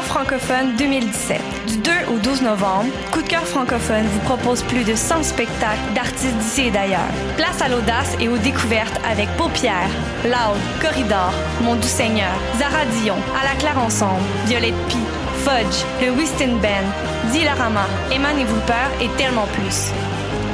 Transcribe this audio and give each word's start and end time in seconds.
cœur 0.00 0.04
francophone 0.04 0.76
2017. 0.78 1.40
Du 1.66 1.76
2 1.78 1.90
au 2.14 2.18
12 2.18 2.42
novembre, 2.42 2.86
Coup 3.12 3.20
de 3.20 3.28
cœur 3.28 3.44
francophone 3.44 4.06
vous 4.06 4.20
propose 4.20 4.62
plus 4.62 4.84
de 4.84 4.94
100 4.94 5.22
spectacles 5.24 5.92
d'artistes 5.94 6.36
d'ici 6.38 6.62
et 6.68 6.70
d'ailleurs. 6.70 7.12
Place 7.36 7.60
à 7.60 7.68
l'audace 7.68 8.16
et 8.18 8.28
aux 8.28 8.38
découvertes 8.38 8.98
avec 9.10 9.28
Paupières, 9.36 9.90
Loud, 10.24 10.58
Corridor, 10.80 11.32
Mon 11.62 11.74
Doux 11.74 11.82
Seigneur, 11.82 12.32
Zara 12.58 12.84
Dion, 13.02 13.16
À 13.38 13.44
la 13.44 13.58
Claire 13.58 13.78
Ensemble, 13.78 14.22
Violette 14.46 14.80
Pie, 14.88 14.96
Fudge, 15.44 15.84
le 16.00 16.12
Whiston 16.12 16.56
Band, 16.62 17.32
Dilarama, 17.32 17.86
Eman 18.10 18.38
et 18.38 18.46
Peur 18.66 18.90
et 19.02 19.08
tellement 19.18 19.48
plus. 19.48 19.90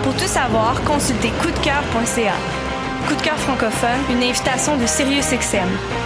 Pour 0.03 0.14
tout 0.14 0.26
savoir, 0.26 0.82
consultez 0.82 1.31
coupdecoeur.ca. 1.43 2.35
Coup 3.07 3.14
de 3.14 3.22
cœur 3.22 3.39
francophone, 3.39 4.00
une 4.11 4.25
invitation 4.25 4.76
de 4.76 4.86
SiriusXM. 4.86 6.06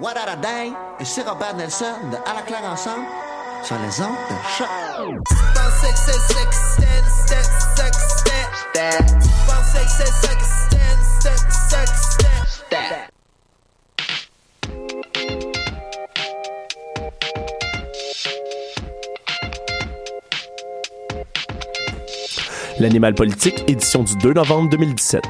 What 0.00 0.16
a 0.18 0.36
Day 0.36 0.72
et 1.00 1.04
c'est 1.06 1.22
Robert 1.22 1.56
Nelson 1.56 1.86
de 2.10 2.16
À 2.28 2.34
la 2.34 2.42
claire 2.42 2.64
ensemble 2.70 3.06
sur 3.62 3.76
les 3.76 4.00
ondes 4.02 4.14
de 4.28 4.36
choc. 4.58 4.68
L'animal 22.78 23.14
politique, 23.14 23.64
édition 23.66 24.02
du 24.02 24.14
2 24.16 24.34
novembre 24.34 24.68
2017. 24.68 25.24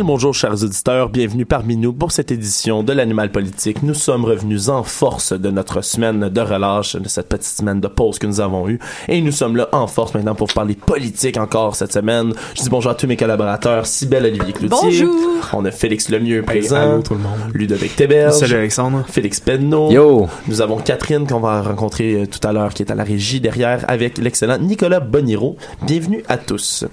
Bien 0.00 0.06
le 0.06 0.12
bonjour, 0.12 0.32
chers 0.32 0.64
auditeurs. 0.64 1.10
Bienvenue 1.10 1.44
parmi 1.44 1.76
nous 1.76 1.92
pour 1.92 2.10
cette 2.10 2.32
édition 2.32 2.82
de 2.82 2.94
l'Animal 2.94 3.30
Politique. 3.30 3.82
Nous 3.82 3.92
sommes 3.92 4.24
revenus 4.24 4.70
en 4.70 4.82
force 4.82 5.34
de 5.34 5.50
notre 5.50 5.82
semaine 5.82 6.30
de 6.30 6.40
relâche, 6.40 6.96
de 6.96 7.06
cette 7.06 7.28
petite 7.28 7.58
semaine 7.58 7.80
de 7.80 7.86
pause 7.86 8.18
que 8.18 8.26
nous 8.26 8.40
avons 8.40 8.66
eue. 8.66 8.78
Et 9.08 9.20
nous 9.20 9.30
sommes 9.30 9.56
là 9.56 9.68
en 9.72 9.86
force 9.86 10.14
maintenant 10.14 10.34
pour 10.34 10.48
parler 10.54 10.74
politique 10.74 11.36
encore 11.36 11.76
cette 11.76 11.92
semaine. 11.92 12.32
Je 12.54 12.62
dis 12.62 12.70
bonjour 12.70 12.92
à 12.92 12.94
tous 12.94 13.06
mes 13.06 13.18
collaborateurs. 13.18 13.84
Sibelle 13.84 14.24
Olivier 14.24 14.54
Cloutier. 14.54 14.68
Bonjour. 14.70 15.14
On 15.52 15.66
a 15.66 15.70
Félix 15.70 16.08
Lemieux 16.08 16.44
présent. 16.44 16.76
allô 16.76 17.02
tout 17.02 17.12
le 17.12 17.20
monde. 17.20 17.38
Ludovic 17.52 17.94
Teberge. 17.94 18.36
Salut 18.36 18.54
Alexandre. 18.54 19.04
Félix 19.06 19.38
Penneau. 19.38 19.90
Yo. 19.90 20.28
Nous 20.48 20.62
avons 20.62 20.78
Catherine 20.78 21.26
qu'on 21.26 21.40
va 21.40 21.60
rencontrer 21.60 22.22
euh, 22.22 22.26
tout 22.26 22.40
à 22.48 22.54
l'heure 22.54 22.72
qui 22.72 22.82
est 22.84 22.90
à 22.90 22.94
la 22.94 23.04
régie 23.04 23.40
derrière 23.40 23.84
avec 23.86 24.16
l'excellent 24.16 24.56
Nicolas 24.56 25.00
Boniro. 25.00 25.58
Bienvenue 25.82 26.24
à 26.26 26.38
tous. 26.38 26.86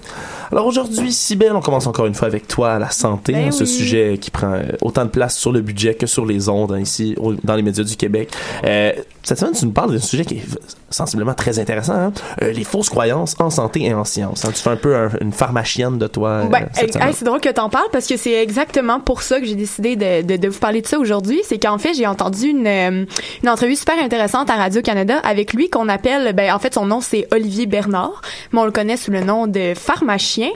Alors 0.51 0.65
aujourd'hui, 0.65 1.13
Sibelle, 1.13 1.53
on 1.53 1.61
commence 1.61 1.87
encore 1.87 2.05
une 2.05 2.13
fois 2.13 2.27
avec 2.27 2.47
toi, 2.47 2.79
la 2.79 2.89
santé, 2.97 3.33
Ben 3.33 3.47
hein, 3.47 3.51
ce 3.51 3.65
sujet 3.65 4.17
qui 4.19 4.31
prend 4.31 4.53
euh, 4.53 4.63
autant 4.81 5.05
de 5.05 5.09
place 5.09 5.37
sur 5.37 5.51
le 5.51 5.61
budget 5.61 5.95
que 5.95 6.05
sur 6.07 6.25
les 6.25 6.49
ondes 6.49 6.71
hein, 6.73 6.79
ici, 6.79 7.15
au- 7.17 7.33
dans 7.33 7.55
les 7.55 7.61
médias 7.61 7.83
du 7.83 7.95
Québec. 7.95 8.29
Euh, 8.65 8.91
cette 9.23 9.39
semaine, 9.39 9.53
tu 9.53 9.65
nous 9.65 9.71
parles 9.71 9.91
d'un 9.91 9.99
sujet 9.99 10.23
qui 10.25 10.35
est 10.35 10.43
sensiblement 10.89 11.33
très 11.33 11.59
intéressant, 11.59 11.93
hein? 11.95 12.13
Euh, 12.41 12.51
les 12.53 12.63
fausses 12.63 12.89
croyances 12.89 13.35
en 13.39 13.49
santé 13.49 13.83
et 13.83 13.93
en 13.93 14.05
sciences. 14.05 14.45
Tu 14.53 14.61
fais 14.61 14.69
un 14.69 14.77
peu 14.77 14.95
un- 14.95 15.09
une 15.19 15.33
pharmacienne 15.33 15.97
de 15.97 16.07
toi. 16.07 16.45
Ben, 16.45 16.69
hey, 16.77 16.89
c'est 17.13 17.25
drôle 17.25 17.41
que 17.41 17.49
t'en 17.49 17.69
parles 17.69 17.89
parce 17.91 18.07
que 18.07 18.15
c'est 18.15 18.41
exactement 18.41 18.99
pour 19.01 19.21
ça 19.21 19.39
que 19.41 19.45
j'ai 19.45 19.55
décidé 19.55 19.95
de, 19.97 20.21
de, 20.25 20.37
de 20.37 20.47
vous 20.47 20.59
parler 20.59 20.81
de 20.81 20.87
ça 20.87 20.97
aujourd'hui. 20.97 21.41
C'est 21.43 21.57
qu'en 21.61 21.77
fait, 21.77 21.93
j'ai 21.93 22.07
entendu 22.07 22.47
une, 22.47 22.67
une 22.67 23.49
entrevue 23.49 23.75
super 23.75 23.95
intéressante 24.01 24.49
à 24.49 24.55
Radio-Canada 24.55 25.19
avec 25.23 25.53
lui 25.53 25.69
qu'on 25.69 25.89
appelle, 25.89 26.33
ben, 26.33 26.53
en 26.53 26.59
fait, 26.59 26.73
son 26.73 26.85
nom 26.85 27.01
c'est 27.01 27.27
Olivier 27.33 27.65
Bernard, 27.65 28.21
mais 28.53 28.59
on 28.61 28.65
le 28.65 28.71
connaît 28.71 28.95
sous 28.97 29.11
le 29.11 29.21
nom 29.21 29.45
de 29.47 29.73
pharmacien. 29.75 30.49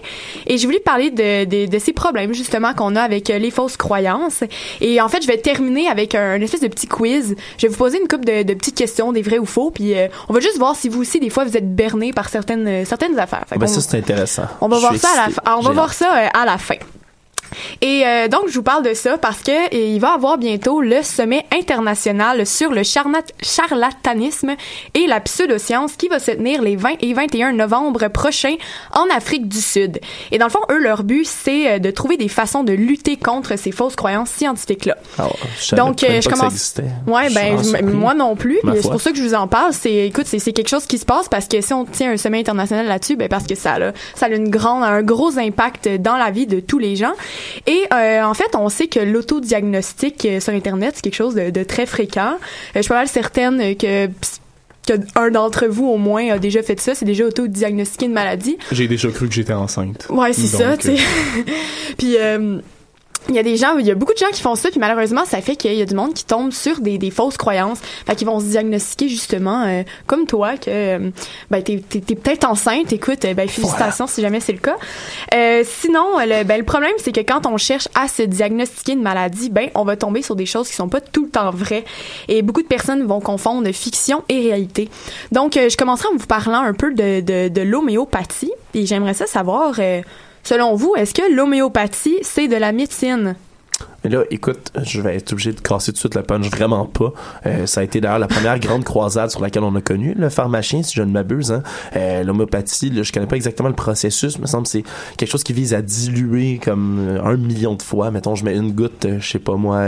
Et 0.47 0.57
j'ai 0.57 0.65
voulu 0.65 0.79
parler 0.79 1.11
de, 1.11 1.43
de, 1.43 1.69
de 1.69 1.79
ces 1.79 1.91
problèmes, 1.91 2.20
justement, 2.31 2.73
qu'on 2.73 2.95
a 2.95 3.01
avec 3.01 3.29
euh, 3.29 3.37
les 3.39 3.51
fausses 3.51 3.77
croyances. 3.77 4.43
Et 4.79 5.01
en 5.01 5.09
fait, 5.09 5.21
je 5.21 5.27
vais 5.27 5.37
terminer 5.37 5.87
avec 5.87 6.15
un, 6.15 6.35
une 6.35 6.43
espèce 6.43 6.61
de 6.61 6.67
petit 6.67 6.87
quiz. 6.87 7.35
Je 7.57 7.61
vais 7.63 7.67
vous 7.71 7.77
poser 7.77 7.99
une 7.99 8.07
couple 8.07 8.25
de, 8.25 8.43
de 8.43 8.53
petites 8.53 8.75
questions, 8.75 9.11
des 9.11 9.21
vrais 9.21 9.39
ou 9.39 9.45
faux, 9.45 9.71
puis 9.71 9.97
euh, 9.97 10.07
on 10.29 10.33
va 10.33 10.39
juste 10.39 10.57
voir 10.57 10.75
si 10.75 10.89
vous 10.89 11.01
aussi, 11.01 11.19
des 11.19 11.29
fois, 11.29 11.43
vous 11.43 11.57
êtes 11.57 11.75
berné 11.75 12.13
par 12.13 12.29
certaines, 12.29 12.67
euh, 12.67 12.85
certaines 12.85 13.17
affaires. 13.19 13.43
Fait 13.47 13.57
Ben, 13.57 13.67
ça, 13.67 13.81
c'est 13.81 13.97
intéressant. 13.97 14.43
on 14.61 14.67
va 14.67 14.77
Je 14.77 14.81
voir 14.81 14.95
ça 14.95 15.07
à 15.09 15.27
la. 15.27 15.57
On 15.57 15.61
va 15.61 15.71
voir 15.71 15.93
ça 15.93 16.09
à 16.33 16.45
la 16.45 16.57
fin. 16.57 16.75
Et 17.81 18.03
euh, 18.05 18.27
donc, 18.27 18.43
je 18.47 18.53
vous 18.55 18.63
parle 18.63 18.83
de 18.83 18.93
ça 18.93 19.17
parce 19.17 19.41
que 19.41 19.75
il 19.75 19.99
va 19.99 20.13
avoir 20.13 20.37
bientôt 20.37 20.81
le 20.81 21.03
sommet 21.03 21.45
international 21.51 22.45
sur 22.45 22.71
le 22.71 22.81
charlatanisme 23.41 24.55
et 24.93 25.07
la 25.07 25.19
pseudoscience 25.19 25.93
qui 25.93 26.07
va 26.07 26.19
se 26.19 26.31
tenir 26.31 26.61
les 26.61 26.75
20 26.75 26.95
et 27.01 27.13
21 27.13 27.53
novembre 27.53 28.07
prochains 28.07 28.55
en 28.93 29.05
Afrique 29.15 29.47
du 29.47 29.59
Sud. 29.61 29.99
Et 30.31 30.37
dans 30.37 30.45
le 30.45 30.51
fond, 30.51 30.59
eux, 30.71 30.79
leur 30.79 31.03
but, 31.03 31.25
c'est 31.25 31.71
euh, 31.73 31.79
de 31.79 31.91
trouver 31.91 32.17
des 32.17 32.27
façons 32.27 32.63
de 32.63 32.73
lutter 32.73 33.17
contre 33.17 33.57
ces 33.57 33.71
fausses 33.71 33.95
croyances 33.95 34.29
scientifiques-là. 34.31 34.97
Ah, 35.17 35.27
Donc, 35.75 36.03
euh, 36.03 36.21
je 36.21 36.29
commence. 36.29 36.75
Ouais, 37.07 37.29
ben 37.33 37.57
je- 37.63 37.83
moi 37.85 38.13
non 38.13 38.35
plus. 38.35 38.59
C'est 38.75 38.89
pour 38.89 39.01
ça 39.01 39.11
que 39.11 39.17
je 39.17 39.23
vous 39.23 39.33
en 39.33 39.47
parle. 39.47 39.73
C'est, 39.73 40.07
écoute, 40.07 40.25
c'est, 40.27 40.39
quelque 40.51 40.69
chose 40.69 40.85
qui 40.85 40.97
se 40.97 41.05
passe 41.05 41.29
parce 41.29 41.47
que 41.47 41.61
si 41.61 41.73
on 41.73 41.85
tient 41.85 42.11
un 42.11 42.17
sommet 42.17 42.39
international 42.39 42.85
là-dessus, 42.87 43.15
ben 43.15 43.29
parce 43.29 43.45
que 43.45 43.55
ça 43.55 43.73
a, 43.75 43.91
ça 44.15 44.25
a 44.25 44.29
une 44.29 44.49
grande, 44.49 44.83
un 44.83 45.01
gros 45.01 45.37
impact 45.37 45.87
dans 45.99 46.17
la 46.17 46.31
vie 46.31 46.47
de 46.47 46.59
tous 46.59 46.79
les 46.79 46.95
gens. 46.95 47.13
Et 47.67 47.83
euh, 47.93 48.23
en 48.23 48.33
fait, 48.33 48.55
on 48.55 48.69
sait 48.69 48.87
que 48.87 48.99
l'autodiagnostic 48.99 50.25
euh, 50.25 50.39
sur 50.39 50.53
Internet 50.53 50.93
c'est 50.95 51.01
quelque 51.01 51.15
chose 51.15 51.35
de, 51.35 51.49
de 51.49 51.63
très 51.63 51.85
fréquent. 51.85 52.33
Euh, 52.35 52.37
je 52.75 52.81
suis 52.81 52.89
pas 52.89 52.95
mal 52.95 53.07
certaine 53.07 53.75
que 53.75 54.07
que 54.87 54.93
un 55.15 55.29
d'entre 55.29 55.67
vous 55.67 55.85
au 55.85 55.97
moins 55.97 56.31
a 56.31 56.39
déjà 56.39 56.63
fait 56.63 56.79
ça, 56.79 56.95
c'est 56.95 57.05
déjà 57.05 57.25
autodiagnostiqué 57.25 58.07
une 58.07 58.13
maladie. 58.13 58.57
J'ai 58.71 58.87
déjà 58.87 59.09
cru 59.09 59.27
que 59.27 59.33
j'étais 59.33 59.53
enceinte. 59.53 60.07
Ouais, 60.09 60.33
c'est 60.33 60.47
ça, 60.47 60.71
Donc, 60.71 60.79
tu 60.79 60.97
sais. 60.97 61.03
Puis 61.97 62.17
euh, 62.17 62.59
il 63.29 63.35
y 63.35 63.39
a 63.39 63.43
des 63.43 63.55
gens, 63.55 63.77
il 63.77 63.85
y 63.85 63.91
a 63.91 63.95
beaucoup 63.95 64.13
de 64.13 64.17
gens 64.17 64.29
qui 64.33 64.41
font 64.41 64.55
ça, 64.55 64.69
puis 64.69 64.79
malheureusement, 64.79 65.25
ça 65.25 65.41
fait 65.41 65.55
qu'il 65.55 65.73
y 65.73 65.81
a 65.81 65.85
du 65.85 65.95
monde 65.95 66.13
qui 66.13 66.25
tombe 66.25 66.51
sur 66.51 66.79
des, 66.79 66.97
des 66.97 67.11
fausses 67.11 67.37
croyances. 67.37 67.79
Fait 68.05 68.15
qu'ils 68.15 68.27
vont 68.27 68.39
se 68.39 68.45
diagnostiquer 68.45 69.09
justement, 69.09 69.63
euh, 69.63 69.83
comme 70.07 70.25
toi, 70.25 70.57
que 70.57 70.69
euh, 70.69 71.11
ben, 71.49 71.61
t'es, 71.61 71.83
t'es, 71.87 71.99
t'es 71.99 72.15
peut-être 72.15 72.45
enceinte. 72.45 72.91
Écoute, 72.91 73.23
euh, 73.25 73.33
ben, 73.33 73.47
félicitations 73.47 74.07
si 74.07 74.21
jamais 74.21 74.39
c'est 74.39 74.53
le 74.53 74.59
cas. 74.59 74.75
Euh, 75.33 75.63
sinon, 75.65 76.17
le, 76.19 76.43
ben, 76.43 76.57
le 76.57 76.65
problème, 76.65 76.93
c'est 76.97 77.11
que 77.11 77.21
quand 77.21 77.45
on 77.45 77.57
cherche 77.57 77.87
à 77.95 78.07
se 78.07 78.23
diagnostiquer 78.23 78.93
une 78.93 79.03
maladie, 79.03 79.49
ben, 79.49 79.69
on 79.75 79.85
va 79.85 79.95
tomber 79.95 80.21
sur 80.23 80.35
des 80.35 80.45
choses 80.47 80.67
qui 80.67 80.75
sont 80.75 80.89
pas 80.89 81.01
tout 81.01 81.25
le 81.25 81.29
temps 81.29 81.51
vraies. 81.51 81.85
Et 82.27 82.41
beaucoup 82.41 82.63
de 82.63 82.67
personnes 82.67 83.03
vont 83.03 83.21
confondre 83.21 83.71
fiction 83.71 84.23
et 84.29 84.39
réalité. 84.41 84.89
Donc, 85.31 85.53
je 85.53 85.77
commencerai 85.77 86.09
en 86.09 86.17
vous 86.17 86.27
parlant 86.27 86.61
un 86.61 86.73
peu 86.73 86.93
de, 86.93 87.21
de, 87.21 87.47
de 87.49 87.61
l'homéopathie. 87.61 88.51
Et 88.73 88.85
j'aimerais 88.85 89.13
ça 89.13 89.27
savoir... 89.27 89.79
Selon 90.43 90.75
vous, 90.75 90.95
est-ce 90.95 91.13
que 91.13 91.33
l'homéopathie, 91.33 92.19
c'est 92.23 92.47
de 92.47 92.55
la 92.55 92.71
médecine? 92.71 93.35
Mais 94.03 94.09
là, 94.09 94.23
écoute, 94.31 94.71
je 94.83 94.99
vais 95.01 95.15
être 95.15 95.31
obligé 95.31 95.53
de 95.53 95.59
casser 95.59 95.91
tout 95.91 95.95
de 95.95 95.99
suite 95.99 96.15
le 96.15 96.23
punch, 96.23 96.49
vraiment 96.49 96.85
pas. 96.85 97.13
Euh, 97.45 97.65
ça 97.67 97.81
a 97.81 97.83
été 97.83 98.01
d'ailleurs 98.01 98.19
la 98.19 98.27
première 98.27 98.59
grande 98.59 98.83
croisade 98.83 99.29
sur 99.29 99.41
laquelle 99.41 99.63
on 99.63 99.75
a 99.75 99.81
connu 99.81 100.15
le 100.15 100.29
pharmacien, 100.29 100.81
si 100.81 100.95
je 100.95 101.03
ne 101.03 101.11
m'abuse. 101.11 101.51
Hein. 101.51 101.61
Euh, 101.95 102.23
L'homéopathie, 102.23 102.91
je 103.03 103.11
connais 103.11 103.27
pas 103.27 103.35
exactement 103.35 103.69
le 103.69 103.75
processus, 103.75 104.39
me 104.39 104.47
semble 104.47 104.63
que 104.63 104.69
c'est 104.69 104.83
quelque 105.17 105.29
chose 105.29 105.43
qui 105.43 105.53
vise 105.53 105.73
à 105.73 105.81
diluer 105.81 106.59
comme 106.63 106.97
euh, 106.99 107.23
un 107.23 107.37
million 107.37 107.75
de 107.75 107.83
fois. 107.83 108.09
Mettons, 108.09 108.35
je 108.35 108.43
mets 108.43 108.55
une 108.55 108.71
goutte, 108.71 109.05
euh, 109.05 109.19
je 109.19 109.29
sais 109.29 109.39
pas 109.39 109.55
moi, 109.55 109.87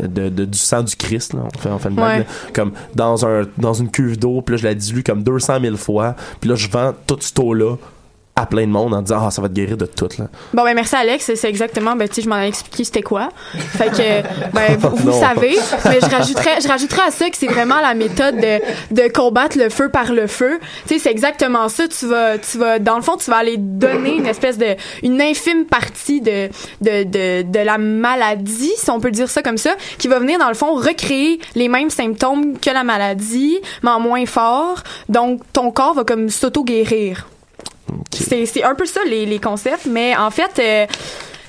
de, 0.00 0.28
de, 0.28 0.44
du 0.44 0.58
sang 0.58 0.82
du 0.82 0.96
Christ, 0.96 1.34
là. 1.34 1.40
On 1.44 1.58
fait, 1.58 1.68
on 1.68 1.78
fait 1.78 1.88
une 1.90 1.96
blague, 1.96 2.26
comme 2.54 2.72
dans 2.94 3.26
un 3.26 3.42
dans 3.58 3.74
une 3.74 3.90
cuve 3.90 4.18
d'eau, 4.18 4.40
puis 4.40 4.54
là, 4.54 4.62
je 4.62 4.64
la 4.66 4.74
dilue 4.74 5.02
comme 5.02 5.22
200 5.22 5.60
000 5.60 5.76
fois, 5.76 6.16
puis 6.40 6.48
là, 6.48 6.56
je 6.56 6.68
vends 6.68 6.92
tout 7.06 7.18
ce 7.20 7.32
taux-là 7.32 7.76
à 8.34 8.46
plein 8.46 8.62
de 8.62 8.72
monde 8.72 8.94
en 8.94 9.02
disant 9.02 9.26
ah 9.26 9.30
ça 9.30 9.42
va 9.42 9.48
te 9.48 9.52
guérir 9.52 9.76
de 9.76 9.84
tout 9.84 10.08
là. 10.18 10.26
Bon 10.54 10.64
ben 10.64 10.74
merci 10.74 10.96
Alex, 10.96 11.32
c'est 11.34 11.48
exactement 11.48 11.96
ben 11.96 12.08
tu 12.08 12.14
sais 12.14 12.22
je 12.22 12.28
m'en 12.30 12.40
ai 12.40 12.48
expliqué 12.48 12.84
c'était 12.84 13.02
quoi. 13.02 13.28
Fait 13.52 13.90
que 13.90 14.22
ben 14.54 14.76
vous, 14.78 15.12
savez, 15.12 15.54
mais 15.84 16.00
je 16.00 16.08
rajouterais 16.08 16.60
je 16.62 16.68
rajouterais 16.68 17.02
à 17.08 17.10
ça 17.10 17.28
que 17.28 17.36
c'est 17.36 17.46
vraiment 17.46 17.80
la 17.80 17.92
méthode 17.92 18.36
de, 18.36 18.60
de 18.94 19.12
combattre 19.12 19.58
le 19.58 19.68
feu 19.68 19.90
par 19.90 20.12
le 20.12 20.26
feu. 20.26 20.60
Tu 20.86 20.94
sais 20.94 20.98
c'est 21.00 21.10
exactement 21.10 21.68
ça, 21.68 21.86
tu 21.88 22.06
vas 22.06 22.38
tu 22.38 22.56
vas 22.56 22.78
dans 22.78 22.96
le 22.96 23.02
fond 23.02 23.18
tu 23.18 23.30
vas 23.30 23.36
aller 23.36 23.58
donner 23.58 24.16
une 24.16 24.26
espèce 24.26 24.56
de 24.56 24.76
une 25.02 25.20
infime 25.20 25.66
partie 25.66 26.22
de 26.22 26.48
de 26.80 27.04
de, 27.04 27.42
de 27.42 27.58
la 27.58 27.76
maladie 27.76 28.72
si 28.76 28.90
on 28.90 28.98
peut 28.98 29.10
dire 29.10 29.28
ça 29.28 29.42
comme 29.42 29.58
ça 29.58 29.74
qui 29.98 30.08
va 30.08 30.18
venir 30.18 30.38
dans 30.38 30.48
le 30.48 30.54
fond 30.54 30.74
recréer 30.74 31.38
les 31.54 31.68
mêmes 31.68 31.90
symptômes 31.90 32.58
que 32.58 32.70
la 32.70 32.82
maladie 32.82 33.58
mais 33.82 33.90
en 33.90 34.00
moins 34.00 34.24
fort. 34.24 34.82
Donc 35.10 35.42
ton 35.52 35.70
corps 35.70 35.92
va 35.92 36.04
comme 36.04 36.30
s'auto 36.30 36.64
guérir. 36.64 37.26
C'est 38.10 38.62
un 38.62 38.74
peu 38.74 38.86
ça 38.86 39.00
les, 39.06 39.26
les, 39.26 39.38
concepts, 39.38 39.86
mais 39.86 40.16
en 40.16 40.30
fait, 40.30 40.58
euh, 40.58 40.86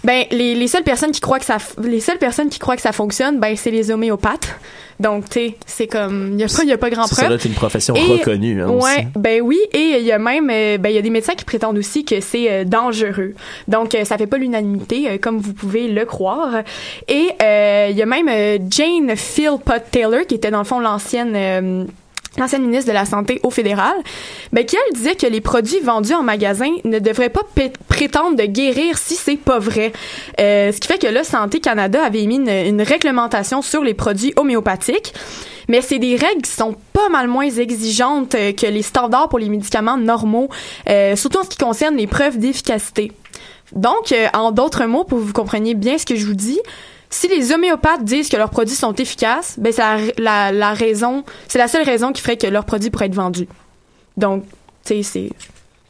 ben 0.04 0.26
les, 0.32 0.56
les, 0.56 0.68
seules 0.68 0.84
personnes 0.84 1.12
qui 1.12 1.22
croient 1.22 1.40
que 1.40 1.46
ça 1.46 1.58
les 1.82 2.00
seules 2.00 2.18
personnes 2.18 2.50
qui 2.50 2.60
croient 2.60 2.76
que 2.76 2.82
ça 2.82 2.92
fonctionne, 2.92 3.40
ben 3.40 3.56
c'est 3.56 3.72
les 3.72 3.92
homéopathes. 3.92 4.56
Donc 5.00 5.26
tu 5.26 5.34
sais, 5.34 5.56
c'est 5.66 5.88
comme 5.88 6.34
il 6.34 6.40
y 6.40 6.44
a 6.44 6.48
pas 6.48 6.64
y 6.64 6.72
a 6.72 6.78
pas 6.78 6.90
grand 6.90 7.08
preuve. 7.08 7.38
C'est 7.40 7.50
une 7.50 7.56
profession 7.56 7.94
reconnue 7.94 8.62
hein, 8.62 8.70
Ouais, 8.70 9.08
ben 9.16 9.42
oui 9.42 9.60
et 9.74 9.98
il 10.00 10.06
y 10.06 10.12
a 10.12 10.20
même 10.20 10.50
euh, 10.52 10.78
ben 10.78 10.90
il 10.90 10.96
y 10.96 10.98
a 10.98 11.02
des 11.02 11.10
médecins 11.10 11.34
qui 11.34 11.46
prétendent 11.46 11.78
aussi 11.78 12.06
que 12.06 12.20
c'est 12.20 12.52
euh, 12.52 12.64
dangereux. 12.64 13.34
Donc 13.68 13.98
ça 14.04 14.18
fait 14.18 14.28
pas 14.28 14.38
l'unanimité 14.38 15.18
comme 15.20 15.40
vous 15.40 15.54
pouvez 15.54 15.88
le 15.88 16.06
croire. 16.06 16.64
Et 17.08 17.30
il 17.40 17.98
y 17.98 18.02
a 18.02 18.06
même 18.06 18.30
Jane 18.70 19.16
Philpott 19.16 19.84
Taylor 19.92 20.26
qui 20.28 20.36
était 20.36 20.52
dans 20.52 20.60
le 20.60 20.66
fond 20.66 20.80
l'ancienne 20.80 21.88
l'ancienne 22.38 22.64
ministre 22.64 22.88
de 22.88 22.94
la 22.94 23.06
Santé 23.06 23.40
au 23.44 23.50
fédéral, 23.50 23.96
ben, 24.52 24.66
qui 24.66 24.76
elle 24.76 24.96
disait 24.96 25.16
que 25.16 25.28
les 25.28 25.42
produits 25.42 25.80
vendus 25.80 26.14
en 26.14 26.24
magasin 26.24 26.70
ne 26.84 27.00
devraient 27.00 27.30
pas 27.30 27.44
prétendre 27.88 28.38
de 28.38 28.46
guérir 28.46 28.98
si 28.98 29.16
c'est 29.16 29.38
pas 29.38 29.60
vrai. 29.60 29.94
Euh, 30.40 30.72
ce 30.72 30.80
qui 30.80 30.88
fait 30.88 31.00
que 31.00 31.08
là, 31.08 31.24
Santé 31.24 31.60
Canada 31.60 32.04
avait 32.04 32.24
émis 32.24 32.38
une, 32.38 32.82
réglementation 32.82 33.62
sur 33.62 33.84
les 33.84 33.94
produits 33.94 34.34
homéopathiques. 34.36 35.14
Mais 35.70 35.82
c'est 35.82 36.00
des 36.00 36.18
règles 36.18 36.42
qui 36.42 36.52
sont 36.52 36.76
pas 36.92 37.08
mal 37.08 37.28
moins 37.28 37.50
exigeantes 37.50 38.36
euh, 38.36 38.52
que 38.52 38.68
les 38.68 38.82
standards 38.82 39.30
pour 39.30 39.40
les 39.40 39.48
médicaments 39.48 39.98
normaux, 39.98 40.50
euh, 40.90 41.16
surtout 41.16 41.40
en 41.40 41.44
ce 41.44 41.50
qui 41.50 41.58
concerne 41.58 41.96
les 41.96 42.08
preuves 42.08 42.38
d'efficacité. 42.38 43.12
Donc, 43.74 44.12
euh, 44.12 44.28
en 44.34 44.52
d'autres 44.52 44.86
mots, 44.86 45.04
pour 45.04 45.20
que 45.20 45.24
vous 45.24 45.34
compreniez 45.34 45.74
bien 45.74 45.98
ce 45.98 46.06
que 46.06 46.16
je 46.16 46.26
vous 46.26 46.36
dis, 46.36 46.60
si 47.14 47.28
les 47.28 47.52
homéopathes 47.52 48.04
disent 48.04 48.28
que 48.28 48.38
leurs 48.38 48.50
produits 48.50 48.76
sont 48.76 48.94
efficaces, 48.96 49.56
ben 49.60 49.72
c'est 49.72 50.20
la, 50.20 50.74
raison, 50.74 51.24
c'est 51.48 51.60
la 51.60 51.68
seule 51.68 51.84
raison 51.84 52.12
qui 52.12 52.22
ferait 52.22 52.38
que 52.38 52.48
leurs 52.48 52.66
produits 52.66 52.90
pourraient 52.90 53.06
être 53.06 53.14
vendus. 53.14 53.48
Donc, 54.18 54.44
tu 54.84 55.04
c'est 55.04 55.30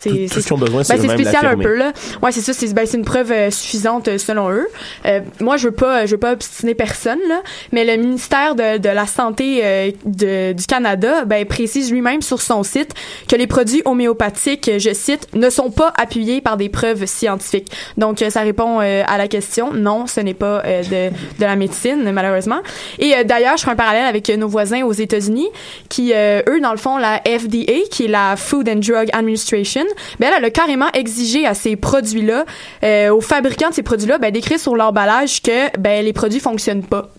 c'est 0.04 0.28
c'est 0.28 1.08
ben, 1.08 1.10
spécial 1.10 1.46
un 1.46 1.58
peu 1.58 1.76
là. 1.76 1.94
Ouais, 2.22 2.32
c'est 2.32 2.42
ça, 2.42 2.54
c'est 2.54 2.74
ben, 2.74 2.86
une 2.94 3.06
preuve 3.06 3.32
euh, 3.32 3.52
suffisante 3.52 4.08
euh, 4.08 4.18
selon 4.18 4.52
eux. 4.52 4.68
Euh, 5.06 5.22
moi, 5.40 5.58
je 5.58 5.68
veux 5.68 5.74
pas 5.74 6.06
je 6.06 6.12
veux 6.12 6.20
pas 6.20 6.34
obstiner 6.34 6.76
personne 6.76 7.20
là, 7.28 7.42
mais 7.72 7.86
le 7.86 8.02
ministère 8.02 8.56
de, 8.56 8.78
de 8.78 8.90
la 8.90 9.08
santé 9.08 9.62
euh, 9.64 9.92
de, 10.06 10.54
du 10.54 10.66
Canada 10.66 11.26
ben 11.26 11.46
précise 11.46 11.92
lui-même 11.92 12.22
sur 12.22 12.42
son 12.42 12.64
site 12.64 12.94
que 13.28 13.36
les 13.36 13.48
produits 13.48 13.82
homéopathiques, 13.86 14.72
je 14.78 14.94
cite, 14.94 15.28
ne 15.34 15.50
sont 15.50 15.72
pas 15.72 15.94
appuyés 15.98 16.42
par 16.42 16.58
des 16.58 16.70
preuves 16.70 17.06
scientifiques. 17.06 17.72
Donc 17.98 18.24
ça 18.30 18.42
répond 18.42 18.80
à 18.80 19.18
la 19.18 19.28
question. 19.28 19.74
Non, 19.74 20.08
ce 20.08 20.20
n'est 20.20 20.34
pas 20.34 20.62
de, 20.64 21.10
de 21.10 21.46
la 21.46 21.56
médecine 21.56 22.12
malheureusement. 22.12 22.60
Et 23.00 23.24
d'ailleurs, 23.24 23.58
je 23.58 23.64
fais 23.64 23.72
un 23.72 23.76
parallèle 23.76 24.06
avec 24.06 24.30
nos 24.30 24.48
voisins 24.48 24.84
aux 24.84 24.94
États-Unis 24.94 25.48
qui 25.90 26.14
eux 26.14 26.62
dans 26.62 26.72
le 26.72 26.78
fond 26.78 26.98
la 26.98 27.22
FDA 27.26 27.88
qui 27.92 28.06
est 28.06 28.08
la 28.08 28.36
Food 28.36 28.70
and 28.70 28.78
Drug 28.78 29.10
Administration 29.14 29.86
ben 30.20 30.32
elle, 30.36 30.46
a 30.46 30.50
carrément 30.50 30.90
exigé 30.94 31.46
à 31.46 31.54
ces 31.54 31.76
produits-là, 31.76 32.46
euh, 32.84 33.14
aux 33.14 33.22
fabricants 33.22 33.70
de 33.70 33.74
ces 33.74 33.84
produits-là, 33.84 34.18
ben, 34.18 34.32
d'écrire 34.32 34.60
sur 34.60 34.76
l'emballage 34.76 35.42
que 35.42 35.78
ben, 35.78 36.04
les 36.04 36.14
produits 36.14 36.40
fonctionnent 36.40 36.84
pas. 36.84 37.10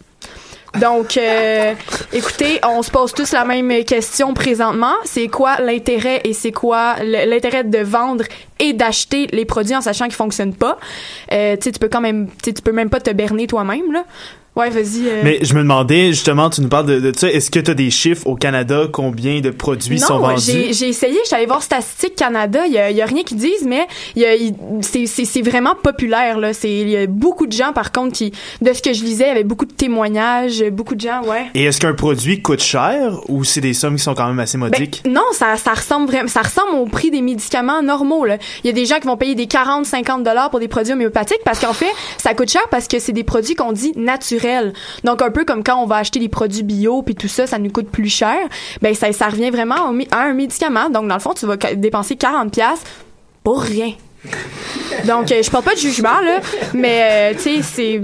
Donc, 0.81 1.17
euh, 1.17 1.75
écoutez, 2.12 2.61
on 2.65 2.82
se 2.82 2.91
pose 2.91 3.12
tous 3.12 3.32
la 3.32 3.44
même 3.44 3.85
question 3.85 4.35
présentement. 4.35 4.94
C'est 5.05 5.29
quoi 5.29 5.61
l'intérêt 5.61 6.21
et 6.25 6.32
c'est 6.32 6.53
quoi 6.53 6.97
l'intérêt 7.03 7.65
de 7.65 7.79
vendre 7.79 8.25
et 8.59 8.73
d'acheter 8.73 9.29
les 9.32 9.44
produits 9.44 9.76
en 9.76 9.81
sachant 9.81 10.06
qu'ils 10.06 10.15
fonctionnent 10.15 10.55
pas? 10.55 10.79
Euh, 11.32 11.56
tu 11.56 11.73
tu 11.73 11.79
peux 11.79 11.88
quand 11.88 12.00
même, 12.00 12.29
tu 12.43 12.53
peux 12.53 12.73
même 12.73 12.91
pas 12.91 13.00
te 13.00 13.11
berner 13.11 13.47
toi-même 13.47 13.93
là. 13.93 14.05
Ouais, 14.56 14.70
vas-y. 14.70 15.08
Euh. 15.08 15.22
Mais 15.24 15.40
je 15.42 15.52
me 15.54 15.62
demandais, 15.62 16.12
justement, 16.12 16.48
tu 16.48 16.60
nous 16.60 16.68
parles 16.68 16.86
de, 16.86 17.00
de 17.00 17.12
ça. 17.16 17.28
Est-ce 17.28 17.50
que 17.50 17.58
tu 17.58 17.72
as 17.72 17.74
des 17.74 17.90
chiffres 17.90 18.24
au 18.26 18.36
Canada, 18.36 18.84
combien 18.90 19.40
de 19.40 19.50
produits 19.50 19.98
sont 19.98 20.18
vendus? 20.20 20.34
Non, 20.34 20.38
j'ai 20.70 20.88
essayé, 20.88 21.18
je 21.22 21.26
suis 21.26 21.34
allée 21.34 21.46
voir 21.46 21.60
Statistique 21.60 22.14
Canada. 22.14 22.60
Il 22.66 22.72
y 22.72 22.78
a, 22.78 23.06
rien 23.06 23.24
qui 23.24 23.34
disent, 23.34 23.66
mais 23.66 23.88
c'est 24.80 25.42
vraiment 25.42 25.74
populaire, 25.74 26.38
là. 26.38 26.52
Il 26.62 26.88
y 26.88 26.96
a 26.96 27.06
beaucoup 27.08 27.48
de 27.48 27.52
gens, 27.52 27.72
par 27.72 27.90
contre, 27.90 28.12
qui, 28.12 28.32
de 28.62 28.72
ce 28.72 28.80
que 28.80 28.92
je 28.92 29.02
lisais, 29.02 29.24
il 29.24 29.28
y 29.28 29.30
avait 29.30 29.44
beaucoup 29.44 29.66
de 29.66 29.72
témoignages, 29.72 30.62
beaucoup 30.70 30.94
de 30.94 31.00
gens, 31.00 31.22
ouais. 31.24 31.46
Et 31.54 31.64
est-ce 31.64 31.80
qu'un 31.80 31.94
produit 31.94 32.40
coûte 32.40 32.62
cher 32.62 33.20
ou 33.28 33.42
c'est 33.42 33.61
des 33.61 33.75
sommes 33.75 33.96
qui 33.96 34.02
sont 34.04 34.14
quand 34.14 34.28
même 34.28 34.38
assez 34.38 34.56
ben, 34.56 34.66
modiques? 34.66 35.02
non, 35.08 35.25
ça, 35.32 35.56
ça 35.56 35.73
ressemble 35.73 36.06
vraiment, 36.06 36.28
ça 36.28 36.42
ressemble 36.42 36.76
au 36.76 36.87
prix 36.87 37.11
des 37.11 37.23
médicaments 37.23 37.82
normaux, 37.82 38.25
là. 38.25 38.38
Il 38.62 38.68
y 38.68 38.70
a 38.70 38.73
des 38.73 38.87
gens 38.87 39.00
qui 39.00 39.08
vont 39.08 39.16
payer 39.16 39.34
des 39.34 39.49
40, 39.49 39.84
50 39.84 40.23
dollars 40.23 40.50
pour 40.50 40.61
des 40.61 40.68
produits 40.68 40.92
homéopathiques 40.92 41.42
parce 41.44 41.58
qu'en 41.58 41.73
fait, 41.73 41.90
ça 42.18 42.34
coûte 42.34 42.50
cher 42.50 42.62
parce 42.70 42.87
que 42.87 43.00
c'est 43.00 43.12
des 43.12 43.25
produits 43.25 43.56
qu'on 43.56 43.73
dit 43.73 43.92
naturels 43.96 44.43
donc 45.04 45.22
un 45.22 45.30
peu 45.30 45.44
comme 45.44 45.62
quand 45.64 45.82
on 45.82 45.86
va 45.86 45.96
acheter 45.96 46.20
des 46.20 46.28
produits 46.28 46.62
bio 46.62 47.02
puis 47.02 47.14
tout 47.14 47.28
ça, 47.28 47.46
ça 47.46 47.58
nous 47.58 47.70
coûte 47.70 47.88
plus 47.88 48.08
cher. 48.08 48.38
Ben 48.82 48.94
ça, 48.94 49.12
ça 49.12 49.28
revient 49.28 49.50
vraiment 49.50 49.92
à 50.10 50.18
un 50.18 50.34
médicament. 50.34 50.90
Donc 50.90 51.08
dans 51.08 51.14
le 51.14 51.20
fond, 51.20 51.34
tu 51.34 51.46
vas 51.46 51.56
dépenser 51.56 52.16
40 52.16 52.52
pièces 52.52 52.82
pour 53.42 53.60
rien. 53.60 53.92
Donc 55.06 55.30
euh, 55.30 55.42
je 55.42 55.50
parle 55.50 55.64
pas 55.64 55.74
de 55.74 55.78
jugement 55.78 56.20
là, 56.20 56.40
mais 56.72 57.32
euh, 57.34 57.34
tu 57.34 57.62
sais 57.62 57.62
c'est 57.62 58.02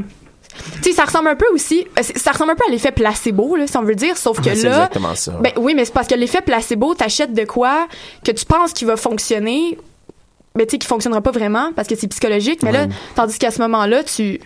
tu 0.82 0.90
sais, 0.90 0.92
ça 0.92 1.04
ressemble 1.04 1.28
un 1.28 1.36
peu 1.36 1.46
aussi, 1.52 1.86
euh, 1.98 2.02
ça 2.02 2.32
ressemble 2.32 2.52
un 2.52 2.54
peu 2.54 2.64
à 2.68 2.70
l'effet 2.70 2.92
placebo, 2.92 3.56
là, 3.56 3.66
si 3.66 3.76
on 3.76 3.82
veut 3.82 3.94
dire, 3.94 4.16
sauf 4.16 4.40
que 4.40 4.46
là. 4.46 4.52
Exactement 4.52 5.14
ça. 5.14 5.32
Ben 5.40 5.52
oui, 5.56 5.74
mais 5.74 5.84
c'est 5.84 5.92
parce 5.92 6.06
que 6.06 6.14
l'effet 6.14 6.42
placebo, 6.42 6.94
t'achètes 6.94 7.32
de 7.32 7.44
quoi 7.44 7.86
que 8.24 8.30
tu 8.32 8.44
penses 8.44 8.72
qu'il 8.72 8.86
va 8.86 8.96
fonctionner, 8.96 9.78
mais 10.54 10.66
tu 10.66 10.72
sais, 10.72 10.78
qui 10.78 10.86
fonctionnera 10.86 11.20
pas 11.20 11.30
vraiment 11.30 11.72
parce 11.74 11.88
que 11.88 11.96
c'est 11.96 12.08
psychologique, 12.08 12.62
mais 12.62 12.72
là, 12.72 12.86
tandis 13.14 13.38
qu'à 13.38 13.50
ce 13.50 13.60
moment-là, 13.62 14.02
tu, 14.02 14.40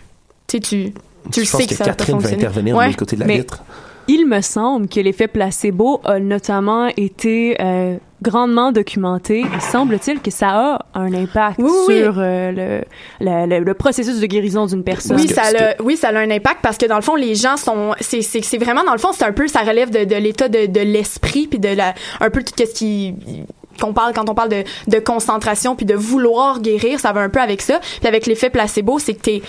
tu 0.46 0.60
sais, 0.62 0.92
tu, 1.32 1.40
tu 1.40 1.46
sais 1.46 1.66
que, 1.66 1.74
ça 1.74 1.84
Catherine 1.84 2.18
va, 2.18 2.30
intervenir 2.30 2.76
ouais. 2.76 2.90
du 2.90 2.96
côté 2.96 3.16
de 3.16 3.20
la 3.20 3.26
vitre. 3.26 3.62
Il 4.06 4.26
me 4.26 4.42
semble 4.42 4.88
que 4.88 5.00
l'effet 5.00 5.28
placebo 5.28 6.02
a 6.04 6.20
notamment 6.20 6.88
été 6.88 7.56
euh, 7.60 7.96
grandement 8.20 8.70
documenté. 8.70 9.44
Semble-t-il 9.72 10.20
que 10.20 10.30
ça 10.30 10.48
a 10.50 10.86
un 10.94 11.12
impact 11.14 11.58
sur 11.58 12.18
euh, 12.18 12.52
le, 12.52 12.84
le, 13.20 13.60
le, 13.60 13.74
processus 13.74 14.20
de 14.20 14.26
guérison 14.26 14.66
d'une 14.66 14.84
personne. 14.84 15.16
Oui, 15.16 15.28
ça 15.28 15.42
a, 15.42 15.82
oui, 15.82 15.96
ça 15.96 16.08
a 16.08 16.18
un 16.18 16.30
impact 16.30 16.58
parce 16.62 16.76
que 16.76 16.84
dans 16.84 16.96
le 16.96 17.02
fond, 17.02 17.14
les 17.14 17.34
gens 17.34 17.56
sont, 17.56 17.94
c'est, 18.00 18.20
c'est, 18.20 18.42
c'est 18.42 18.58
vraiment 18.58 18.84
dans 18.84 18.92
le 18.92 18.98
fond, 18.98 19.12
c'est 19.12 19.24
un 19.24 19.32
peu, 19.32 19.48
ça 19.48 19.60
relève 19.60 19.90
de, 19.90 20.04
de 20.04 20.16
l'état 20.16 20.48
de, 20.48 20.66
de 20.66 20.80
l'esprit 20.80 21.46
puis 21.46 21.58
de 21.58 21.68
la, 21.68 21.94
un 22.20 22.28
peu 22.28 22.42
tout 22.42 22.52
ce 22.58 22.74
qui 22.74 23.14
qu'on 23.80 23.92
parle 23.92 24.12
quand 24.12 24.28
on 24.28 24.34
parle 24.34 24.50
de, 24.50 24.64
de 24.86 24.98
concentration 25.00 25.74
puis 25.74 25.86
de 25.86 25.94
vouloir 25.94 26.60
guérir, 26.60 27.00
ça 27.00 27.12
va 27.12 27.22
un 27.22 27.28
peu 27.28 27.40
avec 27.40 27.60
ça. 27.62 27.80
Puis 27.80 28.06
avec 28.06 28.26
l'effet 28.26 28.50
placebo, 28.50 28.98
c'est 28.98 29.14
que 29.14 29.20
t'es 29.20 29.42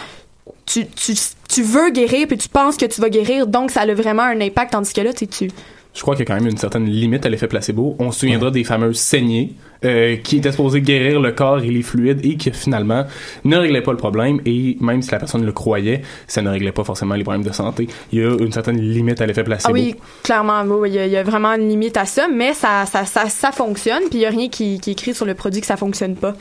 tu, 0.65 0.87
tu, 0.87 1.13
tu 1.55 1.63
veux 1.63 1.89
guérir 1.89 2.27
puis 2.27 2.37
tu 2.37 2.49
penses 2.49 2.75
que 2.75 2.85
tu 2.85 2.99
vas 2.99 3.09
guérir, 3.09 3.47
donc 3.47 3.71
ça 3.71 3.81
a 3.81 3.93
vraiment 3.93 4.23
un 4.23 4.41
impact, 4.41 4.73
tandis 4.73 4.91
que 4.91 5.01
là, 5.01 5.13
tu 5.13 5.25
tu 5.27 5.49
je 5.93 6.01
crois 6.01 6.13
qu'il 6.15 6.27
y 6.27 6.29
a 6.29 6.35
quand 6.35 6.41
même 6.41 6.51
une 6.51 6.57
certaine 6.57 6.85
limite 6.85 7.25
à 7.25 7.29
l'effet 7.29 7.47
placebo. 7.47 7.95
On 7.99 8.11
se 8.11 8.19
souviendra 8.19 8.51
des 8.51 8.65
fameuses 8.65 8.99
saignées 8.99 9.53
euh, 9.85 10.17
qui 10.17 10.37
était 10.37 10.51
supposé 10.51 10.81
guérir 10.81 11.19
le 11.19 11.31
corps 11.31 11.59
et 11.59 11.69
les 11.69 11.81
fluides 11.81 12.25
et 12.25 12.35
qui 12.35 12.51
finalement 12.51 13.05
ne 13.43 13.57
réglait 13.57 13.81
pas 13.81 13.91
le 13.91 13.97
problème 13.97 14.39
et 14.45 14.77
même 14.79 15.01
si 15.01 15.11
la 15.11 15.19
personne 15.19 15.45
le 15.45 15.51
croyait, 15.51 16.01
ça 16.27 16.41
ne 16.41 16.49
réglait 16.49 16.71
pas 16.71 16.83
forcément 16.83 17.15
les 17.15 17.23
problèmes 17.23 17.43
de 17.43 17.53
santé. 17.53 17.87
Il 18.11 18.19
y 18.19 18.23
a 18.23 18.35
une 18.39 18.51
certaine 18.51 18.79
limite 18.79 19.21
à 19.21 19.25
l'effet 19.25 19.43
placebo. 19.43 19.69
Ah 19.69 19.73
oui, 19.73 19.95
clairement, 20.23 20.63
oui, 20.63 20.89
il 20.89 20.95
y, 20.95 20.99
a, 20.99 21.05
il 21.05 21.11
y, 21.11 21.17
a 21.17 21.23
vraiment 21.23 21.53
une 21.53 21.69
limite 21.69 21.97
à 21.97 22.05
ça, 22.05 22.27
mais 22.27 22.53
ça, 22.53 22.85
ça, 22.85 23.05
ça, 23.05 23.29
ça 23.29 23.51
fonctionne, 23.51 24.03
puis 24.09 24.19
il 24.19 24.21
y 24.21 24.25
a 24.25 24.29
rien 24.29 24.49
qui, 24.49 24.79
écrit 24.87 25.13
sur 25.13 25.25
le 25.25 25.33
produit 25.33 25.61
que 25.61 25.67
ça 25.67 25.77
fonctionne 25.77 26.15
pas. 26.15 26.33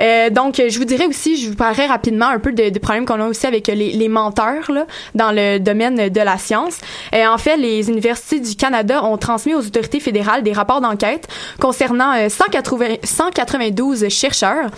Euh, 0.00 0.30
donc, 0.30 0.56
je 0.56 0.78
vous 0.78 0.84
dirais 0.84 1.06
aussi, 1.06 1.36
je 1.36 1.50
vous 1.50 1.56
parlerai 1.56 1.86
rapidement 1.86 2.28
un 2.28 2.38
peu 2.38 2.52
des 2.52 2.70
de 2.70 2.78
problèmes 2.78 3.06
qu'on 3.06 3.20
a 3.20 3.26
aussi 3.26 3.46
avec 3.46 3.66
les, 3.66 3.92
les 3.92 4.08
menteurs 4.08 4.70
là, 4.70 4.86
dans 5.14 5.32
le 5.32 5.58
domaine 5.58 6.08
de 6.08 6.20
la 6.20 6.38
science. 6.38 6.78
Euh, 7.14 7.26
en 7.26 7.38
fait, 7.38 7.56
les 7.56 7.88
universités 7.88 8.40
du 8.40 8.56
Canada 8.56 9.04
ont 9.04 9.16
transmis 9.16 9.54
aux 9.54 9.66
autorités 9.66 10.00
fédérales 10.00 10.42
des 10.42 10.52
rapports 10.52 10.80
d'enquête 10.80 11.28
concernant 11.60 12.28
180, 12.28 12.77
192 13.02 14.08
chercheurs. 14.08 14.70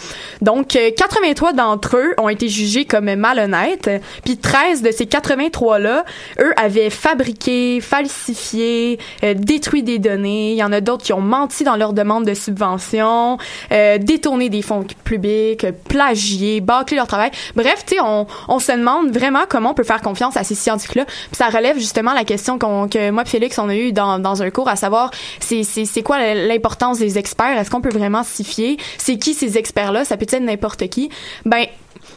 Donc, 0.42 0.68
83 0.68 1.52
d'entre 1.52 1.96
eux 1.96 2.14
ont 2.18 2.28
été 2.28 2.48
jugés 2.48 2.84
comme 2.84 3.14
malhonnêtes, 3.14 3.90
puis 4.24 4.36
13 4.36 4.82
de 4.82 4.90
ces 4.90 5.04
83-là, 5.04 6.04
eux, 6.40 6.52
avaient 6.56 6.90
fabriqué, 6.90 7.80
falsifié, 7.80 8.98
euh, 9.24 9.34
détruit 9.34 9.82
des 9.82 9.98
données. 9.98 10.52
Il 10.52 10.56
y 10.56 10.64
en 10.64 10.72
a 10.72 10.80
d'autres 10.80 11.04
qui 11.04 11.12
ont 11.12 11.20
menti 11.20 11.64
dans 11.64 11.76
leur 11.76 11.92
demande 11.92 12.24
de 12.24 12.34
subvention, 12.34 13.38
euh, 13.72 13.98
détourné 13.98 14.48
des 14.48 14.62
fonds 14.62 14.84
publics, 15.04 15.66
plagié, 15.88 16.60
bâclé 16.60 16.96
leur 16.96 17.06
travail. 17.06 17.30
Bref, 17.54 17.84
tu 17.86 17.96
sais, 17.96 18.00
on, 18.00 18.58
se 18.58 18.72
demande 18.72 19.10
vraiment 19.10 19.40
comment 19.48 19.70
on 19.70 19.74
peut 19.74 19.84
faire 19.84 20.02
confiance 20.02 20.36
à 20.36 20.44
ces 20.44 20.54
scientifiques-là. 20.54 21.04
Puis 21.06 21.36
ça 21.36 21.48
relève 21.48 21.78
justement 21.78 22.12
la 22.12 22.24
question 22.24 22.58
qu'on, 22.58 22.88
que 22.88 23.10
moi 23.10 23.24
Félix, 23.24 23.58
on 23.58 23.68
a 23.68 23.74
eu 23.74 23.92
dans, 23.92 24.18
dans 24.18 24.42
un 24.42 24.50
cours, 24.50 24.68
à 24.68 24.76
savoir, 24.76 25.10
c'est 25.40 26.02
quoi 26.02 26.34
l'importance 26.34 26.98
des 26.98 27.18
experts? 27.18 27.58
Est-ce 27.58 27.70
qu'on 27.70 27.79
peut 27.80 27.90
vraiment 27.90 28.22
s'y 28.22 28.44
fier? 28.44 28.76
C'est 28.98 29.18
qui 29.18 29.34
ces 29.34 29.58
experts-là? 29.58 30.04
Ça 30.04 30.16
peut 30.16 30.26
être 30.28 30.42
n'importe 30.42 30.88
qui. 30.88 31.10
Ben, 31.44 31.66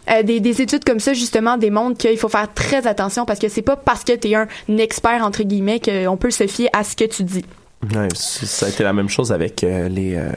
euh, 0.10 0.24
des, 0.24 0.40
des, 0.40 0.62
études 0.62 0.84
comme 0.84 1.00
ça 1.00 1.14
justement 1.14 1.58
démontrent 1.58 1.98
qu'il 1.98 2.18
faut 2.18 2.30
faire 2.30 2.54
très 2.54 2.88
attention 2.88 3.26
parce 3.26 3.40
que 3.40 3.48
c'est 3.48 3.62
pas 3.62 3.78
parce 3.78 4.04
que 4.04 4.14
tu 4.14 4.30
es 4.30 4.36
un 4.36 4.48
expert 4.78 5.24
entre 5.24 5.44
guillemets 5.44 5.80
qu'on 5.80 6.18
peut 6.18 6.32
se 6.32 6.48
fier 6.48 6.70
à 6.74 6.84
ce 6.84 6.96
que 6.96 7.06
tu 7.06 7.24
dis. 7.24 7.46
Ouais, 7.94 8.08
ça 8.14 8.66
a 8.66 8.70
été 8.70 8.84
la 8.84 8.94
même 8.94 9.10
chose 9.10 9.34
avec 9.34 9.64
euh, 9.64 9.90
les. 9.90 10.16
Euh, 10.16 10.30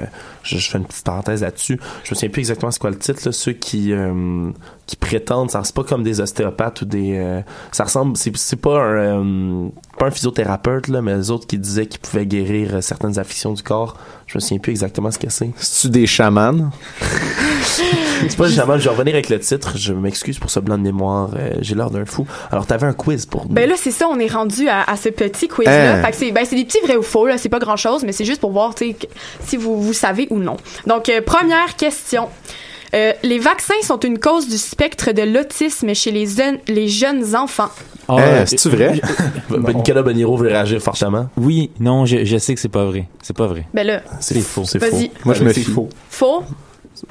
je, 0.43 0.59
fais 0.59 0.79
une 0.79 0.85
petite 0.85 1.05
parenthèse 1.05 1.43
là-dessus. 1.43 1.79
Je 2.03 2.11
me 2.11 2.15
souviens 2.15 2.29
plus 2.29 2.41
exactement 2.41 2.71
c'est 2.73 2.81
quoi 2.81 2.91
le 2.91 2.99
titre. 2.99 3.31
Ceux 3.31 3.53
qui 3.53 3.93
qui 4.87 4.97
prétendent, 4.97 5.51
ça 5.51 5.63
c'est 5.65 5.75
pas 5.75 5.85
comme 5.85 6.03
des 6.03 6.21
ostéopathes 6.21 6.83
ou 6.83 6.85
des. 6.85 7.43
Ça 7.71 7.85
ressemble. 7.85 8.17
C'est, 8.17 8.57
pas 8.57 8.81
un 8.81 9.71
pas 9.99 10.07
un 10.07 10.11
physiothérapeute 10.11 10.89
là, 10.89 11.03
mais 11.03 11.17
les 11.17 11.31
autres 11.31 11.47
qui 11.47 11.59
disaient 11.59 11.87
qu'ils 11.87 12.01
pouvaient 12.01 12.27
guérir 12.27 12.83
certaines 12.83 13.19
affections 13.19 13.53
du 13.53 13.63
corps. 13.63 13.97
Je 14.27 14.37
me 14.37 14.41
souviens 14.41 14.59
plus 14.59 14.71
exactement 14.71 15.11
ce 15.11 15.19
que 15.19 15.31
c'est. 15.31 15.51
C'est-tu 15.57 15.91
des 15.91 16.07
chamans? 16.07 16.71
c'est 17.63 18.37
pas 18.37 18.49
chaman. 18.51 18.79
Je 18.79 18.85
vais 18.85 18.91
revenir 18.91 19.15
avec 19.15 19.29
le 19.29 19.39
titre. 19.39 19.77
Je 19.77 19.93
m'excuse 19.93 20.39
pour 20.39 20.51
ce 20.51 20.61
blanc 20.61 20.79
de 20.79 20.83
mémoire. 20.83 21.31
j'ai 21.61 21.75
l'air 21.75 21.91
d'un 21.91 22.05
fou. 22.05 22.27
Alors 22.51 22.67
t'avais 22.67 22.87
un 22.87 22.93
quiz 22.93 23.27
pour 23.27 23.47
nous. 23.47 23.55
Ben 23.55 23.69
là 23.69 23.77
c'est 23.77 23.91
ça. 23.91 24.09
On 24.09 24.19
est 24.19 24.33
rendu 24.33 24.69
à, 24.69 24.83
à 24.83 24.97
ce 24.97 25.09
petit 25.09 25.49
quiz 25.49 25.67
là. 25.67 25.97
Hein? 25.97 26.03
Fait 26.03 26.11
que 26.11 26.17
c'est 26.17 26.33
ben 26.33 26.45
c'est 26.45 26.57
des 26.57 26.65
petits 26.65 26.81
vrais 26.81 26.97
ou 26.97 27.03
faux 27.03 27.27
là. 27.27 27.39
C'est 27.39 27.49
pas 27.49 27.59
grand 27.59 27.77
chose, 27.77 28.05
mais 28.05 28.13
c'est 28.13 28.25
juste 28.25 28.41
pour 28.41 28.53
voir 28.53 28.75
si 29.45 29.57
vous 29.57 29.81
vous 29.81 29.93
savez 29.93 30.27
ou 30.31 30.39
non. 30.39 30.57
Donc, 30.87 31.09
euh, 31.09 31.21
première 31.21 31.77
question. 31.77 32.29
Euh, 32.95 33.13
les 33.23 33.39
vaccins 33.39 33.75
sont 33.83 34.01
une 34.01 34.19
cause 34.19 34.49
du 34.49 34.59
spectre 34.59 35.13
de 35.13 35.23
l'autisme 35.23 35.95
chez 35.95 36.11
les, 36.11 36.27
les 36.69 36.89
jeunes 36.89 37.35
enfants. 37.35 37.71
Oh, 38.09 38.19
euh, 38.21 38.45
c'est-tu 38.47 38.69
vrai? 38.69 39.01
Nicolas 39.75 40.03
Boniro 40.03 40.37
veut 40.37 40.49
réagir 40.49 40.81
fortement. 40.81 41.29
Oui, 41.37 41.71
non, 41.81 42.07
je, 42.07 42.25
je 42.25 42.39
sais 42.39 42.55
que 42.55 42.61
c'est 42.61 42.69
pas 42.69 42.85
vrai. 42.85 43.09
C'est 43.23 43.37
pas 43.37 43.47
vrai. 43.47 43.67
Ben 43.75 43.87
là. 43.87 44.03
C'est 44.21 44.41
faux. 44.41 44.65
C'est 44.65 44.83
faux. 44.83 44.97
Moi, 45.25 45.35
je 45.35 45.43
me 45.43 45.53
fie. 45.53 45.65
Faux. 45.65 45.89
Faux? 46.09 46.45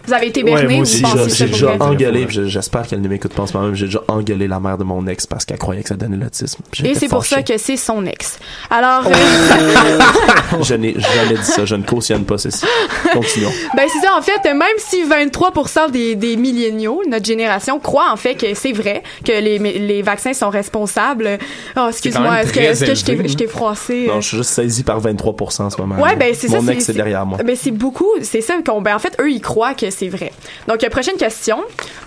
Vous 0.05 0.13
avez 0.13 0.27
été 0.27 0.43
berné 0.43 0.79
ouais, 0.79 0.81
ou 0.81 1.29
J'ai 1.29 1.47
déjà 1.47 1.75
engueulé, 1.79 2.27
j'espère 2.29 2.87
qu'elle 2.87 3.01
ne 3.01 3.07
m'écoute 3.07 3.33
pas 3.33 3.43
en 3.43 3.47
ce 3.47 3.57
moment, 3.57 3.73
j'ai 3.73 3.85
déjà 3.85 4.01
engueulé 4.07 4.47
la 4.47 4.59
mère 4.59 4.77
de 4.77 4.83
mon 4.83 5.05
ex 5.07 5.25
parce 5.27 5.45
qu'elle 5.45 5.57
croyait 5.57 5.83
que 5.83 5.89
ça 5.89 5.95
donnait 5.95 6.17
l'autisme. 6.17 6.61
Et 6.83 6.95
c'est 6.95 7.07
pour 7.07 7.25
ça 7.25 7.43
que 7.43 7.57
c'est 7.57 7.77
son 7.77 8.05
ex. 8.05 8.39
Alors... 8.69 9.03
Oh. 9.07 10.57
je 10.63 10.75
n'ai 10.75 10.95
jamais 10.99 11.35
dit 11.35 11.45
ça, 11.45 11.65
je 11.65 11.75
ne 11.75 11.83
cautionne 11.83 12.25
pas 12.25 12.37
ceci. 12.37 12.65
Continuons. 13.13 13.51
Ben 13.75 13.87
c'est 13.91 14.05
ça, 14.05 14.15
en 14.17 14.21
fait, 14.21 14.43
même 14.53 14.67
si 14.77 15.03
23% 15.03 15.91
des, 15.91 16.15
des 16.15 16.35
milléniaux, 16.35 17.01
notre 17.07 17.25
génération, 17.25 17.79
croient 17.79 18.11
en 18.11 18.17
fait 18.17 18.35
que 18.35 18.53
c'est 18.53 18.71
vrai, 18.71 19.03
que 19.23 19.31
les, 19.31 19.59
les 19.59 20.01
vaccins 20.01 20.33
sont 20.33 20.49
responsables. 20.49 21.37
Oh, 21.77 21.87
excuse-moi, 21.89 22.41
est-ce 22.41 22.53
que, 22.53 22.59
est 22.59 23.21
que 23.21 23.27
je 23.27 23.35
t'ai 23.35 23.47
froissé? 23.47 24.07
Non, 24.07 24.21
je 24.21 24.27
suis 24.27 24.37
juste 24.37 24.51
saisi 24.51 24.83
par 24.83 25.01
23% 25.01 25.61
en 25.61 25.69
ce 25.69 25.79
moment. 25.79 26.01
Ouais, 26.01 26.15
ben 26.15 26.33
c'est 26.33 26.47
ça. 26.47 26.59
Mon 26.59 26.67
ex 26.67 26.89
est 26.89 26.93
derrière 26.93 27.25
moi. 27.25 27.37
Ben 27.43 27.55
c'est 27.55 27.71
beaucoup, 27.71 28.09
c'est 28.21 28.41
ça 28.41 28.55
qu'on, 28.65 28.81
ben 28.81 28.95
en 28.95 28.99
fait, 28.99 29.15
eux, 29.19 29.31
ils 29.31 29.41
croient 29.41 29.73
que 29.75 29.89
c'est 29.89 30.09
vrai. 30.09 30.31
Donc, 30.67 30.83
euh, 30.83 30.89
prochaine 30.89 31.17
question. 31.17 31.57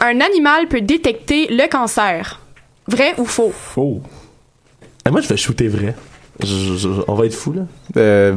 Un 0.00 0.20
animal 0.20 0.68
peut 0.68 0.80
détecter 0.80 1.46
le 1.48 1.68
cancer. 1.68 2.40
Vrai 2.86 3.14
ou 3.18 3.24
faux? 3.24 3.52
Faux. 3.54 4.00
Et 5.06 5.10
moi, 5.10 5.20
je 5.20 5.28
vais 5.28 5.36
shooter 5.36 5.68
vrai. 5.68 5.94
on 7.08 7.14
va 7.14 7.26
être 7.26 7.34
fou, 7.34 7.52
là. 7.52 7.62
Euh, 7.96 8.36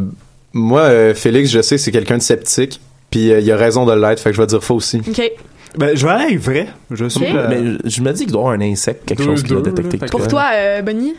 moi, 0.53 0.81
euh, 0.81 1.13
Félix, 1.13 1.49
je 1.49 1.61
sais, 1.61 1.77
c'est 1.77 1.91
quelqu'un 1.91 2.17
de 2.17 2.23
sceptique. 2.23 2.81
Puis 3.09 3.27
il 3.27 3.51
a 3.51 3.57
raison 3.57 3.85
de 3.85 3.93
l'être, 3.93 4.21
fait 4.21 4.29
que 4.29 4.35
je 4.37 4.41
vais 4.41 4.47
dire 4.47 4.63
faux 4.63 4.75
aussi. 4.75 5.01
OK. 5.05 5.31
Ben, 5.77 5.95
je 5.95 6.05
vais 6.05 6.11
aller 6.11 6.23
avec 6.25 6.39
vrai. 6.39 6.67
Je 6.89 7.09
suis. 7.09 7.23
Okay. 7.23 7.33
Mais 7.49 7.89
je 7.89 8.01
me 8.01 8.11
dis 8.13 8.23
qu'il 8.23 8.31
doit 8.31 8.41
y 8.41 8.43
avoir 8.43 8.53
un 8.53 8.61
insecte, 8.61 9.05
quelque 9.05 9.19
deux, 9.19 9.25
chose 9.25 9.43
qui 9.43 9.53
va 9.53 9.61
détecter. 9.61 9.97
Pour 9.97 10.27
toi, 10.27 10.49
Bonnie? 10.81 11.15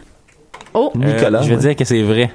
Oh. 0.74 0.90
Nicolas. 0.94 1.42
je 1.42 1.50
vais 1.50 1.56
dire 1.56 1.76
que 1.76 1.84
c'est 1.84 2.02
vrai. 2.02 2.30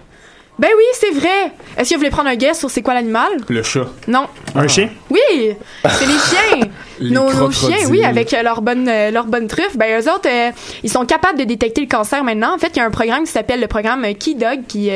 Ben 0.60 0.70
oui, 0.76 0.84
c'est 0.94 1.12
vrai. 1.12 1.52
Est-ce 1.78 1.90
que 1.90 1.94
vous 1.94 2.00
voulez 2.00 2.10
prendre 2.10 2.30
un 2.30 2.36
guess 2.36 2.58
sur 2.58 2.72
c'est 2.72 2.82
quoi 2.82 2.96
l'animal? 2.96 3.30
Le 3.48 3.62
chat. 3.62 3.86
Non. 4.08 4.26
Un 4.56 4.68
chien? 4.68 4.90
Oui, 5.12 5.56
c'est 5.84 6.06
les 6.06 6.14
chiens. 6.14 6.70
les 7.00 7.12
nos, 7.12 7.32
nos, 7.32 7.52
chiens, 7.52 7.78
oui, 7.90 8.04
avec 8.04 8.34
euh, 8.34 8.42
leur 8.42 8.64
bonne 8.64 8.90
euh, 8.90 9.12
leur 9.12 9.26
bonne 9.26 9.48
truffe. 9.48 9.78
Ben 9.78 10.02
eux 10.02 10.12
autres, 10.12 10.28
euh, 10.28 10.52
ils 10.84 10.90
sont 10.90 11.06
capables 11.06 11.38
de 11.38 11.44
détecter 11.44 11.82
le 11.82 11.88
cancer 11.88 12.24
maintenant. 12.24 12.56
En 12.56 12.58
fait, 12.58 12.72
il 12.76 12.78
y 12.78 12.80
a 12.80 12.86
un 12.86 12.92
programme 12.92 13.24
qui 13.24 13.32
s'appelle 13.32 13.62
le 13.62 13.68
programme 13.68 14.04
Key 14.16 14.34
Dog 14.34 14.62
qui 14.68 14.90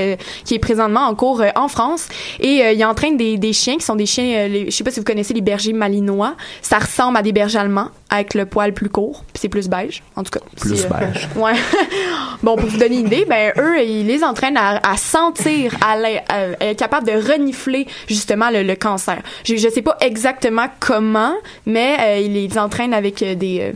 qui 0.45 0.55
est 0.55 0.59
présentement 0.59 1.01
en 1.01 1.13
cours 1.13 1.43
en 1.55 1.67
France 1.67 2.07
et 2.39 2.73
il 2.73 2.85
entraîne 2.85 3.17
des, 3.17 3.37
des 3.37 3.53
chiens 3.53 3.77
qui 3.77 3.85
sont 3.85 3.95
des 3.95 4.07
chiens. 4.07 4.47
Les, 4.47 4.65
je 4.65 4.71
sais 4.71 4.83
pas 4.83 4.91
si 4.91 4.99
vous 4.99 5.05
connaissez 5.05 5.35
les 5.35 5.41
bergers 5.41 5.73
malinois. 5.73 6.33
Ça 6.63 6.79
ressemble 6.79 7.17
à 7.17 7.21
des 7.21 7.33
bergers 7.33 7.59
allemands 7.59 7.89
avec 8.11 8.33
le 8.33 8.45
poil 8.45 8.73
plus 8.73 8.89
court, 8.89 9.23
puis 9.33 9.39
c'est 9.39 9.49
plus 9.49 9.69
beige. 9.69 10.03
En 10.15 10.23
tout 10.23 10.31
cas. 10.31 10.45
Plus 10.59 10.85
beige. 10.85 11.29
ouais. 11.35 11.53
bon, 12.43 12.57
pour 12.57 12.67
vous 12.67 12.77
donner 12.77 12.99
une 12.99 13.07
idée, 13.07 13.25
ben 13.27 13.53
eux, 13.57 13.81
ils 13.81 14.05
les 14.05 14.23
entraînent 14.23 14.57
à, 14.57 14.79
à 14.83 14.97
sentir, 14.97 15.75
à, 15.81 15.93
à, 15.93 16.47
être 16.59 16.77
capable 16.77 17.07
de 17.07 17.13
renifler 17.13 17.87
justement 18.07 18.49
le, 18.49 18.63
le 18.63 18.75
cancer. 18.75 19.21
Je, 19.45 19.55
je 19.55 19.69
sais 19.69 19.81
pas 19.81 19.97
exactement 20.01 20.67
comment, 20.79 21.33
mais 21.65 21.97
euh, 21.99 22.19
ils 22.19 22.33
les 22.33 22.57
entraînent 22.57 22.93
avec 22.93 23.23
euh, 23.23 23.35
des 23.35 23.61
euh, 23.61 23.71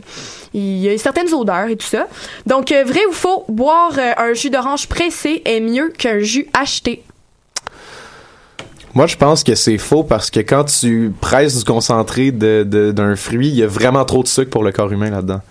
il 0.54 0.78
y 0.78 0.90
a 0.90 0.98
certaines 0.98 1.34
odeurs 1.34 1.68
et 1.68 1.76
tout 1.76 1.88
ça. 1.88 2.08
Donc 2.46 2.72
vrai 2.72 3.06
ou 3.10 3.12
faux, 3.12 3.44
boire 3.50 3.92
un 4.18 4.34
jus 4.34 4.50
d'orange 4.50 4.88
pressé 4.88 5.42
est 5.44 5.60
mieux 5.60 5.90
qu'un 5.90 6.20
jus 6.20 6.48
acheté. 6.54 7.04
Moi, 8.96 9.08
je 9.08 9.18
pense 9.18 9.44
que 9.44 9.56
c'est 9.56 9.78
faux 9.78 10.04
parce 10.04 10.32
que 10.32 10.40
quand 10.40 10.64
tu 10.64 11.14
presses 11.20 11.60
du 11.60 11.64
concentré 11.66 12.32
d'un 12.32 12.64
de, 12.64 12.92
d'un 12.94 13.18
fruit, 13.18 13.50
il 13.50 13.56
y 13.56 13.64
a 13.64 13.68
vraiment 13.68 14.06
trop 14.06 14.24
de 14.24 14.28
sucre 14.28 14.50
pour 14.50 14.64
le 14.64 14.72
corps 14.72 14.90
humain 14.90 15.10
là-dedans. 15.10 15.42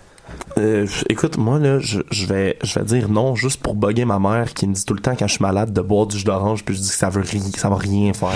Euh, 0.56 0.86
écoute, 1.10 1.36
moi 1.36 1.58
là, 1.58 1.78
je, 1.78 2.00
je, 2.10 2.26
vais, 2.26 2.56
je 2.62 2.78
vais 2.78 2.84
dire 2.86 3.08
non 3.10 3.34
juste 3.34 3.60
pour 3.60 3.74
bugger 3.74 4.06
ma 4.06 4.18
mère 4.18 4.54
qui 4.54 4.66
me 4.66 4.72
dit 4.72 4.84
tout 4.84 4.94
le 4.94 5.00
temps 5.00 5.14
quand 5.14 5.26
je 5.26 5.34
suis 5.34 5.42
malade 5.42 5.72
de 5.72 5.80
boire 5.82 6.06
du 6.06 6.16
jus 6.16 6.24
d'orange, 6.24 6.64
puis 6.64 6.74
je 6.74 6.80
dis 6.80 6.88
que 6.88 6.94
ça 6.94 7.10
veut 7.10 7.22
rien, 7.22 7.42
ça 7.54 7.68
va 7.68 7.76
rien 7.76 8.12
faire. 8.14 8.30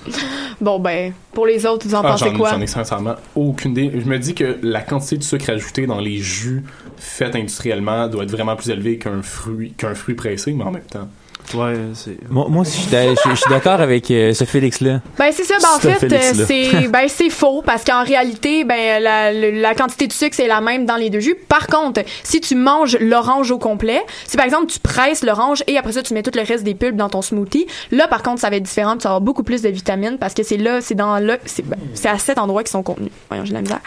bon 0.60 0.78
ben, 0.78 1.12
pour 1.32 1.46
les 1.46 1.66
autres, 1.66 1.88
vous 1.88 1.94
en 1.94 2.02
ah, 2.04 2.12
pensez 2.12 2.32
quoi? 2.32 2.50
J'en 2.50 2.60
ai 2.60 2.68
sincèrement 2.68 3.16
aucune 3.34 3.72
idée. 3.72 3.90
Je 3.92 4.08
me 4.08 4.18
dis 4.18 4.34
que 4.34 4.58
la 4.62 4.82
quantité 4.82 5.16
de 5.16 5.24
sucre 5.24 5.50
ajouté 5.50 5.86
dans 5.86 6.00
les 6.00 6.18
jus 6.18 6.64
faits 6.96 7.34
industriellement 7.34 8.06
doit 8.06 8.22
être 8.22 8.30
vraiment 8.30 8.54
plus 8.54 8.70
élevée 8.70 8.98
qu'un 8.98 9.22
fruit, 9.22 9.72
qu'un 9.72 9.94
fruit 9.94 10.14
pressé, 10.14 10.52
mais 10.52 10.64
en 10.64 10.70
même 10.70 10.82
temps. 10.82 11.08
Ouais, 11.52 11.74
c'est. 11.94 12.16
Moi, 12.30 12.46
moi 12.48 12.62
aussi, 12.62 12.80
je 12.90 13.34
suis 13.34 13.50
d'accord 13.50 13.80
avec 13.80 14.10
euh, 14.10 14.32
ce 14.32 14.44
Félix-là. 14.44 15.00
Ben, 15.18 15.30
c'est 15.32 15.44
ça. 15.44 15.56
Ben, 15.60 15.68
en 15.76 15.78
fait, 15.78 16.12
euh, 16.12 16.44
c'est 16.46 16.88
ben, 16.88 17.06
c'est 17.08 17.30
faux 17.30 17.62
parce 17.64 17.84
qu'en 17.84 18.02
réalité, 18.02 18.64
ben, 18.64 19.02
la, 19.02 19.32
la, 19.32 19.74
quantité 19.74 20.06
de 20.06 20.12
sucre, 20.12 20.34
c'est 20.34 20.46
la 20.46 20.60
même 20.60 20.86
dans 20.86 20.96
les 20.96 21.10
deux 21.10 21.20
jus. 21.20 21.36
Par 21.48 21.66
contre, 21.66 22.02
si 22.22 22.40
tu 22.40 22.54
manges 22.54 22.96
l'orange 22.98 23.50
au 23.50 23.58
complet, 23.58 24.02
si 24.26 24.36
par 24.36 24.46
exemple, 24.46 24.66
tu 24.66 24.78
presses 24.78 25.22
l'orange 25.22 25.62
et 25.66 25.76
après 25.76 25.92
ça, 25.92 26.02
tu 26.02 26.14
mets 26.14 26.22
tout 26.22 26.32
le 26.34 26.42
reste 26.42 26.64
des 26.64 26.74
pulpes 26.74 26.96
dans 26.96 27.08
ton 27.08 27.22
smoothie, 27.22 27.66
là, 27.92 28.08
par 28.08 28.22
contre, 28.22 28.40
ça 28.40 28.50
va 28.50 28.56
être 28.56 28.62
différent. 28.62 28.96
Tu 28.96 29.04
vas 29.04 29.10
avoir 29.10 29.20
beaucoup 29.20 29.42
plus 29.42 29.62
de 29.62 29.68
vitamines 29.68 30.18
parce 30.18 30.34
que 30.34 30.42
c'est 30.42 30.56
là, 30.56 30.80
c'est 30.80 30.94
dans 30.94 31.18
là, 31.18 31.36
c'est 31.44 31.66
ben, 31.66 31.78
à 32.04 32.18
cet 32.18 32.38
endroit 32.38 32.62
qu'ils 32.62 32.70
sont 32.70 32.82
contenus. 32.82 33.12
Voyons, 33.28 33.44
j'ai 33.44 33.54
la 33.54 33.60
misère. 33.60 33.80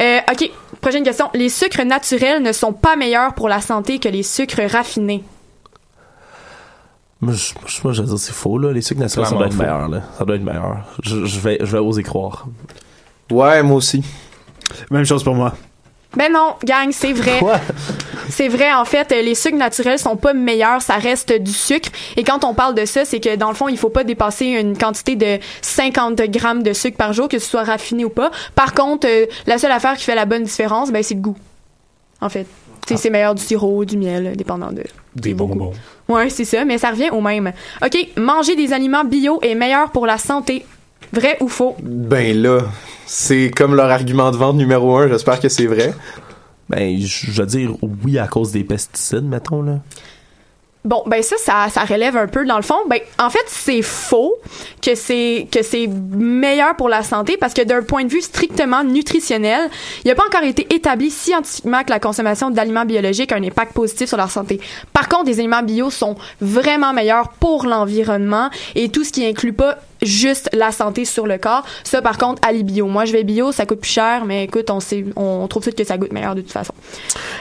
Euh, 0.00 0.18
OK. 0.30 0.50
Prochaine 0.80 1.04
question. 1.04 1.28
Les 1.34 1.48
sucres 1.48 1.84
naturels 1.84 2.42
ne 2.42 2.52
sont 2.52 2.72
pas 2.72 2.96
meilleurs 2.96 3.34
pour 3.34 3.48
la 3.48 3.60
santé 3.60 3.98
que 3.98 4.08
les 4.08 4.22
sucres 4.22 4.62
raffinés. 4.70 5.22
Moi, 7.20 7.34
je, 7.34 7.52
moi, 7.84 7.92
je 7.92 8.00
veux 8.00 8.08
dire, 8.08 8.18
c'est 8.18 8.32
faux, 8.32 8.58
là. 8.58 8.72
Les 8.72 8.80
sucres 8.80 9.00
naturels, 9.00 9.28
ça 9.28 9.34
doit 9.34 9.46
être 9.46 9.56
meilleur, 9.56 9.88
là. 9.88 10.02
Ça 10.16 10.24
doit 10.24 10.36
être 10.36 10.42
meilleur. 10.42 10.78
Je, 11.02 11.26
je, 11.26 11.40
vais, 11.40 11.58
je 11.60 11.66
vais 11.66 11.78
oser 11.78 12.02
croire. 12.02 12.46
Ouais, 13.30 13.62
moi 13.62 13.76
aussi. 13.76 14.02
Même 14.90 15.04
chose 15.04 15.22
pour 15.22 15.34
moi. 15.34 15.54
Ben 16.16 16.32
non, 16.32 16.54
gang, 16.64 16.90
c'est 16.90 17.12
vrai. 17.12 17.38
Quoi? 17.38 17.60
C'est 18.28 18.48
vrai, 18.48 18.72
en 18.72 18.84
fait, 18.84 19.10
les 19.10 19.34
sucres 19.34 19.56
naturels 19.56 19.98
sont 19.98 20.16
pas 20.16 20.34
meilleurs, 20.34 20.82
ça 20.82 20.96
reste 20.96 21.32
du 21.32 21.52
sucre. 21.52 21.88
Et 22.16 22.24
quand 22.24 22.44
on 22.44 22.54
parle 22.54 22.74
de 22.74 22.84
ça, 22.84 23.04
c'est 23.04 23.20
que 23.20 23.36
dans 23.36 23.48
le 23.48 23.54
fond, 23.54 23.68
il 23.68 23.76
faut 23.76 23.90
pas 23.90 24.04
dépasser 24.04 24.46
une 24.46 24.76
quantité 24.76 25.16
de 25.16 25.38
50 25.62 26.16
grammes 26.22 26.62
de 26.62 26.72
sucre 26.72 26.96
par 26.96 27.12
jour, 27.12 27.28
que 27.28 27.38
ce 27.38 27.48
soit 27.48 27.64
raffiné 27.64 28.04
ou 28.04 28.10
pas. 28.10 28.30
Par 28.54 28.74
contre, 28.74 29.06
euh, 29.08 29.26
la 29.46 29.58
seule 29.58 29.72
affaire 29.72 29.96
qui 29.96 30.04
fait 30.04 30.14
la 30.14 30.26
bonne 30.26 30.44
différence, 30.44 30.90
ben, 30.90 31.02
c'est 31.02 31.14
le 31.14 31.20
goût. 31.20 31.36
En 32.20 32.28
fait. 32.28 32.46
Ah. 32.90 32.96
C'est 32.96 33.10
meilleur 33.10 33.34
du 33.34 33.42
sirop, 33.42 33.84
du 33.84 33.96
miel, 33.96 34.36
dépendant 34.36 34.72
de. 34.72 34.84
Des 35.14 35.34
bonbons. 35.34 35.72
Ouais, 36.10 36.28
c'est 36.28 36.44
ça, 36.44 36.64
mais 36.64 36.76
ça 36.76 36.90
revient 36.90 37.10
au 37.10 37.20
même. 37.20 37.52
OK, 37.84 37.96
manger 38.16 38.56
des 38.56 38.72
aliments 38.72 39.04
bio 39.04 39.38
est 39.42 39.54
meilleur 39.54 39.90
pour 39.90 40.06
la 40.06 40.18
santé. 40.18 40.66
Vrai 41.12 41.36
ou 41.40 41.48
faux? 41.48 41.76
Ben 41.80 42.36
là, 42.36 42.60
c'est 43.06 43.50
comme 43.50 43.74
leur 43.74 43.90
argument 43.90 44.30
de 44.30 44.36
vente 44.36 44.56
numéro 44.56 44.96
un. 44.96 45.08
J'espère 45.08 45.40
que 45.40 45.48
c'est 45.48 45.66
vrai. 45.66 45.94
Ben, 46.68 47.00
je 47.00 47.30
veux 47.30 47.46
dire 47.46 47.72
oui 48.04 48.18
à 48.18 48.26
cause 48.26 48.52
des 48.52 48.64
pesticides, 48.64 49.24
mettons, 49.24 49.62
là. 49.62 49.78
Bon, 50.82 51.02
ben 51.06 51.22
ça, 51.22 51.36
ça, 51.68 51.84
relève 51.84 52.16
un 52.16 52.26
peu 52.26 52.46
dans 52.46 52.56
le 52.56 52.62
fond. 52.62 52.78
Ben, 52.88 53.00
en 53.18 53.28
fait, 53.28 53.44
c'est 53.48 53.82
faux 53.82 54.34
que 54.80 54.94
c'est 54.94 55.46
que 55.52 55.62
c'est 55.62 55.86
meilleur 55.86 56.74
pour 56.74 56.88
la 56.88 57.02
santé 57.02 57.36
parce 57.36 57.52
que 57.52 57.60
d'un 57.60 57.82
point 57.82 58.04
de 58.04 58.08
vue 58.10 58.22
strictement 58.22 58.82
nutritionnel, 58.82 59.68
il 60.04 60.08
n'a 60.08 60.14
pas 60.14 60.24
encore 60.26 60.42
été 60.42 60.66
établi 60.74 61.10
scientifiquement 61.10 61.84
que 61.84 61.90
la 61.90 62.00
consommation 62.00 62.50
d'aliments 62.50 62.86
biologiques 62.86 63.30
a 63.30 63.36
un 63.36 63.44
impact 63.44 63.74
positif 63.74 64.08
sur 64.08 64.16
la 64.16 64.28
santé. 64.28 64.58
Par 64.94 65.10
contre, 65.10 65.26
les 65.26 65.38
aliments 65.38 65.62
bio 65.62 65.90
sont 65.90 66.16
vraiment 66.40 66.94
meilleurs 66.94 67.28
pour 67.28 67.66
l'environnement 67.66 68.48
et 68.74 68.88
tout 68.88 69.04
ce 69.04 69.12
qui 69.12 69.26
inclut 69.26 69.52
pas 69.52 69.76
juste 70.02 70.50
la 70.52 70.72
santé 70.72 71.04
sur 71.04 71.26
le 71.26 71.38
corps. 71.38 71.64
Ça, 71.84 72.02
par 72.02 72.18
contre, 72.18 72.46
Ali 72.46 72.64
Bio. 72.64 72.86
Moi, 72.86 73.04
je 73.04 73.12
vais 73.12 73.24
bio, 73.24 73.52
ça 73.52 73.66
coûte 73.66 73.80
plus 73.80 73.90
cher, 73.90 74.24
mais 74.24 74.44
écoute, 74.44 74.70
on 74.70 74.80
sait, 74.80 75.04
on 75.16 75.46
trouve 75.48 75.64
tout 75.64 75.70
que 75.70 75.84
ça 75.84 75.98
goûte 75.98 76.12
meilleur 76.12 76.34
de 76.34 76.40
toute 76.40 76.52
façon. 76.52 76.72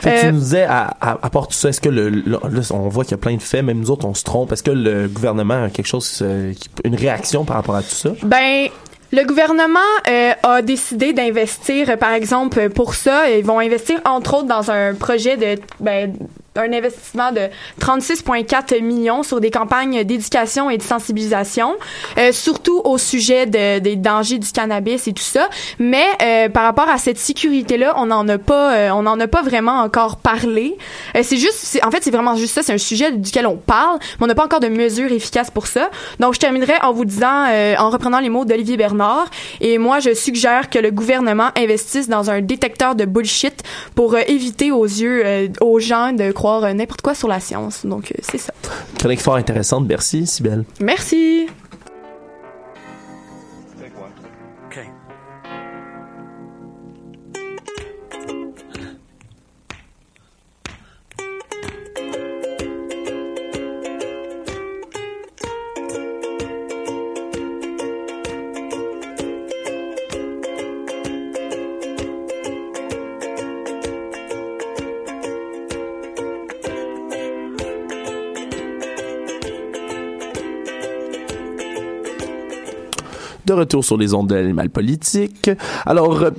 Fait 0.02 0.22
tu 0.22 0.26
euh, 0.28 0.32
nous 0.32 0.40
disais, 0.40 0.64
à, 0.64 0.96
à, 1.02 1.30
part 1.30 1.48
tout 1.48 1.54
ça, 1.54 1.70
est-ce 1.70 1.82
que 1.82 1.90
le, 1.90 2.10
là, 2.10 2.40
on 2.72 2.90
voit 2.90 3.04
qu'il 3.04 3.12
y 3.12 3.16
a 3.16 3.18
plein 3.18 3.36
de 3.36 3.42
faits, 3.42 3.64
même 3.64 3.80
nous 3.80 3.92
autres, 3.92 4.06
on 4.06 4.14
se 4.14 4.24
trompe. 4.24 4.52
Est-ce 4.52 4.64
que 4.64 4.72
le 4.72 5.08
gouvernement 5.08 5.66
a 5.66 5.70
quelque 5.70 5.88
chose, 5.88 6.20
euh, 6.22 6.54
une 6.84 6.96
réaction 6.96 7.46
par 7.46 7.58
rapport 7.58 7.76
à 7.76 7.84
tout 7.84 7.90
ça? 7.90 8.12
Ben, 8.24 8.68
le 9.12 9.24
gouvernement 9.26 9.80
euh, 10.08 10.32
a 10.44 10.62
décidé 10.62 11.14
d'investir, 11.14 11.98
par 11.98 12.14
exemple, 12.14 12.70
pour 12.70 12.94
ça. 12.94 13.30
Ils 13.30 13.44
vont 13.44 13.60
investir, 13.60 14.00
entre 14.06 14.36
autres, 14.36 14.48
dans 14.48 14.70
un 14.70 14.94
projet 14.94 15.36
de 15.36 15.62
ben, 15.80 16.14
un 16.60 16.74
investissement 16.74 17.32
de 17.32 17.48
36,4 17.82 18.82
millions 18.82 19.24
sur 19.24 19.40
des 19.40 19.52
campagnes 19.52 20.04
d'éducation 20.04 20.70
et 20.70 20.78
de 20.78 20.84
sensibilisation, 20.84 21.76
euh, 22.18 22.32
surtout 22.32 22.82
au 22.84 22.98
sujet 22.98 23.46
de, 23.46 23.80
des 23.80 23.96
dangers 23.96 24.38
du 24.38 24.52
cannabis 24.52 25.08
et 25.08 25.14
tout 25.14 25.24
ça. 25.24 25.50
Mais 25.80 26.06
euh, 26.22 26.50
par 26.50 26.64
rapport 26.64 26.90
à 26.90 26.98
cette 26.98 27.18
sécurité-là, 27.18 27.94
on 27.98 28.08
n'en 28.08 28.28
a 28.28 28.38
pas, 28.38 28.74
euh, 28.74 28.90
on 28.92 29.04
n'en 29.04 29.20
a 29.20 29.28
pas 29.28 29.42
vraiment 29.42 29.80
encore 29.80 30.18
parlé. 30.18 30.78
Euh, 31.16 31.22
c'est 31.24 31.38
juste, 31.38 31.80
en 31.84 31.92
fait, 31.92 32.04
c'est 32.04 32.12
vraiment 32.12 32.36
juste 32.36 32.56
ça. 32.56 32.64
C'est 32.64 32.74
un 32.74 32.78
sujet 32.78 33.12
duquel 33.12 33.48
on 33.48 33.58
parle, 33.58 34.00
mais 34.20 34.26
on 34.26 34.28
n'a 34.28 34.36
pas 34.36 34.46
encore 34.46 34.60
de 34.60 34.68
mesures 34.68 35.12
efficaces 35.12 35.52
pour 35.52 35.68
ça. 35.68 35.90
Donc, 36.20 36.34
je 36.34 36.40
terminerai 36.40 36.74
en 36.82 36.94
vous 36.94 37.06
disant, 37.06 37.46
euh, 37.50 37.76
en 37.78 37.90
reprenant 37.90 38.20
les 38.20 38.30
mots 38.30 38.46
d'Olivier 38.46 38.78
Bernard. 38.78 39.30
Et 39.62 39.78
moi, 39.78 40.00
je 40.00 40.14
suggère 40.14 40.70
que 40.70 40.80
le 40.80 40.92
gouvernement 40.92 41.50
investisse 41.58 42.10
dans 42.10 42.30
un 42.30 42.42
détecteur 42.42 42.96
de 42.96 43.06
bullshit 43.06 43.64
pour 43.96 44.18
éviter 44.18 44.72
aux 44.72 44.86
yeux, 44.86 45.50
aux 45.62 45.80
gens 45.80 46.12
de 46.14 46.32
croire 46.32 46.49
euh, 46.50 46.74
n'importe 46.74 47.02
quoi 47.02 47.16
sur 47.16 47.28
la 47.28 47.40
science. 47.40 47.86
Donc, 47.86 48.12
euh, 48.12 48.22
c'est 48.22 48.38
ça. 48.38 48.54
Chronique 48.98 49.22
fort 49.22 49.36
intéressante. 49.36 49.86
Merci, 49.88 50.26
Sibelle. 50.28 50.66
Merci. 50.80 51.48
De 83.50 83.54
retour 83.54 83.84
sur 83.84 83.98
les 83.98 84.14
ondes 84.14 84.28
de 84.28 84.36
l'animal 84.36 84.70
politique. 84.70 85.50
Alors, 85.86 86.22
euh, 86.22 86.32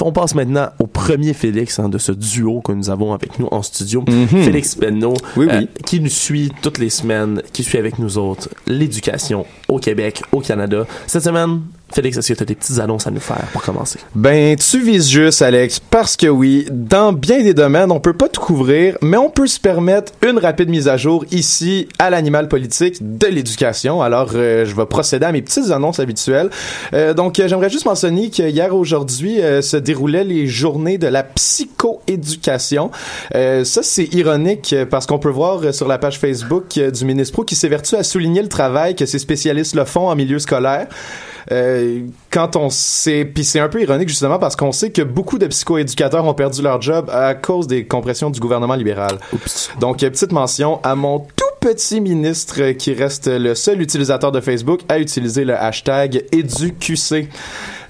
on 0.00 0.12
passe 0.12 0.34
maintenant 0.34 0.68
au 0.78 0.86
premier 0.86 1.32
Félix 1.32 1.78
hein, 1.78 1.88
de 1.88 1.98
ce 1.98 2.12
duo 2.12 2.60
que 2.60 2.72
nous 2.72 2.90
avons 2.90 3.12
avec 3.12 3.38
nous 3.38 3.48
en 3.50 3.62
studio. 3.62 4.04
Mhm. 4.08 4.26
Félix 4.26 4.76
Benno, 4.76 5.14
euh, 5.38 5.62
qui 5.84 6.00
nous 6.00 6.08
suit 6.08 6.52
toutes 6.62 6.78
les 6.78 6.90
semaines, 6.90 7.42
qui 7.52 7.62
suit 7.64 7.78
avec 7.78 7.98
nous 7.98 8.18
autres 8.18 8.48
l'éducation 8.66 9.44
au 9.68 9.78
Québec, 9.78 10.22
au 10.32 10.40
Canada. 10.40 10.86
Cette 11.06 11.24
semaine, 11.24 11.62
Félix, 11.92 12.16
est-ce 12.16 12.32
que 12.32 12.38
tu 12.38 12.42
as 12.42 12.46
des 12.46 12.54
petites 12.54 12.78
annonces 12.78 13.06
à 13.06 13.10
nous 13.10 13.20
faire 13.20 13.44
pour 13.52 13.62
commencer? 13.62 13.98
Ben, 14.14 14.56
tu 14.56 14.80
vises 14.80 15.08
juste, 15.08 15.42
Alex, 15.42 15.78
parce 15.78 16.16
que 16.16 16.26
oui, 16.26 16.66
dans 16.70 17.12
bien 17.12 17.42
des 17.42 17.54
domaines, 17.54 17.90
on 17.90 18.00
peut 18.00 18.14
pas 18.14 18.28
tout 18.28 18.40
couvrir, 18.40 18.96
mais 19.02 19.16
on 19.16 19.28
peut 19.28 19.46
se 19.46 19.60
permettre 19.60 20.12
une 20.26 20.38
rapide 20.38 20.70
mise 20.70 20.88
à 20.88 20.96
jour 20.96 21.24
ici 21.30 21.88
à 21.98 22.08
l'animal 22.10 22.48
politique 22.48 22.96
de 23.00 23.26
l'éducation. 23.26 24.02
Alors, 24.02 24.30
euh, 24.34 24.64
je 24.64 24.74
vais 24.74 24.86
procéder 24.86 25.26
à 25.26 25.32
mes 25.32 25.42
petites 25.42 25.70
annonces 25.70 26.00
habituelles. 26.00 26.50
Euh, 26.94 27.12
donc, 27.12 27.38
euh, 27.38 27.48
j'aimerais 27.48 27.70
juste 27.70 27.84
mentionner 27.84 28.30
qu'hier, 28.30 28.74
aujourd'hui, 28.74 29.40
se 29.60 29.76
déroulaient 29.76 30.24
les 30.24 30.46
journées 30.46 30.98
de 30.98 31.06
la 31.06 31.22
psychoéducation. 31.22 32.90
ça, 33.32 33.82
c'est 33.82 34.14
ironique 34.14 34.74
parce 34.90 35.06
qu'on 35.06 35.18
peut 35.18 35.30
voir 35.30 35.74
sur 35.74 35.88
la 35.88 35.98
page 35.98 36.18
Facebook 36.18 36.78
du 36.78 37.04
ministre 37.04 37.32
Pro 37.32 37.44
qui 37.44 37.54
s'évertue 37.54 37.96
à 37.96 38.02
souligner 38.02 38.42
le 38.42 38.48
travail 38.48 38.94
que 38.94 39.06
ses 39.06 39.18
spécialistes 39.18 39.74
le 39.74 39.84
font 39.84 40.08
en 40.08 40.16
milieu 40.16 40.38
scolaire. 40.38 40.86
Euh, 41.50 41.81
quand 42.30 42.56
on 42.56 42.70
sait, 42.70 43.24
puis 43.24 43.44
c'est 43.44 43.60
un 43.60 43.68
peu 43.68 43.82
ironique 43.82 44.08
justement 44.08 44.38
parce 44.38 44.56
qu'on 44.56 44.72
sait 44.72 44.90
que 44.90 45.02
beaucoup 45.02 45.38
de 45.38 45.46
psychoéducateurs 45.46 46.24
ont 46.24 46.34
perdu 46.34 46.62
leur 46.62 46.80
job 46.80 47.10
à 47.10 47.34
cause 47.34 47.66
des 47.66 47.86
compressions 47.86 48.30
du 48.30 48.40
gouvernement 48.40 48.74
libéral. 48.74 49.18
Donc 49.80 49.98
petite 49.98 50.32
mention 50.32 50.80
à 50.82 50.94
mon 50.94 51.26
petit 51.62 52.00
ministre 52.00 52.72
qui 52.72 52.92
reste 52.92 53.28
le 53.28 53.54
seul 53.54 53.80
utilisateur 53.80 54.32
de 54.32 54.40
Facebook 54.40 54.80
à 54.88 54.98
utiliser 54.98 55.44
le 55.44 55.54
hashtag 55.54 56.24
EduQC. 56.32 57.28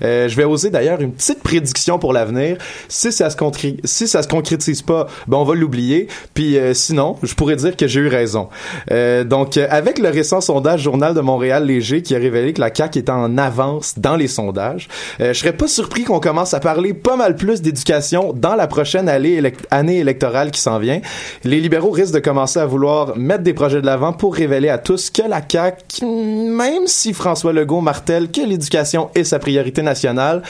Euh, 0.02 0.28
je 0.28 0.36
vais 0.36 0.44
oser 0.44 0.68
d'ailleurs 0.68 1.00
une 1.00 1.12
petite 1.12 1.42
prédiction 1.42 1.98
pour 1.98 2.12
l'avenir. 2.12 2.58
Si 2.88 3.12
ça 3.12 3.30
se 3.30 3.36
se 3.36 4.28
concrétise 4.28 4.82
pas, 4.82 5.06
ben 5.26 5.38
on 5.38 5.44
va 5.44 5.54
l'oublier. 5.54 6.08
Puis 6.34 6.58
euh, 6.58 6.74
sinon, 6.74 7.16
je 7.22 7.34
pourrais 7.34 7.56
dire 7.56 7.76
que 7.76 7.86
j'ai 7.86 8.00
eu 8.00 8.08
raison. 8.08 8.48
Euh, 8.90 9.24
donc 9.24 9.56
avec 9.56 9.98
le 9.98 10.10
récent 10.10 10.42
sondage 10.42 10.82
Journal 10.82 11.14
de 11.14 11.20
Montréal 11.20 11.64
léger 11.64 12.02
qui 12.02 12.14
a 12.14 12.18
révélé 12.18 12.52
que 12.52 12.60
la 12.60 12.74
CAQ 12.74 12.98
est 12.98 13.10
en 13.10 13.38
avance 13.38 13.94
dans 13.96 14.16
les 14.16 14.28
sondages, 14.28 14.88
je 15.18 15.32
serais 15.32 15.52
pas 15.52 15.68
surpris 15.68 16.04
qu'on 16.04 16.20
commence 16.20 16.52
à 16.52 16.60
parler 16.60 16.92
pas 16.92 17.16
mal 17.16 17.36
plus 17.36 17.62
d'éducation 17.62 18.34
dans 18.34 18.54
la 18.54 18.66
prochaine 18.66 19.08
année 19.08 19.98
électorale 19.98 20.50
qui 20.50 20.60
s'en 20.60 20.78
vient. 20.78 21.00
Les 21.44 21.60
libéraux 21.60 21.90
risquent 21.90 22.14
de 22.14 22.20
commencer 22.20 22.58
à 22.58 22.66
vouloir 22.66 23.16
mettre 23.16 23.42
des 23.42 23.54
projets 23.62 23.80
de 23.80 23.86
l'avant 23.86 24.12
pour 24.12 24.34
révéler 24.34 24.68
à 24.70 24.78
tous 24.78 25.10
que 25.10 25.22
la 25.22 25.40
CAQ, 25.40 26.04
même 26.04 26.88
si 26.88 27.12
François 27.12 27.52
Legault 27.52 27.80
martèle 27.80 28.28
que 28.28 28.40
l'éducation 28.40 29.10
est 29.14 29.22
sa 29.22 29.38
priorité 29.38 29.82
nationale, 29.82 30.42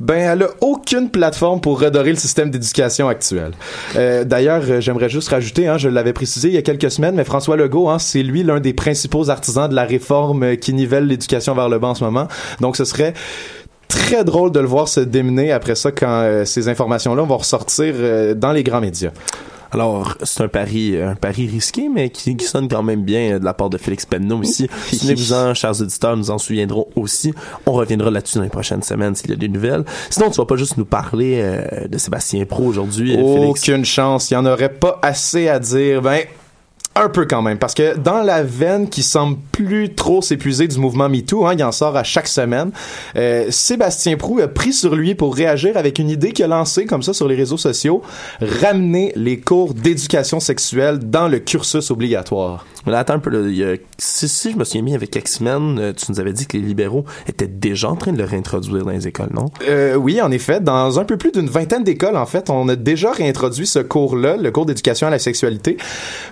ben 0.00 0.18
elle 0.18 0.42
a 0.42 0.48
aucune 0.60 1.08
plateforme 1.08 1.62
pour 1.62 1.80
redorer 1.80 2.10
le 2.10 2.18
système 2.18 2.50
d'éducation 2.50 3.08
actuel. 3.08 3.52
Euh, 3.96 4.24
D'ailleurs, 4.24 4.60
euh, 4.68 4.82
j'aimerais 4.82 5.08
juste 5.08 5.30
rajouter, 5.30 5.66
hein, 5.66 5.78
je 5.78 5.88
l'avais 5.88 6.12
précisé 6.12 6.48
il 6.48 6.54
y 6.54 6.58
a 6.58 6.62
quelques 6.62 6.90
semaines, 6.90 7.14
mais 7.14 7.24
François 7.24 7.56
Legault, 7.56 7.88
hein, 7.88 7.98
c'est 7.98 8.22
lui 8.22 8.42
l'un 8.42 8.60
des 8.60 8.74
principaux 8.74 9.30
artisans 9.30 9.66
de 9.66 9.74
la 9.74 9.84
réforme 9.84 10.58
qui 10.58 10.74
nivelle 10.74 11.06
l'éducation 11.06 11.54
vers 11.54 11.70
le 11.70 11.78
bas 11.78 11.88
en 11.88 11.94
ce 11.94 12.04
moment. 12.04 12.28
Donc, 12.60 12.76
ce 12.76 12.84
serait 12.84 13.14
très 13.88 14.24
drôle 14.24 14.52
de 14.52 14.60
le 14.60 14.66
voir 14.66 14.88
se 14.88 15.00
démener 15.00 15.52
après 15.52 15.74
ça 15.74 15.90
quand 15.90 16.20
euh, 16.20 16.44
ces 16.44 16.68
informations-là 16.68 17.22
vont 17.22 17.38
ressortir 17.38 17.94
euh, 17.96 18.34
dans 18.34 18.52
les 18.52 18.62
grands 18.62 18.82
médias. 18.82 19.12
Alors, 19.72 20.16
c'est 20.22 20.42
un 20.42 20.48
pari, 20.48 20.96
un 21.00 21.14
pari 21.14 21.46
risqué, 21.46 21.88
mais 21.88 22.10
qui, 22.10 22.36
sonne 22.40 22.68
quand 22.68 22.82
même 22.82 23.02
bien 23.02 23.34
euh, 23.34 23.38
de 23.38 23.44
la 23.44 23.54
part 23.54 23.70
de 23.70 23.78
Félix 23.78 24.06
Penneau 24.06 24.42
ici. 24.42 24.68
Souvenez-vous-en, 24.92 25.54
chers 25.54 25.80
auditeurs, 25.80 26.16
nous 26.16 26.30
en 26.30 26.38
souviendrons 26.38 26.86
aussi. 26.96 27.34
On 27.66 27.72
reviendra 27.72 28.10
là-dessus 28.10 28.38
dans 28.38 28.44
les 28.44 28.50
prochaines 28.50 28.82
semaines 28.82 29.14
s'il 29.14 29.30
y 29.30 29.32
a 29.32 29.36
des 29.36 29.48
nouvelles. 29.48 29.84
Sinon, 30.10 30.30
tu 30.30 30.36
vas 30.36 30.46
pas 30.46 30.56
juste 30.56 30.76
nous 30.76 30.84
parler 30.84 31.40
euh, 31.42 31.88
de 31.88 31.98
Sébastien 31.98 32.44
Pro 32.44 32.64
aujourd'hui, 32.64 33.16
euh, 33.16 33.46
Aucune 33.46 33.84
chance. 33.84 34.30
Il 34.30 34.34
y 34.34 34.36
en 34.36 34.46
aurait 34.46 34.72
pas 34.72 34.98
assez 35.02 35.48
à 35.48 35.58
dire. 35.58 36.02
Ben, 36.02 36.22
Un 36.98 37.10
peu 37.10 37.26
quand 37.26 37.42
même, 37.42 37.58
parce 37.58 37.74
que 37.74 37.94
dans 37.98 38.22
la 38.22 38.42
veine 38.42 38.88
qui 38.88 39.02
semble 39.02 39.36
plus 39.52 39.94
trop 39.94 40.22
s'épuiser 40.22 40.66
du 40.66 40.78
mouvement 40.78 41.10
MeToo, 41.10 41.44
hein, 41.46 41.52
il 41.52 41.62
en 41.62 41.70
sort 41.70 41.94
à 41.94 42.04
chaque 42.04 42.26
semaine, 42.26 42.70
euh, 43.16 43.48
Sébastien 43.50 44.16
Prou 44.16 44.40
a 44.40 44.48
pris 44.48 44.72
sur 44.72 44.96
lui 44.96 45.14
pour 45.14 45.36
réagir 45.36 45.76
avec 45.76 45.98
une 45.98 46.08
idée 46.08 46.32
qu'il 46.32 46.46
a 46.46 46.48
lancée 46.48 46.86
comme 46.86 47.02
ça 47.02 47.12
sur 47.12 47.28
les 47.28 47.34
réseaux 47.34 47.58
sociaux, 47.58 48.00
ramener 48.40 49.12
les 49.14 49.38
cours 49.38 49.74
d'éducation 49.74 50.40
sexuelle 50.40 50.98
dans 50.98 51.28
le 51.28 51.38
cursus 51.38 51.90
obligatoire. 51.90 52.64
Là, 52.86 53.00
attends 53.00 53.14
un 53.14 53.18
peu, 53.18 53.30
là, 53.30 53.40
il 53.40 53.56
y 53.56 53.64
a, 53.64 53.74
si, 53.98 54.28
si 54.28 54.52
je 54.52 54.56
me 54.56 54.64
souviens 54.64 54.84
bien 54.84 54.94
avec 54.94 55.14
X-Men, 55.14 55.78
euh, 55.78 55.92
tu 55.92 56.10
nous 56.10 56.20
avais 56.20 56.32
dit 56.32 56.46
que 56.46 56.56
les 56.56 56.62
libéraux 56.62 57.04
étaient 57.26 57.48
déjà 57.48 57.90
en 57.90 57.96
train 57.96 58.12
de 58.12 58.18
le 58.18 58.24
réintroduire 58.24 58.84
dans 58.84 58.92
les 58.92 59.08
écoles, 59.08 59.30
non? 59.34 59.46
Euh, 59.68 59.96
oui, 59.96 60.22
en 60.22 60.30
effet, 60.30 60.60
dans 60.60 60.98
un 60.98 61.04
peu 61.04 61.16
plus 61.16 61.32
d'une 61.32 61.48
vingtaine 61.48 61.82
d'écoles, 61.84 62.16
en 62.16 62.26
fait, 62.26 62.48
on 62.48 62.68
a 62.68 62.76
déjà 62.76 63.10
réintroduit 63.10 63.66
ce 63.66 63.80
cours-là, 63.80 64.36
le 64.36 64.50
cours 64.52 64.66
d'éducation 64.66 65.08
à 65.08 65.10
la 65.10 65.18
sexualité, 65.18 65.76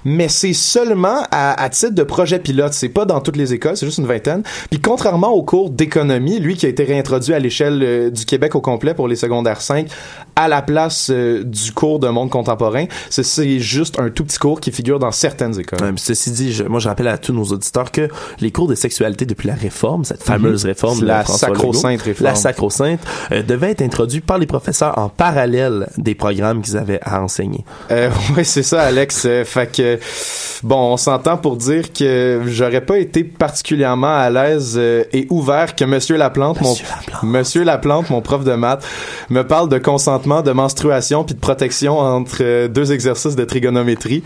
mais 0.04 0.28
c'est 0.28 0.53
seulement 0.54 1.22
à, 1.30 1.60
à, 1.62 1.68
titre 1.68 1.94
de 1.94 2.02
projet 2.02 2.38
pilote, 2.38 2.72
c'est 2.72 2.88
pas 2.88 3.04
dans 3.04 3.20
toutes 3.20 3.36
les 3.36 3.52
écoles, 3.52 3.76
c'est 3.76 3.86
juste 3.86 3.98
une 3.98 4.06
vingtaine. 4.06 4.42
Puis 4.70 4.80
contrairement 4.80 5.30
au 5.30 5.42
cours 5.42 5.70
d'économie, 5.70 6.38
lui 6.38 6.56
qui 6.56 6.66
a 6.66 6.68
été 6.68 6.84
réintroduit 6.84 7.34
à 7.34 7.38
l'échelle 7.38 7.80
euh, 7.82 8.10
du 8.10 8.24
Québec 8.24 8.54
au 8.54 8.60
complet 8.60 8.94
pour 8.94 9.08
les 9.08 9.16
secondaires 9.16 9.60
5, 9.60 9.88
à 10.36 10.48
la 10.48 10.62
place 10.62 11.10
euh, 11.10 11.42
du 11.44 11.72
cours 11.72 11.98
de 11.98 12.08
monde 12.08 12.30
contemporain, 12.30 12.86
c'est 13.10 13.58
juste 13.58 13.98
un 13.98 14.10
tout 14.10 14.24
petit 14.24 14.38
cours 14.38 14.60
qui 14.60 14.72
figure 14.72 14.98
dans 14.98 15.12
certaines 15.12 15.58
écoles. 15.58 15.80
Ouais, 15.82 15.92
ceci 15.96 16.30
dit, 16.30 16.52
je, 16.52 16.64
moi 16.64 16.80
je 16.80 16.88
rappelle 16.88 17.08
à 17.08 17.18
tous 17.18 17.32
nos 17.32 17.44
auditeurs 17.44 17.90
que 17.92 18.08
les 18.40 18.50
cours 18.50 18.68
de 18.68 18.74
sexualité 18.74 19.26
depuis 19.26 19.48
la 19.48 19.54
réforme, 19.54 20.04
cette 20.04 20.22
fameuse 20.22 20.64
-hmm. 20.64 20.68
réforme 20.68 21.00
de 21.00 21.06
la 21.06 21.24
sacro-sainte 21.24 22.02
réforme, 22.02 22.24
la 22.24 22.34
sacro-sainte, 22.34 23.00
euh, 23.32 23.42
devait 23.42 23.70
être 23.70 23.82
introduite 23.82 24.24
par 24.26 24.38
les 24.38 24.46
professeurs 24.46 24.98
en 24.98 25.08
parallèle 25.08 25.88
des 25.98 26.14
programmes 26.14 26.62
qu'ils 26.62 26.76
avaient 26.76 27.00
à 27.02 27.22
enseigner. 27.22 27.64
Euh, 27.90 28.10
oui, 28.36 28.44
c'est 28.44 28.62
ça, 28.62 28.82
Alex. 28.82 29.26
fait 29.44 29.70
que 29.72 29.98
bon, 30.62 30.92
on 30.92 30.96
s'entend 30.96 31.36
pour 31.36 31.56
dire 31.56 31.92
que 31.92 32.42
j'aurais 32.46 32.80
pas 32.80 32.98
été 32.98 33.24
particulièrement 33.24 34.14
à 34.14 34.30
l'aise 34.30 34.74
euh, 34.76 35.04
et 35.12 35.26
ouvert 35.30 35.74
que 35.74 35.84
Monsieur 35.84 36.16
Laplante, 36.16 36.60
Monsieur 36.60 36.84
mon 36.84 36.96
Laplante. 36.96 37.22
Monsieur 37.22 37.64
Laplante, 37.64 38.10
mon 38.10 38.20
prof 38.20 38.44
de 38.44 38.54
maths, 38.54 38.84
me 39.30 39.42
parle 39.42 39.68
de 39.68 39.78
consentement, 39.78 40.42
de 40.42 40.52
menstruation 40.52 41.24
puis 41.24 41.34
de 41.34 41.40
protection 41.40 41.98
entre 41.98 42.38
euh, 42.40 42.68
deux 42.68 42.92
exercices 42.92 43.36
de 43.36 43.44
trigonométrie. 43.44 44.22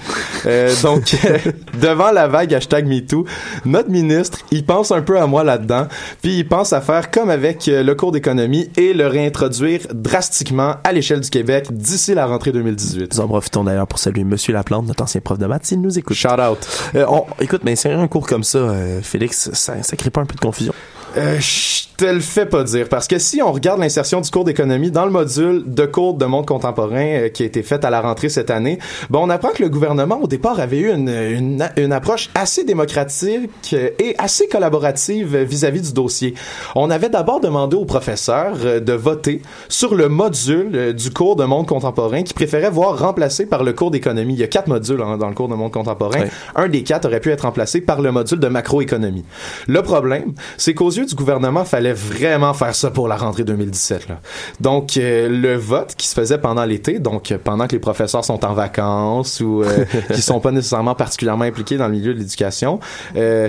Euh, 0.46 0.72
donc, 0.82 1.16
devant 1.80 2.10
la 2.10 2.28
vague 2.28 2.54
hashtag 2.54 2.86
MeToo, 2.86 3.24
notre 3.64 3.90
ministre, 3.90 4.38
il 4.50 4.64
pense 4.64 4.92
un 4.92 5.02
peu 5.02 5.18
à 5.18 5.26
moi 5.26 5.44
là-dedans, 5.44 5.86
puis 6.22 6.38
il 6.38 6.48
pense 6.48 6.72
à 6.72 6.80
faire 6.80 7.10
comme 7.10 7.30
avec 7.30 7.66
le 7.66 7.94
cours 7.94 8.12
d'économie 8.12 8.70
et 8.76 8.92
le 8.92 9.06
réintroduire 9.06 9.80
drastiquement 9.92 10.76
à 10.84 10.92
l'échelle 10.92 11.20
du 11.20 11.30
Québec 11.30 11.66
d'ici 11.70 12.14
la 12.14 12.26
rentrée 12.26 12.52
2018. 12.52 13.14
Nous 13.14 13.20
en 13.20 13.28
profitons 13.28 13.64
d'ailleurs 13.64 13.86
pour 13.86 13.98
saluer 13.98 14.24
Monsieur 14.24 14.52
Laplante, 14.52 14.86
notre 14.86 15.02
ancien 15.02 15.20
prof 15.20 15.38
de 15.38 15.46
maths, 15.46 15.66
s'il 15.66 15.80
nous 15.80 15.98
écoute. 15.98 16.07
Shout 16.14 16.40
out. 16.40 16.58
Euh, 16.94 17.06
on, 17.08 17.26
écoute, 17.40 17.62
mais 17.64 17.76
c'est 17.76 17.92
un 17.92 18.08
cours 18.08 18.26
comme 18.26 18.44
ça, 18.44 18.58
euh, 18.58 19.00
Félix, 19.02 19.50
ça, 19.52 19.82
ça 19.82 19.96
crée 19.96 20.10
pas 20.10 20.20
un 20.20 20.26
peu 20.26 20.34
de 20.34 20.40
confusion? 20.40 20.72
Euh, 21.16 21.38
je 21.40 21.87
te 21.98 22.04
le 22.04 22.20
fais 22.20 22.46
pas 22.46 22.62
dire 22.62 22.88
parce 22.88 23.08
que 23.08 23.18
si 23.18 23.42
on 23.42 23.50
regarde 23.50 23.80
l'insertion 23.80 24.20
du 24.20 24.30
cours 24.30 24.44
d'économie 24.44 24.92
dans 24.92 25.04
le 25.04 25.10
module 25.10 25.64
de 25.66 25.84
cours 25.84 26.14
de 26.14 26.26
monde 26.26 26.46
contemporain 26.46 27.24
euh, 27.24 27.28
qui 27.28 27.42
a 27.42 27.46
été 27.46 27.64
fait 27.64 27.84
à 27.84 27.90
la 27.90 28.00
rentrée 28.00 28.28
cette 28.28 28.50
année, 28.50 28.78
bon, 29.10 29.26
on 29.26 29.30
apprend 29.30 29.48
que 29.48 29.64
le 29.64 29.68
gouvernement 29.68 30.20
au 30.22 30.28
départ 30.28 30.60
avait 30.60 30.78
eu 30.78 30.92
une, 30.92 31.08
une, 31.08 31.68
une 31.76 31.92
approche 31.92 32.30
assez 32.36 32.62
démocratique 32.62 33.74
et 33.74 34.14
assez 34.16 34.46
collaborative 34.46 35.36
vis-à-vis 35.38 35.80
-vis 35.80 35.86
du 35.88 35.92
dossier. 35.92 36.34
On 36.76 36.88
avait 36.88 37.08
d'abord 37.08 37.40
demandé 37.40 37.74
aux 37.74 37.84
professeurs 37.84 38.58
euh, 38.64 38.78
de 38.78 38.92
voter 38.92 39.42
sur 39.68 39.96
le 39.96 40.08
module 40.08 40.70
euh, 40.74 40.92
du 40.92 41.10
cours 41.10 41.34
de 41.34 41.44
monde 41.44 41.66
contemporain 41.66 42.22
qui 42.22 42.32
préférait 42.32 42.70
voir 42.70 42.96
remplacé 42.96 43.44
par 43.44 43.64
le 43.64 43.72
cours 43.72 43.90
d'économie. 43.90 44.34
Il 44.34 44.40
y 44.40 44.44
a 44.44 44.46
quatre 44.46 44.68
modules 44.68 45.02
hein, 45.02 45.16
dans 45.18 45.28
le 45.28 45.34
cours 45.34 45.48
de 45.48 45.56
monde 45.56 45.72
contemporain. 45.72 46.26
Un 46.54 46.68
des 46.68 46.84
quatre 46.84 47.06
aurait 47.08 47.18
pu 47.18 47.32
être 47.32 47.42
remplacé 47.42 47.80
par 47.80 48.00
le 48.00 48.12
module 48.12 48.38
de 48.38 48.48
macroéconomie. 48.48 49.24
Le 49.66 49.82
problème, 49.82 50.34
c'est 50.58 50.74
qu'aux 50.74 50.92
yeux 50.92 51.04
du 51.04 51.16
gouvernement, 51.16 51.64
fallait 51.64 51.87
vraiment 51.92 52.54
faire 52.54 52.74
ça 52.74 52.90
pour 52.90 53.08
la 53.08 53.16
rentrée 53.16 53.44
2017. 53.44 54.08
Là. 54.08 54.20
Donc, 54.60 54.96
euh, 54.96 55.28
le 55.28 55.56
vote 55.56 55.94
qui 55.96 56.06
se 56.06 56.14
faisait 56.14 56.38
pendant 56.38 56.64
l'été, 56.64 56.98
donc 56.98 57.32
euh, 57.32 57.38
pendant 57.42 57.66
que 57.66 57.72
les 57.72 57.78
professeurs 57.78 58.24
sont 58.24 58.44
en 58.44 58.54
vacances 58.54 59.40
ou 59.40 59.62
euh, 59.62 59.84
qui 60.14 60.22
sont 60.22 60.40
pas 60.40 60.50
nécessairement 60.50 60.94
particulièrement 60.94 61.44
impliqués 61.44 61.76
dans 61.76 61.86
le 61.86 61.92
milieu 61.92 62.14
de 62.14 62.18
l'éducation, 62.18 62.80
euh, 63.16 63.48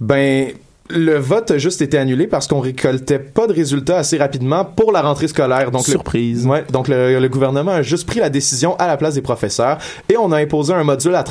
ben 0.00 0.48
le 0.92 1.16
vote 1.16 1.50
a 1.50 1.58
juste 1.58 1.82
été 1.82 1.98
annulé 1.98 2.26
parce 2.26 2.46
qu'on 2.46 2.60
récoltait 2.60 3.18
pas 3.18 3.46
de 3.46 3.52
résultats 3.52 3.98
assez 3.98 4.18
rapidement 4.18 4.64
pour 4.64 4.92
la 4.92 5.02
rentrée 5.02 5.28
scolaire. 5.28 5.70
Donc 5.70 5.84
surprise. 5.84 6.44
Le, 6.44 6.50
ouais, 6.50 6.64
donc 6.70 6.88
le, 6.88 7.18
le, 7.18 7.28
gouvernement 7.28 7.72
a 7.72 7.82
juste 7.82 8.06
pris 8.06 8.20
la 8.20 8.28
décision 8.28 8.76
à 8.76 8.86
la 8.86 8.96
place 8.96 9.14
des 9.14 9.22
professeurs 9.22 9.78
et 10.08 10.16
on 10.16 10.32
a 10.32 10.38
imposé 10.38 10.74
un 10.74 10.84
module 10.84 11.14
à, 11.14 11.24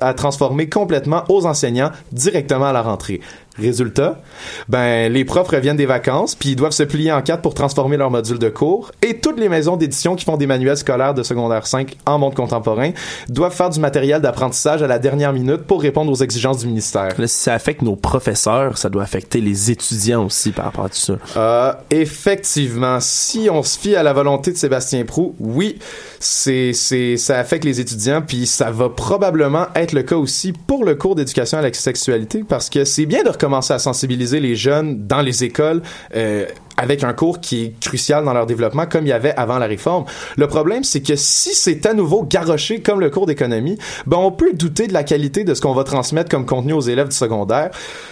à 0.00 0.14
transformer 0.14 0.68
complètement 0.68 1.24
aux 1.28 1.46
enseignants 1.46 1.90
directement 2.12 2.66
à 2.66 2.72
la 2.72 2.82
rentrée. 2.82 3.20
Résultat, 3.58 4.20
ben 4.68 5.12
les 5.12 5.24
profs 5.24 5.48
reviennent 5.48 5.76
des 5.76 5.86
vacances 5.86 6.34
puis 6.34 6.50
ils 6.50 6.56
doivent 6.56 6.72
se 6.72 6.82
plier 6.82 7.12
en 7.12 7.20
quatre 7.20 7.42
pour 7.42 7.54
transformer 7.54 7.96
leur 7.96 8.10
module 8.10 8.38
de 8.38 8.48
cours 8.48 8.92
et 9.02 9.18
toutes 9.18 9.38
les 9.38 9.48
maisons 9.48 9.76
d'édition 9.76 10.14
qui 10.14 10.24
font 10.24 10.36
des 10.36 10.46
manuels 10.46 10.76
scolaires 10.76 11.14
de 11.14 11.22
secondaire 11.22 11.66
5 11.66 11.96
en 12.06 12.18
monde 12.18 12.34
contemporain 12.34 12.90
doivent 13.28 13.54
faire 13.54 13.70
du 13.70 13.80
matériel 13.80 14.20
d'apprentissage 14.20 14.82
à 14.82 14.86
la 14.86 14.98
dernière 14.98 15.32
minute 15.32 15.62
pour 15.62 15.82
répondre 15.82 16.12
aux 16.12 16.22
exigences 16.22 16.58
du 16.58 16.66
ministère. 16.66 17.12
Là, 17.18 17.26
si 17.26 17.36
ça 17.36 17.54
affecte 17.54 17.82
nos 17.82 17.96
professeurs, 17.96 18.78
ça 18.78 18.88
doit 18.88 19.02
affecter 19.02 19.40
les 19.40 19.70
étudiants 19.70 20.24
aussi 20.24 20.52
par 20.52 20.66
rapport 20.66 20.84
à 20.84 20.88
tout 20.88 20.96
ça. 20.96 21.14
Euh, 21.36 21.72
effectivement, 21.90 22.98
si 23.00 23.48
on 23.50 23.62
se 23.62 23.78
fie 23.78 23.96
à 23.96 24.02
la 24.02 24.12
volonté 24.12 24.52
de 24.52 24.56
Sébastien 24.56 25.04
Prou, 25.04 25.34
oui, 25.40 25.78
c'est 26.20 26.72
c'est 26.72 27.16
ça 27.16 27.38
affecte 27.38 27.64
les 27.64 27.80
étudiants 27.80 28.22
puis 28.22 28.46
ça 28.46 28.70
va 28.70 28.88
probablement 28.88 29.66
être 29.74 29.92
le 29.92 30.02
cas 30.02 30.16
aussi 30.16 30.52
pour 30.52 30.84
le 30.84 30.94
cours 30.94 31.14
d'éducation 31.14 31.58
à 31.58 31.62
la 31.62 31.72
sexualité 31.72 32.44
parce 32.46 32.68
que 32.68 32.84
c'est 32.84 33.06
bien 33.06 33.22
de 33.22 33.30
recommencer 33.40 33.72
à 33.72 33.78
sensibiliser 33.78 34.38
les 34.38 34.54
jeunes 34.54 35.06
dans 35.06 35.22
les 35.22 35.44
écoles 35.44 35.82
euh, 36.14 36.44
avec 36.80 37.04
un 37.04 37.12
cours 37.12 37.40
qui 37.40 37.64
est 37.64 37.80
crucial 37.80 38.24
dans 38.24 38.32
leur 38.32 38.46
développement 38.46 38.86
comme 38.86 39.04
il 39.04 39.10
y 39.10 39.12
avait 39.12 39.34
avant 39.36 39.58
la 39.58 39.66
réforme. 39.66 40.06
Le 40.36 40.46
problème, 40.46 40.82
c'est 40.82 41.02
que 41.02 41.14
si 41.14 41.54
c'est 41.54 41.84
à 41.84 41.92
nouveau 41.92 42.22
garoché 42.22 42.80
comme 42.80 43.00
le 43.00 43.10
cours 43.10 43.26
d'économie, 43.26 43.78
ben 44.06 44.16
on 44.16 44.32
peut 44.32 44.52
douter 44.54 44.86
de 44.86 44.94
la 44.94 45.04
qualité 45.04 45.44
de 45.44 45.52
ce 45.52 45.60
qu'on 45.60 45.74
va 45.74 45.84
transmettre 45.84 46.30
comme 46.30 46.46
contenu 46.46 46.72
aux 46.72 46.80
élèves 46.80 47.08
du 47.08 47.16
secondaire. 47.16 47.70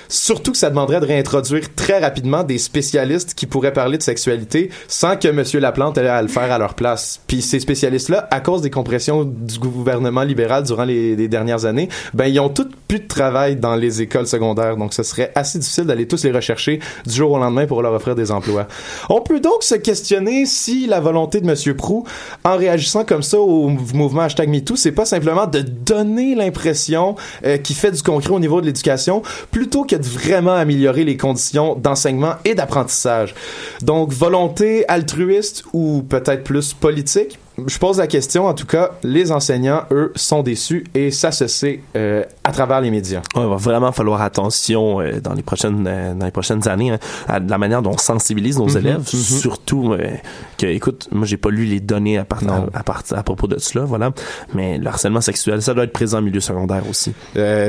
Surtout 0.09 0.53
que 0.53 0.59
ça 0.59 0.69
demanderait 0.69 1.01
de 1.01 1.07
réintroduire 1.07 1.75
très 1.75 1.99
rapidement 1.99 2.45
des 2.45 2.59
spécialistes 2.59 3.35
qui 3.35 3.47
pourraient 3.47 3.73
parler 3.73 3.97
de 3.97 4.03
sexualité 4.03 4.71
sans 4.87 5.17
que 5.17 5.29
Monsieur 5.29 5.61
Laplante 5.61 5.97
ait 5.97 6.07
à 6.07 6.21
le 6.21 6.29
faire 6.29 6.53
à 6.53 6.59
leur 6.59 6.75
place. 6.75 7.21
Puis 7.27 7.41
ces 7.41 7.61
spécialistes-là, 7.61 8.29
à 8.31 8.41
cause 8.41 8.61
des 8.61 8.71
compressions 8.71 9.25
du 9.25 9.59
gouvernement 9.59 10.23
libéral 10.23 10.65
durant 10.65 10.85
les, 10.85 11.17
les 11.17 11.29
dernières 11.29 11.65
années, 11.65 11.89
ben 12.13 12.27
ils 12.27 12.41
ont 12.41 12.51
tous 12.51 12.69
plus 12.87 13.01
de 13.01 13.07
travail 13.07 13.57
dans 13.57 13.77
les 13.77 14.03
écoles 14.03 14.27
secondaires. 14.27 14.77
Donc 14.77 14.93
ce 14.93 15.03
serait 15.03 15.33
assez 15.35 15.59
difficile 15.59 15.85
d'aller 15.85 16.07
tous 16.07 16.25
les 16.25 16.33
rechercher 16.33 16.81
du 17.07 17.15
jour 17.15 17.33
au 17.33 17.39
lendemain 17.39 17.67
pour 17.67 17.83
leur 17.83 17.93
offrir 17.95 18.15
des 18.15 18.31
emplois. 18.31 18.58
On 19.09 19.21
peut 19.21 19.41
donc 19.41 19.63
se 19.63 19.75
questionner 19.75 20.47
si 20.47 20.87
la 20.87 21.01
volonté 21.01 21.41
de 21.41 21.47
Monsieur 21.47 21.75
Prou, 21.75 22.05
en 22.45 22.57
réagissant 22.57 23.05
comme 23.05 23.23
ça 23.23 23.39
au 23.39 23.69
mouvement 23.69 24.23
hashtag 24.23 24.49
MeToo, 24.49 24.77
c'est 24.77 24.93
pas 24.93 25.05
simplement 25.05 25.47
de 25.47 25.61
donner 25.61 26.35
l'impression 26.35 27.17
euh, 27.45 27.59
qu'il 27.59 27.77
fait 27.77 27.91
du 27.91 28.03
concret 28.03 28.33
au 28.33 28.41
niveau 28.41 28.61
de 28.61 28.67
l'éducation, 28.67 29.23
plutôt 29.51 29.85
que 29.85 29.97
de 29.97 30.05
vraiment 30.05 30.55
améliorer 30.55 31.05
les 31.05 31.17
conditions 31.17 31.75
d'enseignement 31.75 32.35
et 32.45 32.55
d'apprentissage. 32.55 33.35
Donc, 33.83 34.13
volonté 34.13 34.85
altruiste 34.89 35.65
ou 35.73 36.03
peut-être 36.09 36.45
plus 36.45 36.73
politique, 36.73 37.39
je 37.67 37.79
pose 37.79 37.99
la 37.99 38.07
question, 38.07 38.47
en 38.47 38.55
tout 38.55 38.67
cas, 38.67 38.93
les 39.03 39.33
enseignants, 39.33 39.83
eux, 39.91 40.13
sont 40.15 40.43
déçus 40.43 40.85
et 40.95 41.11
ça 41.11 41.33
se 41.33 41.47
sait 41.47 41.81
euh, 41.97 42.23
à 42.45 42.53
travers 42.53 42.81
les 42.81 42.91
médias. 42.91 43.21
Ouais, 43.35 43.43
il 43.43 43.49
va 43.49 43.57
vraiment 43.57 43.93
falloir 43.93 44.23
attention 44.23 45.01
euh, 45.01 45.21
dans 45.21 45.35
les 45.35 45.43
prochaines 45.43 45.85
euh, 45.87 46.15
dans 46.15 46.27
les 46.27 46.31
prochaines 46.31 46.67
années 46.69 46.91
hein, 46.93 46.99
à 47.27 47.39
la 47.41 47.59
manière 47.59 47.83
dont 47.83 47.93
on 47.93 47.99
sensibilise 47.99 48.59
nos 48.59 48.67
Mhm, 48.67 48.73
mm 48.73 48.77
-hmm, 48.77 48.79
élèves, 48.81 48.99
mm 48.99 49.19
-hmm. 49.19 49.41
surtout 49.41 49.97
que, 50.59 50.67
écoute, 50.67 51.09
moi 51.13 51.27
j'ai 51.27 51.37
pas 51.37 51.51
lu 51.51 51.65
les 51.65 51.81
données 51.81 52.19
à, 52.19 52.25
part, 52.25 52.43
à, 52.49 52.79
à, 52.79 52.83
part, 52.83 53.03
à, 53.11 53.23
propos 53.23 53.47
de 53.47 53.59
cela, 53.59 53.85
voilà, 53.85 54.13
mais 54.55 54.79
le 54.79 54.87
harcèlement 54.87 55.21
sexuel, 55.21 55.63
ça 55.63 55.75
doit 55.75 55.85
être 55.85 55.93
présent 56.01 56.19
en 56.19 56.23
milieu 56.23 56.41
secondaire 56.41 56.85
aussi. 56.91 57.13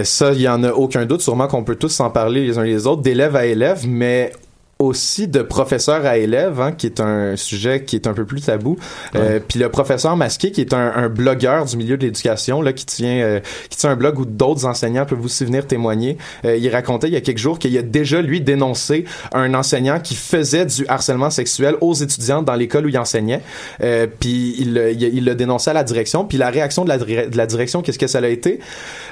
ça, 0.04 0.34
il 0.34 0.42
y 0.42 0.48
en 0.50 0.64
a 0.64 0.72
aucun 0.84 1.06
doute, 1.06 1.22
sûrement 1.22 1.48
qu'on 1.48 1.64
peut 1.64 1.76
tous 1.84 1.94
s'en 2.00 2.10
parler 2.10 2.42
les 2.48 2.58
uns 2.58 2.64
les 2.64 2.86
autres, 2.88 3.02
d'élève 3.02 3.36
à 3.36 3.46
élève, 3.46 3.82
mais 3.88 4.32
aussi 4.80 5.28
de 5.28 5.42
professeur 5.42 6.06
à 6.06 6.18
élève, 6.18 6.62
hein, 6.62 6.72
qui 6.72 6.86
est 6.86 7.02
un 7.02 7.36
sujet 7.36 7.84
qui 7.84 7.98
est 7.98 8.08
un 8.08 8.14
peu 8.14 8.24
plus 8.24 8.40
tabou. 8.40 8.78
Ouais. 9.14 9.20
Euh, 9.20 9.40
puis 9.46 9.60
le 9.60 9.68
professeur 9.68 10.16
masqué, 10.16 10.52
qui 10.52 10.62
est 10.62 10.74
un, 10.74 10.94
un 10.96 11.10
blogueur 11.10 11.66
du 11.66 11.76
milieu 11.76 11.98
de 11.98 12.06
l'éducation, 12.06 12.62
là, 12.62 12.72
qui 12.72 12.86
tient, 12.86 13.20
euh, 13.20 13.42
qui 13.70 13.78
tient 13.78 13.90
un 13.90 13.98
blog 13.98 14.18
où 14.20 14.26
d'autres 14.26 14.66
enseignants 14.66 15.06
peuvent 15.06 15.20
vous 15.20 15.28
souvenir 15.28 15.68
témoigner. 15.68 16.18
Euh, 16.46 16.56
il 16.56 16.70
racontait 16.70 17.08
il 17.08 17.14
y 17.14 17.18
a 17.18 17.22
quelques 17.22 17.40
jours 17.40 17.60
qu'il 17.60 17.78
a 17.78 17.82
déjà 17.82 18.22
lui 18.22 18.40
dénoncé 18.40 19.04
un 19.34 19.54
enseignant 19.54 20.00
qui 20.00 20.16
faisait 20.16 20.66
du 20.66 20.86
harcèlement 20.88 21.30
sexuel 21.30 21.76
aux 21.82 21.94
étudiantes 21.94 22.46
dans 22.46 22.56
l'école 22.56 22.86
où 22.86 22.90
il 22.90 22.98
enseignait. 22.98 23.42
Euh, 23.84 24.08
puis 24.08 24.56
il, 24.60 24.78
il, 24.94 25.04
il 25.04 25.26
l'a 25.26 25.36
dénoncé 25.36 25.72
à 25.72 25.74
la 25.74 25.84
direction. 25.84 26.24
Puis 26.24 26.38
la 26.38 26.50
réaction 26.50 26.86
de 26.86 26.90
la, 26.90 26.98
de 26.98 27.36
la 27.36 27.46
direction, 27.48 27.82
qu'est-ce 27.82 28.00
que 28.00 28.08
ça 28.08 28.20
a 28.20 28.28
été? 28.28 28.62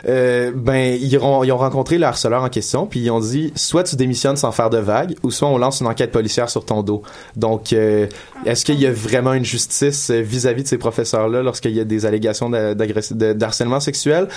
Euh, 0.08 0.52
Ben 0.56 0.98
ils 1.02 1.18
ont, 1.18 1.44
ils 1.44 1.52
ont 1.52 1.58
rencontré 1.58 1.98
le 1.98 2.06
harceleur 2.06 2.44
en 2.44 2.50
question, 2.50 2.86
puis 2.86 3.02
ils 3.02 3.12
ont 3.12 3.20
dit 3.20 3.52
soit 3.56 3.84
tu 3.84 3.98
démissionnes 3.98 4.38
sans 4.38 4.54
faire 4.54 4.70
de 4.70 4.78
vagues, 4.78 5.16
ou 5.24 5.32
soit 5.32 5.50
on 5.50 5.57
lance 5.58 5.82
une 5.82 5.88
enquête 5.88 6.12
policière 6.12 6.50
sur 6.50 6.66
ton 6.66 6.84
dos. 6.84 7.02
Donc, 7.36 7.74
euh, 7.74 8.08
est-ce 8.46 8.66
qu'il 8.66 8.80
y 8.80 8.86
a 8.86 8.92
vraiment 8.92 9.34
une 9.34 9.46
justice 9.46 10.12
vis-à-vis 10.12 10.62
-vis 10.62 10.64
de 10.64 10.68
ces 10.68 10.78
professeurs-là 10.78 11.44
lorsqu'il 11.44 11.72
y 11.72 11.80
a 11.80 11.86
des 11.86 12.06
allégations 12.06 12.50
d'harcèlement 12.50 13.80
sexuel? 13.80 14.28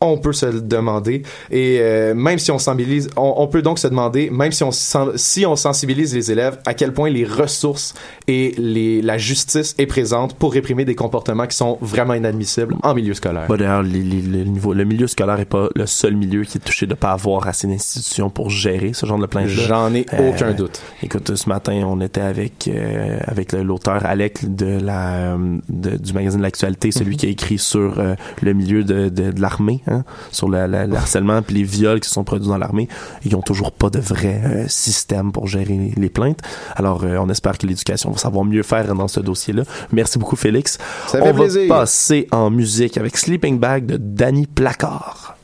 On 0.00 0.18
peut 0.18 0.32
se 0.32 0.46
le 0.46 0.60
demander. 0.60 1.22
Et 1.50 1.78
euh, 1.80 2.14
même 2.14 2.38
si 2.38 2.50
on 2.50 2.58
sensibilise, 2.58 3.08
on, 3.16 3.34
on, 3.36 3.46
peut 3.48 3.62
donc 3.62 3.78
se 3.78 3.88
demander, 3.88 4.30
même 4.30 4.52
si 4.52 4.62
on, 4.62 4.70
si 4.72 5.46
on 5.46 5.56
sensibilise 5.56 6.14
les 6.14 6.30
élèves, 6.30 6.58
à 6.66 6.74
quel 6.74 6.92
point 6.92 7.10
les 7.10 7.24
ressources 7.24 7.94
et 8.28 8.54
les, 8.58 9.02
la 9.02 9.18
justice 9.18 9.74
est 9.78 9.86
présente 9.86 10.34
pour 10.34 10.52
réprimer 10.52 10.84
des 10.84 10.94
comportements 10.94 11.46
qui 11.46 11.56
sont 11.56 11.78
vraiment 11.80 12.14
inadmissibles 12.14 12.76
en 12.82 12.94
milieu 12.94 13.14
scolaire. 13.14 13.46
Bah, 13.48 13.56
D'ailleurs, 13.56 13.82
le, 13.82 14.84
milieu 14.84 15.06
scolaire 15.06 15.40
est 15.40 15.44
pas 15.44 15.68
le 15.74 15.86
seul 15.86 16.14
milieu 16.14 16.44
qui 16.44 16.58
est 16.58 16.60
touché 16.60 16.86
de 16.86 16.94
pas 16.94 17.12
avoir 17.12 17.48
assez 17.48 17.66
d'institutions 17.66 18.30
pour 18.30 18.50
gérer 18.50 18.92
ce 18.92 19.06
genre 19.06 19.18
de 19.18 19.26
plainte 19.26 19.48
J'en 19.48 19.92
ai 19.94 20.06
euh, 20.12 20.30
aucun 20.30 20.52
doute. 20.52 20.80
Écoute, 21.02 21.34
ce 21.34 21.48
matin, 21.48 21.82
on 21.86 22.00
était 22.00 22.20
avec 22.20 22.68
euh, 22.68 23.18
avec 23.22 23.52
l'auteur 23.52 24.04
Alec 24.06 24.54
de 24.54 24.78
la 24.80 25.36
de, 25.68 25.96
du 25.96 26.12
magazine 26.12 26.40
L'actualité, 26.40 26.92
celui 26.92 27.16
mm-hmm. 27.16 27.18
qui 27.18 27.26
a 27.26 27.30
écrit 27.30 27.58
sur 27.58 28.00
le 28.42 28.52
milieu 28.52 28.84
de, 28.84 29.08
de, 29.08 29.32
de 29.32 29.40
l'armée 29.40 29.82
Hein, 29.90 30.04
sur 30.32 30.48
le, 30.48 30.58
harcèlement 30.94 31.40
puis 31.42 31.56
les 31.56 31.62
viols 31.62 32.00
qui 32.00 32.10
sont 32.10 32.24
produits 32.24 32.48
dans 32.48 32.58
l'armée. 32.58 32.88
Ils 33.24 33.34
ont 33.36 33.42
toujours 33.42 33.72
pas 33.72 33.90
de 33.90 33.98
vrai 33.98 34.40
euh, 34.44 34.64
système 34.68 35.32
pour 35.32 35.46
gérer 35.46 35.92
les 35.96 36.08
plaintes. 36.10 36.40
Alors, 36.76 37.04
euh, 37.04 37.16
on 37.18 37.28
espère 37.28 37.56
que 37.56 37.66
l'éducation 37.66 38.10
va 38.10 38.18
savoir 38.18 38.44
mieux 38.44 38.62
faire 38.62 38.94
dans 38.94 39.08
ce 39.08 39.20
dossier-là. 39.20 39.62
Merci 39.92 40.18
beaucoup, 40.18 40.36
Félix. 40.36 40.78
Ça 41.06 41.22
fait 41.22 41.30
on 41.30 41.34
plaisir. 41.34 41.68
va 41.68 41.80
passer 41.80 42.28
en 42.30 42.50
musique 42.50 42.98
avec 42.98 43.16
Sleeping 43.16 43.58
Bag 43.58 43.86
de 43.86 43.96
Danny 43.96 44.46
Placard. 44.46 45.37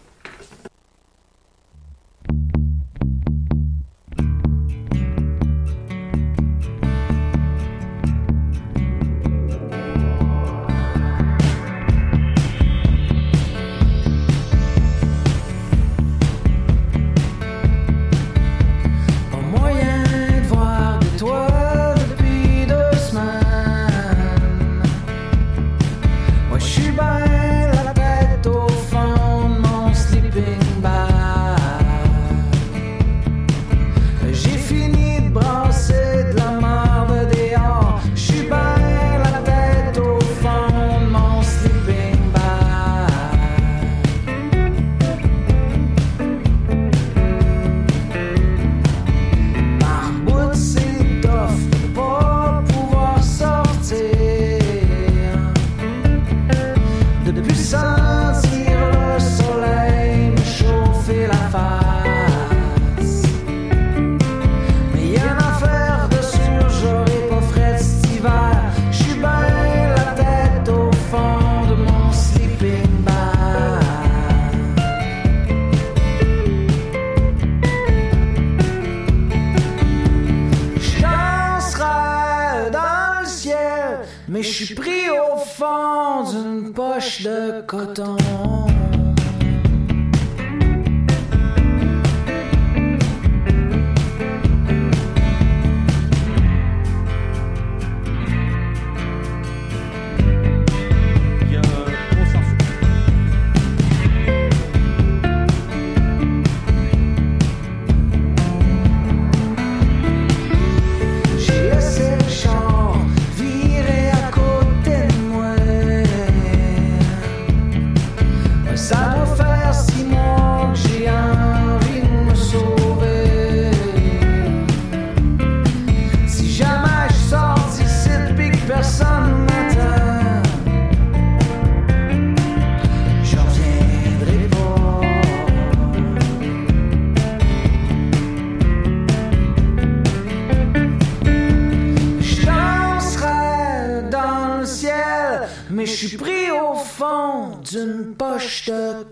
suis 84.55 84.75
pris 84.75 85.11
au 85.11 85.37
fond 85.37 86.31
d'une 86.31 86.73
poche 86.73 87.23
de 87.23 87.62
coton. 87.67 88.17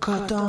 кота. 0.04 0.41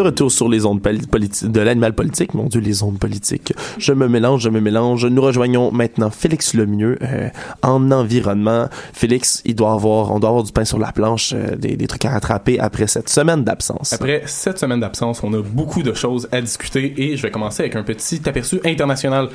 Retour 0.00 0.30
sur 0.30 0.48
les 0.48 0.64
ondes 0.64 0.80
de 0.80 1.60
l'animal 1.60 1.94
politique. 1.94 2.34
Mon 2.34 2.44
Dieu, 2.44 2.60
les 2.60 2.82
ondes 2.82 2.98
politiques. 2.98 3.52
Je 3.78 3.92
me 3.92 4.08
mélange, 4.08 4.42
je 4.42 4.48
me 4.48 4.60
mélange. 4.60 5.06
Nous 5.06 5.22
rejoignons 5.22 5.70
maintenant 5.72 6.10
Félix 6.10 6.54
Lemieux 6.54 6.98
euh, 7.02 7.28
en 7.62 7.90
environnement. 7.90 8.68
Félix, 8.92 9.42
il 9.44 9.54
doit 9.54 9.72
avoir, 9.72 10.12
on 10.12 10.18
doit 10.18 10.30
avoir 10.30 10.44
du 10.44 10.52
pain 10.52 10.64
sur 10.64 10.78
la 10.78 10.92
planche, 10.92 11.32
euh, 11.34 11.56
des, 11.56 11.76
des, 11.76 11.86
trucs 11.86 12.04
à 12.04 12.10
rattraper 12.10 12.58
après 12.58 12.86
cette 12.86 13.08
semaine 13.08 13.44
d'absence. 13.44 13.92
Après 13.92 14.22
cette 14.26 14.58
semaine 14.58 14.80
d'absence, 14.80 15.22
on 15.22 15.32
a 15.34 15.42
beaucoup 15.42 15.82
de 15.82 15.92
choses 15.94 16.28
à 16.32 16.40
discuter 16.40 16.94
et 16.96 17.16
je 17.16 17.22
vais 17.22 17.30
commencer 17.30 17.62
avec 17.62 17.76
un 17.76 17.82
petit 17.82 18.20
aperçu 18.26 18.60
international. 18.64 19.28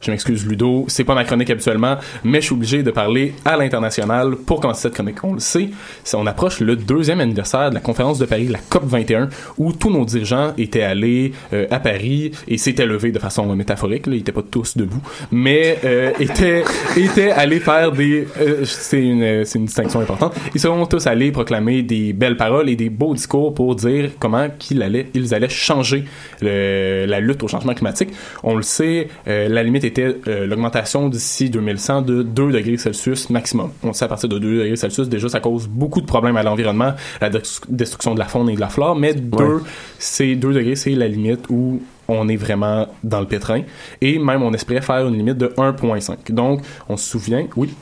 Je 0.00 0.10
m'excuse 0.10 0.46
Ludo, 0.46 0.84
c'est 0.88 1.04
pas 1.04 1.14
ma 1.14 1.24
chronique 1.24 1.50
habituellement, 1.50 1.96
mais 2.24 2.40
je 2.40 2.46
suis 2.46 2.54
obligé 2.54 2.82
de 2.82 2.90
parler 2.90 3.34
à 3.44 3.56
l'international 3.56 4.36
pour 4.36 4.60
commencer 4.60 4.82
cette 4.82 4.94
chronique. 4.94 5.22
On 5.24 5.34
le 5.34 5.40
sait, 5.40 5.70
on 6.14 6.26
approche 6.26 6.60
le 6.60 6.76
deuxième 6.76 7.20
anniversaire 7.20 7.70
de 7.70 7.74
la 7.74 7.80
conférence 7.80 8.18
de 8.18 8.26
Paris, 8.26 8.48
la 8.48 8.58
COP 8.58 8.84
21, 8.84 9.28
où 9.58 9.72
tous 9.72 9.90
nos 9.90 10.04
dirigeants 10.04 10.52
étaient 10.58 10.82
allés 10.82 11.32
euh, 11.52 11.66
à 11.70 11.80
Paris 11.80 12.32
et 12.48 12.58
s'étaient 12.58 12.86
levés 12.86 13.12
de 13.12 13.18
façon 13.18 13.54
métaphorique, 13.54 14.04
ils 14.06 14.16
étaient 14.16 14.32
pas 14.32 14.42
tous 14.42 14.76
debout, 14.76 15.02
mais 15.30 15.78
euh, 15.84 16.12
étaient 16.20 16.64
étaient 16.96 17.30
allés 17.30 17.60
faire 17.60 17.92
des, 17.92 18.26
euh, 18.40 18.64
c'est 18.64 19.02
une 19.02 19.44
une 19.54 19.66
distinction 19.66 20.00
importante, 20.00 20.34
ils 20.54 20.60
sont 20.60 20.86
tous 20.86 21.06
allés 21.06 21.30
proclamer 21.32 21.82
des 21.82 22.12
belles 22.12 22.36
paroles 22.36 22.68
et 22.68 22.76
des 22.76 22.90
beaux 22.90 23.14
discours 23.14 23.54
pour 23.54 23.76
dire 23.76 24.10
comment 24.18 24.48
qu'ils 24.58 24.82
allaient 24.82 25.06
ils 25.14 25.34
allaient 25.34 25.48
changer 25.48 26.04
la 26.40 27.20
lutte 27.20 27.42
au 27.42 27.48
changement 27.48 27.74
climatique. 27.74 28.10
On 28.42 28.56
le 28.56 28.62
sait, 28.62 29.08
la 29.26 29.62
limite 29.62 29.84
est 29.84 29.93
était 29.94 30.16
euh, 30.28 30.46
l'augmentation 30.46 31.08
d'ici 31.08 31.50
2100 31.50 32.02
de 32.02 32.22
2 32.22 32.52
degrés 32.52 32.76
Celsius 32.76 33.30
maximum. 33.30 33.70
On 33.82 33.92
sait 33.92 34.04
à 34.04 34.08
partir 34.08 34.28
de 34.28 34.38
2 34.38 34.58
degrés 34.58 34.76
Celsius, 34.76 35.08
déjà, 35.08 35.28
ça 35.28 35.40
cause 35.40 35.68
beaucoup 35.68 36.00
de 36.00 36.06
problèmes 36.06 36.36
à 36.36 36.42
l'environnement, 36.42 36.94
la 37.20 37.30
destruction 37.68 38.14
de 38.14 38.18
la 38.18 38.26
faune 38.26 38.50
et 38.50 38.56
de 38.56 38.60
la 38.60 38.68
flore, 38.68 38.96
mais 38.96 39.14
2, 39.14 39.62
c'est 39.98 40.34
2 40.34 40.52
degrés, 40.52 40.76
c'est 40.76 40.90
la 40.90 41.08
limite 41.08 41.46
où 41.48 41.80
on 42.08 42.28
est 42.28 42.36
vraiment 42.36 42.88
dans 43.02 43.20
le 43.20 43.26
pétrin. 43.26 43.62
Et 44.00 44.18
même, 44.18 44.42
on 44.42 44.52
espérait 44.52 44.82
faire 44.82 45.06
une 45.06 45.16
limite 45.16 45.38
de 45.38 45.48
1,5. 45.56 46.32
Donc, 46.32 46.60
on 46.88 46.96
se 46.96 47.08
souvient, 47.08 47.46
oui. 47.56 47.72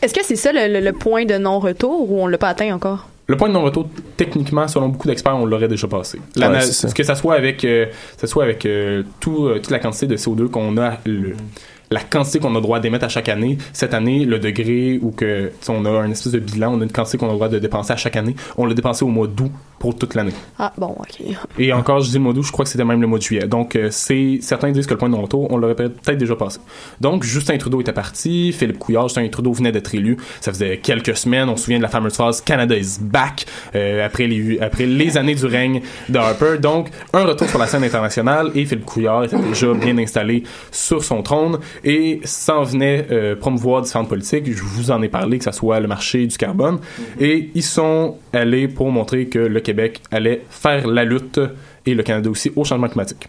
Est-ce 0.00 0.14
que 0.14 0.24
c'est 0.24 0.36
ça 0.36 0.52
le, 0.52 0.92
point 0.92 1.24
de 1.24 1.36
non-retour 1.38 2.10
ou 2.10 2.22
on 2.22 2.26
l'a 2.28 2.38
pas 2.38 2.50
atteint 2.50 2.72
encore? 2.72 3.08
Le 3.28 3.36
point 3.36 3.48
de 3.48 3.54
non-retour, 3.54 3.88
techniquement, 4.16 4.66
selon 4.66 4.88
beaucoup 4.88 5.06
d'experts, 5.06 5.36
on 5.36 5.46
l'aurait 5.46 5.68
déjà 5.68 5.86
passé. 5.86 6.20
Que 6.92 7.02
ça 7.04 7.14
soit 7.14 7.34
avec, 7.34 7.64
euh, 7.64 7.86
ça 8.16 8.26
soit 8.26 8.44
avec 8.44 8.66
euh, 8.66 9.04
tout, 9.20 9.46
euh, 9.46 9.54
toute 9.56 9.70
la 9.70 9.78
quantité 9.78 10.06
de 10.06 10.16
CO2 10.16 10.48
qu'on 10.48 10.76
a, 10.76 10.98
le, 11.06 11.34
la 11.92 12.00
quantité 12.00 12.40
qu'on 12.40 12.50
a 12.50 12.56
le 12.56 12.60
droit 12.60 12.80
d'émettre 12.80 13.04
à 13.04 13.08
chaque 13.08 13.28
année. 13.28 13.58
Cette 13.72 13.94
année, 13.94 14.24
le 14.24 14.38
degré 14.38 14.98
où 15.00 15.12
que 15.12 15.52
on 15.68 15.84
a 15.84 15.90
un 15.90 16.10
espèce 16.10 16.32
de 16.32 16.40
bilan, 16.40 16.74
on 16.74 16.80
a 16.80 16.84
une 16.84 16.90
quantité 16.92 17.18
qu'on 17.18 17.28
a 17.28 17.32
le 17.32 17.36
droit 17.36 17.48
de 17.48 17.58
dépenser 17.58 17.92
à 17.92 17.96
chaque 17.96 18.16
année. 18.16 18.34
On 18.56 18.66
l'a 18.66 18.74
dépensé 18.74 19.04
au 19.04 19.08
mois 19.08 19.28
d'août 19.28 19.52
pour 19.82 19.96
toute 19.96 20.14
l'année. 20.14 20.32
Ah 20.60 20.72
bon, 20.78 20.94
ok. 20.96 21.26
Et 21.58 21.72
encore, 21.72 21.98
je 21.98 22.08
dis 22.08 22.14
le 22.14 22.20
mois 22.20 22.32
d'août, 22.32 22.44
je 22.44 22.52
crois 22.52 22.64
que 22.64 22.70
c'était 22.70 22.84
même 22.84 23.00
le 23.00 23.08
mois 23.08 23.18
de 23.18 23.24
juillet. 23.24 23.48
Donc, 23.48 23.74
euh, 23.74 23.88
c'est 23.90 24.38
certains 24.40 24.70
disent 24.70 24.86
que 24.86 24.94
le 24.94 24.98
point 24.98 25.08
de 25.08 25.14
non-retour, 25.16 25.50
on 25.50 25.56
l'aurait 25.56 25.74
peut-être 25.74 26.16
déjà 26.16 26.36
passé. 26.36 26.60
Donc, 27.00 27.24
Justin 27.24 27.58
Trudeau 27.58 27.80
était 27.80 27.92
parti, 27.92 28.52
Philippe 28.52 28.78
Couillard, 28.78 29.08
Justin 29.08 29.26
Trudeau 29.26 29.52
venait 29.52 29.72
d'être 29.72 29.92
élu. 29.92 30.18
Ça 30.40 30.52
faisait 30.52 30.76
quelques 30.78 31.16
semaines. 31.16 31.48
On 31.48 31.56
se 31.56 31.64
souvient 31.64 31.78
de 31.78 31.82
la 31.82 31.88
fameuse 31.88 32.14
phrase 32.14 32.40
Canada 32.40 32.76
is 32.76 32.98
back 33.00 33.44
euh, 33.74 34.06
après 34.06 34.28
les 34.28 34.60
après 34.60 34.86
les 34.86 35.16
années 35.16 35.34
du 35.34 35.46
règne 35.46 35.80
de 36.08 36.16
Harper. 36.16 36.58
Donc, 36.60 36.90
un 37.12 37.24
retour 37.24 37.48
sur 37.48 37.58
la 37.58 37.66
scène 37.66 37.82
internationale 37.82 38.52
et 38.54 38.64
Philippe 38.64 38.84
Couillard 38.84 39.24
était 39.24 39.36
déjà 39.36 39.74
bien 39.74 39.98
installé 39.98 40.44
sur 40.70 41.02
son 41.02 41.22
trône 41.22 41.58
et 41.82 42.20
s'en 42.22 42.62
venait 42.62 43.08
euh, 43.10 43.34
promouvoir 43.34 43.82
différentes 43.82 44.08
politiques. 44.08 44.46
Je 44.46 44.62
vous 44.62 44.92
en 44.92 45.02
ai 45.02 45.08
parlé, 45.08 45.38
que 45.38 45.44
ce 45.44 45.50
soit 45.50 45.80
le 45.80 45.88
marché 45.88 46.24
du 46.24 46.36
carbone. 46.36 46.78
Et 47.18 47.50
ils 47.56 47.64
sont 47.64 48.18
allés 48.32 48.68
pour 48.68 48.92
montrer 48.92 49.26
que 49.26 49.40
le 49.40 49.58
Québec 49.58 49.71
allait 50.10 50.42
faire 50.50 50.86
la 50.86 51.04
lutte 51.04 51.40
et 51.86 51.94
le 51.94 52.02
Canada 52.02 52.30
aussi 52.30 52.52
au 52.54 52.64
changement 52.64 52.88
climatique. 52.88 53.28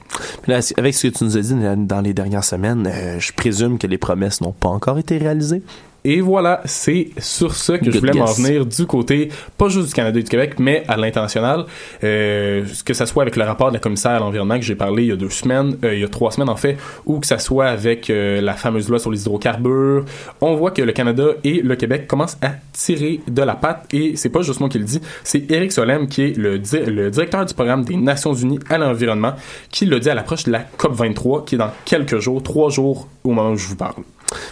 avec 0.77 0.93
ce 0.93 1.07
que 1.07 1.17
tu 1.17 1.23
nous 1.23 1.37
as 1.37 1.41
dit 1.41 1.55
dans 1.77 2.01
les 2.01 2.13
dernières 2.13 2.43
semaines, 2.43 2.87
euh, 2.87 3.19
je 3.19 3.33
présume 3.33 3.77
que 3.77 3.87
les 3.87 3.97
promesses 3.97 4.41
n'ont 4.41 4.51
pas 4.51 4.69
encore 4.69 4.99
été 4.99 5.17
réalisées. 5.17 5.63
Et 6.05 6.19
voilà, 6.19 6.61
c'est 6.65 7.09
sur 7.17 7.55
ça 7.55 7.77
que 7.77 7.89
je 7.89 7.97
voulais 7.97 8.13
m'en 8.13 8.25
venir 8.25 8.65
du 8.65 8.85
côté, 8.85 9.29
pas 9.57 9.69
juste 9.69 9.87
du 9.87 9.93
Canada 9.93 10.19
et 10.19 10.23
du 10.23 10.29
Québec, 10.29 10.55
mais 10.59 10.83
à 10.87 10.97
l'international. 10.97 11.65
Euh, 12.03 12.65
que 12.85 12.93
ça 12.93 13.05
soit 13.05 13.23
avec 13.23 13.35
le 13.35 13.43
rapport 13.43 13.69
de 13.69 13.73
la 13.73 13.79
commissaire 13.79 14.11
à 14.11 14.19
l'environnement 14.19 14.55
que 14.55 14.65
j'ai 14.65 14.75
parlé 14.75 15.03
il 15.03 15.09
y 15.09 15.11
a 15.11 15.15
deux 15.15 15.29
semaines, 15.29 15.77
euh, 15.83 15.93
il 15.93 16.01
y 16.01 16.03
a 16.03 16.07
trois 16.07 16.31
semaines 16.31 16.49
en 16.49 16.55
fait, 16.55 16.77
ou 17.05 17.19
que 17.19 17.27
ça 17.27 17.37
soit 17.37 17.67
avec 17.67 18.09
euh, 18.09 18.41
la 18.41 18.53
fameuse 18.53 18.89
loi 18.89 18.99
sur 18.99 19.11
les 19.11 19.21
hydrocarbures, 19.21 20.05
on 20.41 20.55
voit 20.55 20.71
que 20.71 20.81
le 20.81 20.91
Canada 20.91 21.27
et 21.43 21.61
le 21.61 21.75
Québec 21.75 22.07
commencent 22.07 22.37
à 22.41 22.51
tirer 22.73 23.21
de 23.27 23.41
la 23.41 23.55
patte. 23.55 23.87
Et 23.93 24.15
c'est 24.15 24.29
pas 24.29 24.41
juste 24.41 24.59
moi 24.59 24.69
qui 24.69 24.79
le 24.79 24.85
dis, 24.85 24.99
c'est 25.23 25.49
Eric 25.49 25.71
Solem 25.71 26.07
qui 26.07 26.23
est 26.23 26.37
le, 26.37 26.57
le 26.57 27.09
directeur 27.11 27.45
du 27.45 27.53
programme 27.53 27.85
des 27.85 27.95
Nations 27.95 28.33
Unies 28.33 28.59
à 28.69 28.77
l'environnement, 28.77 29.33
qui 29.71 29.85
le 29.85 29.99
dit 29.99 30.09
à 30.09 30.15
l'approche 30.15 30.43
de 30.43 30.51
la 30.51 30.59
COP 30.59 30.93
23, 30.93 31.45
qui 31.45 31.55
est 31.55 31.57
dans 31.57 31.71
quelques 31.85 32.19
jours, 32.19 32.43
trois 32.43 32.69
jours 32.69 33.07
au 33.23 33.31
moment 33.31 33.51
où 33.51 33.57
je 33.57 33.67
vous 33.67 33.75
parle. 33.77 34.03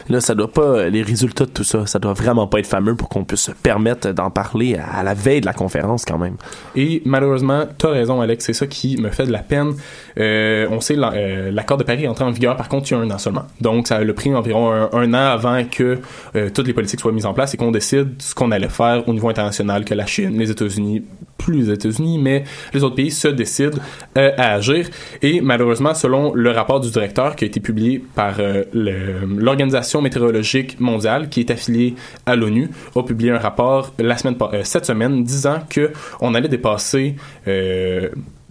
Là, 0.10 0.22
ça 0.22 0.36
doit 0.36 0.52
pas, 0.52 0.90
les 0.90 1.02
résultats 1.02 1.46
de 1.46 1.52
tout 1.52 1.64
ça, 1.64 1.86
ça 1.86 2.00
doit 2.00 2.14
vraiment 2.14 2.48
pas 2.48 2.60
être 2.60 2.68
fameux 2.68 2.96
pour 2.96 3.10
qu'on 3.10 3.24
puisse 3.24 3.42
se 3.42 3.52
permettre 3.52 4.12
d'en 4.12 4.30
parler 4.30 4.76
à 4.76 5.04
la 5.04 5.14
veille 5.14 5.42
de 5.42 5.46
la 5.46 5.54
conférence 5.54 6.06
quand 6.06 6.18
même. 6.18 6.36
Et 6.76 7.02
malheureusement, 7.06 7.66
t'as 7.78 7.90
raison, 7.90 8.22
Alex, 8.22 8.46
c'est 8.46 8.54
ça 8.54 8.68
qui 8.68 8.98
me 8.98 9.10
fait 9.10 9.26
de 9.26 9.32
la 9.32 9.40
peine. 9.40 9.74
Euh, 10.20 10.68
on 10.70 10.80
sait 10.82 10.96
euh, 10.98 11.52
l'accord 11.52 11.78
de 11.78 11.84
Paris 11.84 12.04
est 12.04 12.08
entré 12.08 12.24
en 12.24 12.32
vigueur, 12.32 12.56
par 12.56 12.70
contre, 12.70 12.92
il 12.92 12.96
y 12.96 12.98
a 12.98 13.00
un 13.00 13.12
an 13.12 13.18
seulement. 13.18 13.44
Donc, 13.60 13.88
ça 13.88 13.98
a 13.98 14.04
le 14.04 14.14
pris 14.14 14.34
environ 14.34 14.72
un, 14.72 15.14
an 15.14 15.32
avant 15.32 15.64
que 15.64 16.00
euh, 16.36 16.50
toutes 16.54 16.68
les 16.68 16.74
politiques 16.74 17.00
soient 17.00 17.12
mises 17.12 17.26
en 17.26 17.34
place 17.34 17.54
et 17.54 17.58
qu'on 17.58 17.72
décide 17.72 18.16
ce 18.20 18.36
qu'on 18.36 18.52
allait 18.52 18.70
faire 18.70 19.08
au 19.08 19.14
niveau 19.14 19.30
international, 19.30 19.86
que 19.86 19.94
la 19.94 20.06
Chine, 20.06 20.38
les 20.38 20.52
États-Unis, 20.52 21.04
plus 21.44 21.62
les 21.62 21.70
États-Unis, 21.72 22.18
mais 22.20 22.44
les 22.74 22.84
autres 22.84 22.96
pays 22.96 23.12
se 23.12 23.28
décident 23.28 23.78
à 24.16 24.54
agir. 24.54 24.88
Et 25.22 25.42
malheureusement, 25.42 25.94
selon 25.94 26.34
le 26.34 26.52
rapport 26.52 26.80
du 26.80 26.90
directeur 26.90 27.36
qui 27.36 27.46
a 27.46 27.48
été 27.48 27.60
publié 27.60 28.04
par 28.16 28.36
l'Organisation 28.74 30.02
météorologique 30.02 30.80
mondiale, 30.80 31.30
qui 31.30 31.42
est 31.42 31.52
affiliée 31.52 31.96
à 32.26 32.36
l'ONU, 32.36 32.70
a 32.96 33.04
publié 33.04 33.32
un 33.32 33.38
rapport 33.38 33.94
la 34.00 34.18
semaine, 34.18 34.36
cette 34.64 34.86
semaine 34.86 35.24
disant 35.24 35.60
que 35.70 35.92
on 36.20 36.34
allait 36.36 36.50
dépasser 36.50 37.16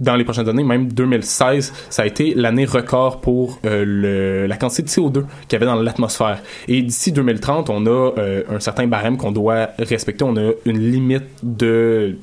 dans 0.00 0.16
les 0.16 0.24
prochaines 0.24 0.48
années, 0.48 0.64
même 0.64 0.92
2016, 0.92 1.72
ça 1.90 2.02
a 2.02 2.06
été 2.06 2.34
l'année 2.34 2.64
record 2.64 3.20
pour 3.20 3.58
euh, 3.64 3.84
le, 3.86 4.46
la 4.46 4.56
quantité 4.56 4.82
de 4.82 4.88
CO2 4.88 5.24
qu'il 5.46 5.52
y 5.52 5.56
avait 5.56 5.66
dans 5.66 5.76
l'atmosphère. 5.76 6.38
Et 6.68 6.82
d'ici 6.82 7.12
2030, 7.12 7.70
on 7.70 7.86
a 7.86 7.90
euh, 7.90 8.42
un 8.50 8.60
certain 8.60 8.86
barème 8.86 9.16
qu'on 9.16 9.32
doit 9.32 9.68
respecter. 9.78 10.24
On 10.24 10.36
a 10.36 10.52
une 10.64 10.78
limite 10.78 11.24
de 11.42 12.16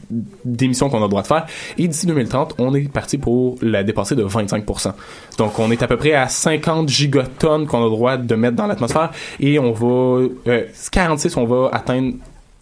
d'émissions 0.43 0.89
qu'on 0.89 0.99
a 0.99 1.03
le 1.03 1.09
droit 1.09 1.21
de 1.21 1.27
faire. 1.27 1.45
Et 1.77 1.87
d'ici 1.87 2.07
2030, 2.07 2.55
on 2.57 2.73
est 2.73 2.91
parti 2.91 3.17
pour 3.17 3.57
la 3.61 3.83
dépasser 3.83 4.15
de 4.15 4.23
25%. 4.23 4.93
Donc, 5.37 5.59
on 5.59 5.69
est 5.69 5.83
à 5.83 5.87
peu 5.87 5.97
près 5.97 6.13
à 6.13 6.27
50 6.27 6.89
gigatonnes 6.89 7.67
qu'on 7.67 7.81
a 7.81 7.85
le 7.85 7.91
droit 7.91 8.17
de 8.17 8.35
mettre 8.35 8.55
dans 8.55 8.67
l'atmosphère. 8.67 9.11
Et 9.39 9.59
on 9.59 9.71
va... 9.71 10.27
Euh, 10.47 10.63
46, 10.91 11.37
on 11.37 11.45
va 11.45 11.69
atteindre 11.71 12.13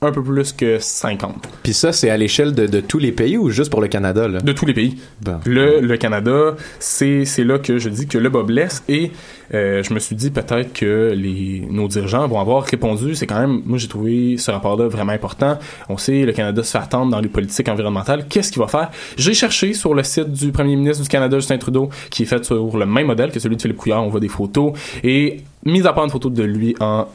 un 0.02 0.12
peu 0.12 0.22
plus 0.22 0.54
que 0.54 0.78
50. 0.80 1.48
Puis 1.64 1.74
ça, 1.74 1.92
c'est 1.92 2.10
à 2.10 2.18
l'échelle 2.18 2.54
de, 2.54 2.68
de, 2.68 2.80
tous 2.80 3.00
les 3.00 3.12
pays 3.12 3.38
ou 3.38 3.50
juste 3.50 3.72
pour 3.72 3.82
le 3.82 3.88
Canada? 3.88 4.28
Là? 4.28 4.40
De 4.40 4.52
tous 4.52 4.66
les 4.66 4.74
pays. 4.74 4.98
Le, 5.46 5.80
le 5.80 5.98
Canada, 5.98 6.56
c'est 6.80 7.26
là 7.40 7.60
que 7.60 7.78
je 7.78 7.90
dis 7.90 8.08
que 8.08 8.18
le 8.18 8.30
bas 8.30 8.44
blesse 8.44 8.84
et 8.88 9.12
euh, 9.54 9.84
je 9.84 9.94
me 9.94 10.00
suis 10.00 10.16
dit 10.16 10.32
peut-être 10.32 10.74
que 10.74 11.14
les, 11.16 11.66
nos 11.70 11.88
dirigeants 11.88 12.28
vont 12.28 12.40
avoir 12.40 12.64
répondu. 12.64 13.16
C'est 13.16 13.28
quand 13.28 13.40
même, 13.40 13.62
moi 13.66 13.78
j'ai 13.78 13.88
trouvé 13.88 14.38
ce 14.38 14.52
rapport-là 14.52 14.88
vraiment 14.88 15.14
important. 15.14 15.58
On 15.90 15.98
sait 15.98 16.26
le 16.26 16.34
Canada 16.34 16.64
se 16.64 16.72
fait 16.72 16.84
attendre 16.84 17.12
dans 17.12 17.20
les 17.20 17.30
politiques 17.30 17.70
environnementales. 17.70 18.26
Qu'est-ce 18.28 18.52
qu'il 18.52 18.62
va 18.62 18.68
faire? 18.68 18.92
J'ai 19.18 19.34
cherché 19.34 19.74
sur 19.74 19.94
le 19.94 20.04
site 20.04 20.32
du 20.32 20.52
premier 20.52 20.76
ministre 20.76 21.04
du 21.04 21.10
Canada, 21.10 21.38
Justin 21.38 21.58
Trudeau, 21.58 21.90
qui 22.10 22.24
est 22.24 22.26
fait 22.26 22.44
sur 22.44 22.78
le 22.78 22.86
même 22.86 23.08
modèle 23.08 23.32
que 23.32 23.40
celui 23.40 23.56
de 23.56 23.62
Philippe 23.62 23.78
Couillard. 23.78 24.04
On 24.04 24.10
voit 24.10 24.20
des 24.20 24.28
photos 24.28 24.74
et 25.04 25.38
mis 25.66 25.86
à 25.88 25.94
part 25.94 26.04
une 26.04 26.12
photo 26.12 26.30
de 26.30 26.44
lui 26.44 26.76
en, 26.80 27.08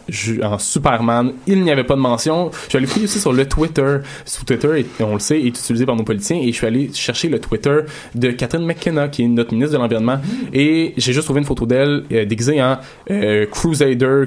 en 0.43 0.59
Superman, 0.59 1.33
il 1.47 1.63
n'y 1.63 1.71
avait 1.71 1.85
pas 1.85 1.95
de 1.95 2.01
mention. 2.01 2.51
Je 2.65 2.71
suis 2.71 2.79
allé 2.79 2.87
fouiller 2.87 3.05
aussi 3.05 3.21
sur 3.21 3.33
le 3.33 3.49
Twitter. 3.49 3.99
Twitter, 4.47 4.85
on 5.01 5.15
le 5.15 5.21
sait, 5.21 5.41
est 5.41 5.47
utilisé 5.47 5.87
par 5.87 5.95
nos 5.95 6.03
politiciens 6.03 6.39
et 6.39 6.49
je 6.49 6.57
suis 6.57 6.67
allé 6.67 6.91
chercher 6.93 7.29
le 7.29 7.39
Twitter 7.39 7.81
de 8.15 8.31
Catherine 8.33 8.67
McKenna, 8.67 9.09
qui 9.09 9.23
est 9.23 9.29
notre 9.29 9.55
ministre 9.55 9.75
de 9.75 9.79
l'Environnement, 9.79 10.19
et 10.53 10.95
j'ai 10.97 11.13
juste 11.13 11.27
trouvé 11.27 11.41
une 11.41 11.47
photo 11.47 11.65
d'elle 11.65 12.05
euh, 12.13 12.20
déguisée 12.25 12.63
en 12.63 12.79
euh, 13.11 13.47
Crusader 13.47 14.25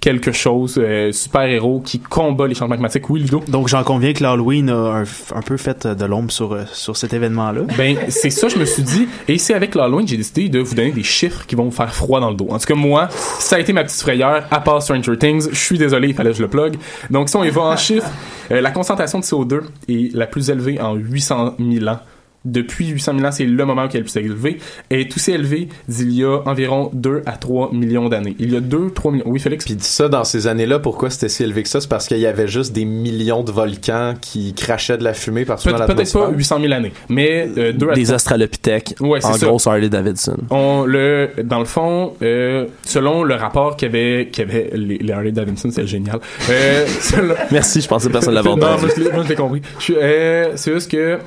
quelque 0.00 0.32
chose, 0.32 0.78
euh, 0.78 1.12
super-héros 1.12 1.80
qui 1.80 1.98
combat 1.98 2.46
les 2.46 2.54
changements 2.54 2.76
climatiques. 2.76 3.08
Oui, 3.10 3.20
Ludo? 3.20 3.42
Donc 3.48 3.68
j'en 3.68 3.82
conviens 3.84 4.12
que 4.12 4.22
l'Halloween 4.22 4.70
a 4.70 5.04
un, 5.34 5.42
peu 5.42 5.56
fait 5.56 5.86
de 5.86 6.04
l'ombre 6.04 6.30
sur, 6.30 6.56
sur 6.72 6.96
cet 6.96 7.12
événement-là. 7.12 7.62
Ben, 7.76 7.96
c'est 8.08 8.30
ça, 8.30 8.48
je 8.48 8.58
me 8.58 8.64
suis 8.64 8.82
dit. 8.82 9.08
Et 9.28 9.38
c'est 9.38 9.54
avec 9.54 9.74
l'Halloween, 9.74 10.06
j'ai 10.06 10.16
décidé 10.16 10.48
de 10.48 10.60
vous 10.60 10.74
donner 10.74 10.92
des 10.92 11.02
chiffres 11.02 11.46
qui 11.46 11.54
vont 11.54 11.64
vous 11.64 11.70
faire 11.70 11.94
froid 11.94 12.20
dans 12.20 12.30
le 12.30 12.36
dos. 12.36 12.48
En 12.50 12.58
tout 12.58 12.66
cas, 12.66 12.74
moi, 12.74 13.08
ça 13.10 13.56
a 13.56 13.58
été 13.58 13.72
ma 13.72 13.84
petite 13.84 14.00
frayeur, 14.00 14.44
à 14.50 14.60
part 14.60 14.82
Stranger 14.82 15.16
Things. 15.16 15.48
Je 15.50 15.58
suis 15.58 15.78
désolé, 15.78 16.08
il 16.08 16.14
fallait 16.14 16.30
que 16.30 16.36
je 16.36 16.42
le 16.42 16.48
plug. 16.48 16.76
Donc, 17.10 17.28
si 17.28 17.36
on 17.36 17.44
y 17.44 17.50
va 17.50 17.62
en 17.62 17.76
chiffres, 17.76 18.10
la 18.50 18.70
concentration 18.70 19.18
de 19.18 19.24
CO2 19.24 19.60
est 19.88 20.14
la 20.14 20.26
plus 20.26 20.50
élevée 20.50 20.80
en 20.80 20.94
800 20.94 21.56
000 21.58 21.86
ans 21.88 21.98
depuis 22.46 22.88
800 22.88 23.14
000 23.16 23.26
ans, 23.26 23.32
c'est 23.32 23.44
le 23.44 23.64
moment 23.64 23.88
qui 23.88 23.96
est 23.96 24.00
le 24.00 24.06
plus 24.06 24.16
élevé, 24.16 24.58
est 24.90 25.14
aussi 25.14 25.32
élevé 25.32 25.68
d'il 25.88 26.12
y 26.12 26.24
a 26.24 26.38
environ 26.46 26.90
2 26.94 27.22
à 27.26 27.32
3 27.32 27.72
millions 27.72 28.08
d'années. 28.08 28.36
Il 28.38 28.52
y 28.52 28.56
a 28.56 28.60
2, 28.60 28.90
3 28.94 29.12
millions. 29.12 29.24
Oui, 29.26 29.38
Félix? 29.40 29.64
Puis 29.64 29.76
ça, 29.80 30.08
dans 30.08 30.24
ces 30.24 30.46
années-là, 30.46 30.78
pourquoi 30.78 31.10
c'était 31.10 31.28
si 31.28 31.42
élevé 31.42 31.62
que 31.62 31.68
ça? 31.68 31.80
C'est 31.80 31.88
parce 31.88 32.06
qu'il 32.06 32.18
y 32.18 32.26
avait 32.26 32.48
juste 32.48 32.72
des 32.72 32.84
millions 32.84 33.42
de 33.42 33.52
volcans 33.52 34.14
qui 34.20 34.54
crachaient 34.54 34.98
de 34.98 35.04
la 35.04 35.14
fumée 35.14 35.44
partout 35.44 35.68
dans 35.68 35.78
l'atmosphère? 35.78 36.22
Peut-être 36.22 36.30
pas 36.30 36.36
800 36.36 36.60
000 36.60 36.72
années, 36.72 36.92
mais 37.08 37.48
euh, 37.58 37.72
2 37.72 37.90
à 37.90 37.94
Des 37.94 38.12
australopithèques. 38.12 38.94
Ouais, 39.00 39.24
en 39.24 39.32
ça. 39.34 39.46
gros, 39.46 39.68
Harley 39.68 39.88
Davidson. 39.88 40.36
On, 40.50 40.84
le, 40.86 41.30
dans 41.42 41.58
le 41.58 41.64
fond, 41.64 42.14
euh, 42.22 42.66
selon 42.84 43.24
le 43.24 43.34
rapport 43.34 43.76
qu'il 43.76 43.86
y 43.86 43.88
avait, 43.88 44.28
qu'il 44.30 44.46
y 44.46 44.50
avait 44.50 44.70
les, 44.74 44.98
les 44.98 45.12
Harley 45.12 45.32
Davidson, 45.32 45.70
c'est 45.72 45.86
génial. 45.86 46.20
Euh, 46.50 46.86
Merci, 47.50 47.80
je 47.80 47.88
pensais 47.88 48.08
que 48.08 48.12
personne 48.12 48.34
l'avait 48.34 48.48
entendu. 48.48 48.64
Non, 48.64 49.12
moi 49.12 49.24
je 49.24 49.28
l'ai 49.28 49.34
compris. 49.34 49.62
Euh, 49.90 50.52
c'est 50.56 50.72
juste 50.72 50.90
que 50.90 51.18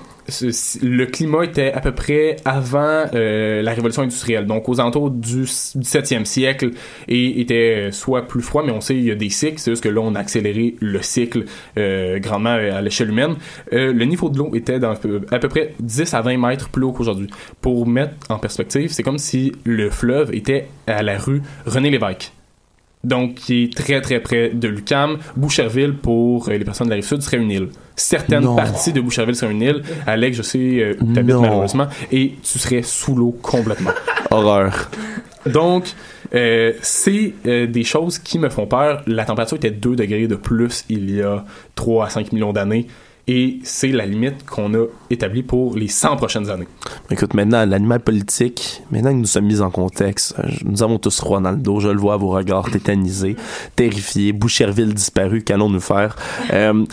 le 0.82 1.06
climat 1.06 1.44
était 1.44 1.72
à 1.72 1.82
peu 1.82 1.92
près 1.92 2.38
avant 2.46 3.06
euh, 3.14 3.62
la 3.62 3.74
révolution 3.74 4.04
industrielle, 4.04 4.46
donc 4.46 4.70
aux 4.70 4.80
alentours 4.80 5.12
du 5.12 5.44
17e 5.44 6.26
siècle, 6.26 6.72
et 7.08 7.42
était 7.42 7.90
soit 7.92 8.28
plus 8.28 8.42
froid, 8.42 8.64
mais 8.66 8.72
on 8.72 8.82
sait 8.82 8.96
il 8.96 9.04
y 9.04 9.12
a 9.12 9.16
des 9.16 9.30
cycles, 9.30 9.60
c'est 9.60 9.72
juste 9.72 9.84
que 9.84 9.90
là 9.90 10.02
on 10.02 10.16
a 10.16 10.20
accéléré 10.20 10.76
le 10.80 11.02
cycle 11.02 11.46
euh, 11.78 12.20
grandement 12.20 12.50
à 12.50 12.82
l'échelle 12.82 13.10
humaine. 13.10 13.36
Euh, 13.74 13.94
le 13.94 14.06
niveau 14.06 14.30
de 14.30 14.38
l'eau 14.38 14.52
était 14.56 14.80
à 14.84 14.96
peu 14.96 15.50
près 15.50 15.74
10 15.80 16.14
à 16.14 16.22
20 16.22 16.38
mètres 16.38 16.70
plus 16.70 16.84
haut 16.84 16.92
qu'aujourd'hui. 16.92 17.30
Pour 17.62 17.88
mettre 17.88 18.14
en 18.30 18.38
perspective, 18.38 18.92
c'est 18.92 19.04
comme 19.04 19.18
si 19.18 19.52
le 19.64 19.90
fleuve 19.90 20.34
était 20.34 20.68
à 20.88 21.04
la 21.04 21.18
rue 21.18 21.42
René 21.66 21.90
Lévesque 21.90 22.34
donc 23.04 23.36
qui 23.36 23.64
est 23.64 23.76
très 23.76 24.02
très 24.02 24.20
près 24.20 24.50
de 24.50 24.68
Lucam. 24.68 25.18
Boucherville, 25.36 25.94
pour 25.94 26.50
euh, 26.50 26.58
les 26.58 26.66
personnes 26.66 26.88
de 26.88 26.92
la 26.92 26.96
Rive-Sud, 26.96 27.22
serait 27.22 27.38
une 27.38 27.52
île. 27.52 27.70
Certaines 27.96 28.56
parties 28.56 28.94
de 28.94 29.02
Boucherville 29.02 29.36
seraient 29.36 29.52
une 29.52 29.62
île. 29.62 29.84
Alex, 30.06 30.38
je 30.38 30.42
sais, 30.42 30.58
euh, 30.60 30.94
t'habites 31.14 31.36
malheureusement, 31.36 31.88
et 32.12 32.36
tu 32.42 32.60
serais 32.60 32.82
sous 32.82 33.16
l'eau 33.16 33.38
complètement. 33.42 33.92
Horreur. 34.32 34.90
Donc, 35.46 35.86
euh, 36.34 36.74
c'est 36.82 37.34
des 37.44 37.84
choses 37.84 38.20
qui 38.20 38.40
me 38.40 38.50
font 38.50 38.68
peur. 38.68 39.02
La 39.08 39.26
température 39.26 39.58
était 39.58 39.72
2 39.72 39.96
degrés 39.96 40.28
de 40.28 40.36
plus 40.36 40.86
il 40.90 41.16
y 41.16 41.22
a 41.22 41.46
3 41.76 42.06
à 42.06 42.10
5 42.10 42.32
millions 42.32 42.54
d'années. 42.54 42.88
Et 43.32 43.60
c'est 43.62 43.90
la 43.90 44.08
limite 44.08 44.44
qu'on 44.44 44.74
a 44.74 44.88
établie 45.12 45.44
pour 45.44 45.76
les 45.76 45.88
100 45.88 46.16
prochaines 46.16 46.50
années. 46.50 46.68
Écoute, 47.12 47.36
maintenant, 47.36 47.64
l'animal 47.64 48.00
politique, 48.00 48.82
maintenant 48.90 49.12
que 49.12 49.18
nous 49.18 49.28
sommes 49.28 49.46
mis 49.46 49.62
en 49.62 49.70
contexte, 49.70 50.34
euh, 50.40 50.50
nous 50.66 50.82
avons 50.82 50.98
tous 50.98 51.24
dos, 51.58 51.80
je 51.80 51.90
le 51.90 52.00
vois 52.00 52.16
à 52.16 52.18
vos 52.18 52.30
regards 52.30 52.72
tétanisés, 52.72 53.36
terrifiés, 53.76 54.34
Boucherville 54.34 54.96
disparu, 54.96 55.44
qu'allons-nous 55.44 55.80
faire? 55.80 56.16
Euh, 56.52 56.84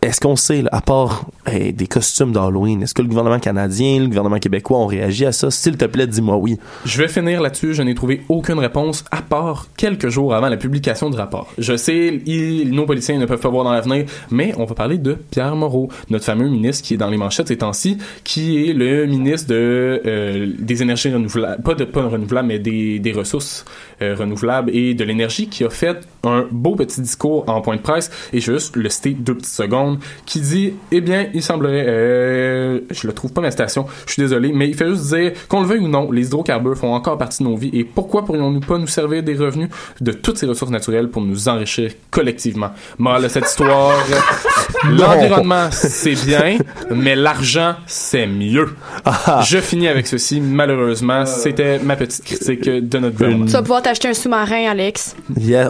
est-ce 0.00 0.20
qu'on 0.20 0.36
sait, 0.36 0.64
à 0.70 0.80
part 0.80 1.26
des 1.46 1.86
costumes 1.86 2.32
d'Halloween, 2.32 2.82
est-ce 2.82 2.94
que 2.94 3.02
le 3.02 3.08
gouvernement 3.08 3.40
canadien, 3.40 4.00
le 4.00 4.06
gouvernement 4.06 4.38
québécois 4.38 4.78
ont 4.78 4.86
réagi 4.86 5.26
à 5.26 5.32
ça? 5.32 5.50
S'il 5.50 5.76
te 5.76 5.86
plaît, 5.86 6.06
dis-moi 6.06 6.36
oui. 6.36 6.56
Je 6.84 7.02
vais 7.02 7.08
finir 7.08 7.40
là-dessus. 7.40 7.74
Je 7.74 7.82
n'ai 7.82 7.94
trouvé 7.94 8.22
aucune 8.28 8.58
réponse 8.58 9.04
à 9.10 9.22
part 9.22 9.66
quelques 9.76 10.08
jours 10.08 10.34
avant 10.34 10.48
la 10.48 10.56
publication 10.56 11.10
du 11.10 11.16
rapport. 11.16 11.52
Je 11.58 11.76
sais, 11.76 12.22
nos 12.66 12.86
policiers 12.86 13.18
ne 13.18 13.26
peuvent 13.26 13.40
pas 13.40 13.48
voir 13.48 13.64
dans 13.64 13.72
l'avenir, 13.72 14.04
mais 14.30 14.54
on 14.56 14.66
va 14.66 14.74
parler 14.74 14.98
de 14.98 15.16
Pierre 15.30 15.56
Moreau, 15.56 15.88
notre 16.10 16.24
fameux 16.24 16.48
ministre 16.48 16.84
qui 16.84 16.94
est 16.94 16.98
dans 16.98 17.10
les 17.10 17.16
manchettes 17.16 17.48
ces 17.48 17.58
temps-ci, 17.58 17.98
qui 18.24 18.68
est 18.68 18.74
le 18.74 19.06
ministre 19.06 19.48
de, 19.48 20.02
euh, 20.06 20.52
des 20.58 20.82
énergies 20.82 21.12
renouvelables, 21.12 21.62
pas 21.62 21.74
de 21.74 21.84
pas 21.84 22.06
renouvelables, 22.06 22.48
mais 22.48 22.58
des, 22.58 22.98
des 22.98 23.12
ressources 23.12 23.64
euh, 24.02 24.14
renouvelables 24.14 24.70
et 24.74 24.94
de 24.94 25.02
l'énergie, 25.02 25.48
qui 25.48 25.64
a 25.64 25.70
fait 25.70 26.06
un 26.24 26.46
beau 26.50 26.76
petit 26.76 27.00
discours 27.00 27.48
en 27.48 27.62
point 27.62 27.76
de 27.76 27.80
presse, 27.80 28.10
et 28.32 28.40
je 28.40 28.52
vais 28.52 28.58
juste 28.58 28.76
le 28.76 28.88
citer 28.90 29.10
deux 29.10 29.34
petites 29.34 29.54
secondes, 29.54 29.87
qui 30.26 30.40
dit, 30.40 30.74
eh 30.92 31.00
bien, 31.00 31.26
il 31.34 31.42
semblerait, 31.42 31.84
euh, 31.86 32.80
je 32.90 33.06
le 33.06 33.12
trouve 33.12 33.32
pas 33.32 33.40
ma 33.40 33.50
station, 33.50 33.86
je 34.06 34.12
suis 34.12 34.22
désolé, 34.22 34.52
mais 34.52 34.68
il 34.68 34.74
fait 34.74 34.88
juste 34.88 35.14
dire, 35.14 35.32
qu'on 35.48 35.60
le 35.60 35.66
veuille 35.66 35.80
ou 35.80 35.88
non, 35.88 36.10
les 36.10 36.26
hydrocarbures 36.26 36.76
font 36.76 36.94
encore 36.94 37.18
partie 37.18 37.42
de 37.42 37.48
nos 37.48 37.56
vies, 37.56 37.70
et 37.72 37.84
pourquoi 37.84 38.24
pourrions-nous 38.24 38.60
pas 38.60 38.78
nous 38.78 38.86
servir 38.86 39.22
des 39.22 39.34
revenus 39.34 39.68
de 40.00 40.12
toutes 40.12 40.38
ces 40.38 40.46
ressources 40.46 40.70
naturelles 40.70 41.08
pour 41.08 41.22
nous 41.22 41.48
enrichir 41.48 41.92
collectivement? 42.10 42.70
Mal 42.98 43.22
de 43.22 43.28
cette 43.28 43.46
histoire, 43.46 43.96
l'environnement, 44.90 45.68
c'est 45.70 46.14
bien, 46.26 46.58
mais 46.90 47.16
l'argent, 47.16 47.74
c'est 47.86 48.26
mieux. 48.26 48.68
Ah. 49.04 49.42
Je 49.44 49.58
finis 49.58 49.88
avec 49.88 50.06
ceci, 50.06 50.40
malheureusement, 50.40 51.24
c'était 51.26 51.78
ma 51.78 51.96
petite 51.96 52.24
critique 52.24 52.68
de 52.68 52.98
notre 52.98 53.16
gouvernement. 53.16 53.46
Tu 53.46 53.52
vas 53.52 53.62
pouvoir 53.62 53.82
t'acheter 53.82 54.08
un 54.08 54.14
sous-marin, 54.14 54.68
Alex. 54.70 55.16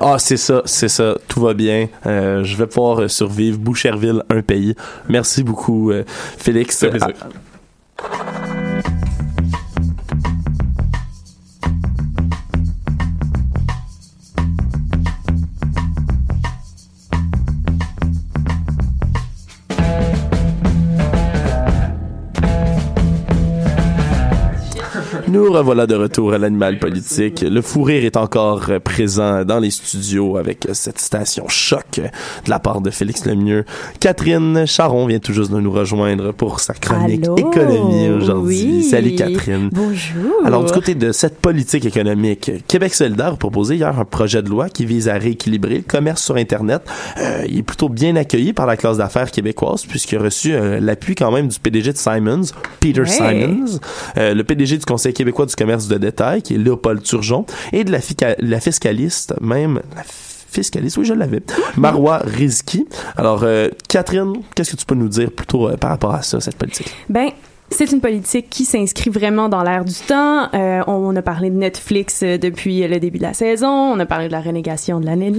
Ah, 0.01 0.17
c'est 0.19 0.37
ça, 0.37 0.63
c'est 0.65 0.89
ça, 0.89 1.17
tout 1.29 1.41
va 1.41 1.55
bien. 1.55 1.89
Euh, 2.07 2.45
je 2.45 2.57
vais 2.57 2.67
pouvoir 2.67 3.09
survivre. 3.11 3.59
Boucherville, 3.59 4.08
un 4.31 4.43
pays. 4.43 4.75
Merci 5.09 5.43
beaucoup, 5.43 5.91
euh, 5.91 6.05
Félix. 6.07 6.85
Nous 25.29 25.53
revoilà 25.53 25.87
de 25.87 25.95
retour 25.95 26.33
à 26.33 26.39
l'animal 26.39 26.79
politique. 26.79 27.43
Le 27.43 27.61
fou 27.61 27.83
rire 27.83 28.03
est 28.03 28.17
encore 28.17 28.71
présent 28.83 29.45
dans 29.45 29.59
les 29.59 29.71
studios 29.71 30.39
avec 30.39 30.67
cette 30.73 30.99
station 30.99 31.47
choc 31.49 32.01
de 32.01 32.51
la 32.51 32.59
part 32.59 32.81
de 32.81 32.89
Félix 32.89 33.27
Lemieux. 33.27 33.67
Catherine 34.01 34.65
Charon 34.67 35.07
vient 35.07 35.19
tout 35.19 35.35
juste 35.35 35.51
de 35.51 35.61
nous 35.61 35.71
rejoindre 35.71 36.33
pour 36.33 36.61
sa 36.61 36.73
chronique 36.73 37.27
économie 37.37 38.09
aujourd'hui. 38.09 38.83
Salut 38.85 39.17
Catherine. 39.17 39.69
Bonjour. 39.71 40.47
Alors 40.47 40.65
du 40.65 40.73
côté 40.73 40.95
de 40.95 41.13
cette 41.13 41.39
politique 41.41 41.85
économique, 41.85 42.51
Québec 42.67 42.95
solidaire 42.95 43.35
a 43.35 43.37
proposé 43.37 43.77
hier 43.77 43.99
un 43.99 44.07
projet 44.07 44.43
de 44.43 44.49
loi 44.49 44.71
qui 44.71 44.87
vise 44.87 45.11
à 45.11 45.19
rééquilibrer 45.19 45.77
le 45.77 45.83
commerce 45.83 46.23
sur 46.23 46.37
Internet. 46.37 46.81
Euh, 47.19 47.45
il 47.47 47.59
est 47.59 47.63
plutôt 47.63 47.91
bien 47.91 48.17
accueilli 48.17 48.55
par 48.55 48.65
la 48.65 48.79
classe 48.79 48.97
d'affaires 48.97 49.31
québécoise 49.31 49.85
puisqu'il 49.85 50.17
a 50.17 50.23
reçu 50.23 50.55
euh, 50.55 50.81
l'appui 50.81 51.15
quand 51.15 51.31
même 51.31 51.49
du 51.49 51.59
PDG 51.59 51.93
de 51.93 51.99
Simons, 51.99 52.47
Peter 52.81 53.05
Simons, 53.05 53.79
euh, 54.17 54.33
le 54.33 54.43
PDG 54.43 54.79
du 54.79 54.87
Conseil 54.87 55.13
québécois 55.19 55.47
du 55.47 55.57
commerce 55.57 55.89
de 55.89 55.99
détail, 55.99 56.43
qui 56.43 56.55
est 56.55 56.59
Léopold 56.59 57.03
Turgeon, 57.03 57.45
et 57.73 57.83
de 57.83 57.91
la, 57.91 58.01
fiscaliste, 58.61 59.35
même 59.41 59.81
la 59.97 60.05
fiscaliste, 60.05 60.97
oui, 60.97 61.05
je 61.05 61.13
l'avais, 61.13 61.43
Marois 61.77 62.19
Rizki. 62.25 62.87
Alors, 63.17 63.43
euh, 63.43 63.69
Catherine, 63.89 64.35
qu'est-ce 64.55 64.71
que 64.71 64.77
tu 64.77 64.87
peux 64.87 64.95
nous 64.95 65.09
dire 65.09 65.33
plutôt 65.33 65.69
euh, 65.69 65.77
par 65.77 65.91
rapport 65.91 66.15
à 66.15 66.23
ça, 66.23 66.41
cette 66.41 66.55
politique? 66.55 66.95
Ben, 67.09 67.31
c'est 67.71 67.93
une 67.93 68.01
politique 68.01 68.49
qui 68.49 68.65
s'inscrit 68.65 69.11
vraiment 69.11 69.49
dans 69.49 69.63
l'air 69.63 69.85
du 69.85 69.95
temps. 69.95 70.49
Euh, 70.55 70.83
on 70.87 71.15
a 71.15 71.23
parlé 71.23 71.51
de 71.51 71.57
Netflix 71.57 72.23
euh, 72.23 72.39
depuis 72.39 72.87
le 72.87 72.99
début 72.99 73.19
de 73.19 73.23
la 73.23 73.35
saison. 73.35 73.69
On 73.69 73.99
a 74.01 74.07
parlé 74.07 74.27
de 74.27 74.33
la 74.33 74.41
renégation 74.41 75.01
de 75.01 75.07
l'année 75.07 75.31
de 75.31 75.39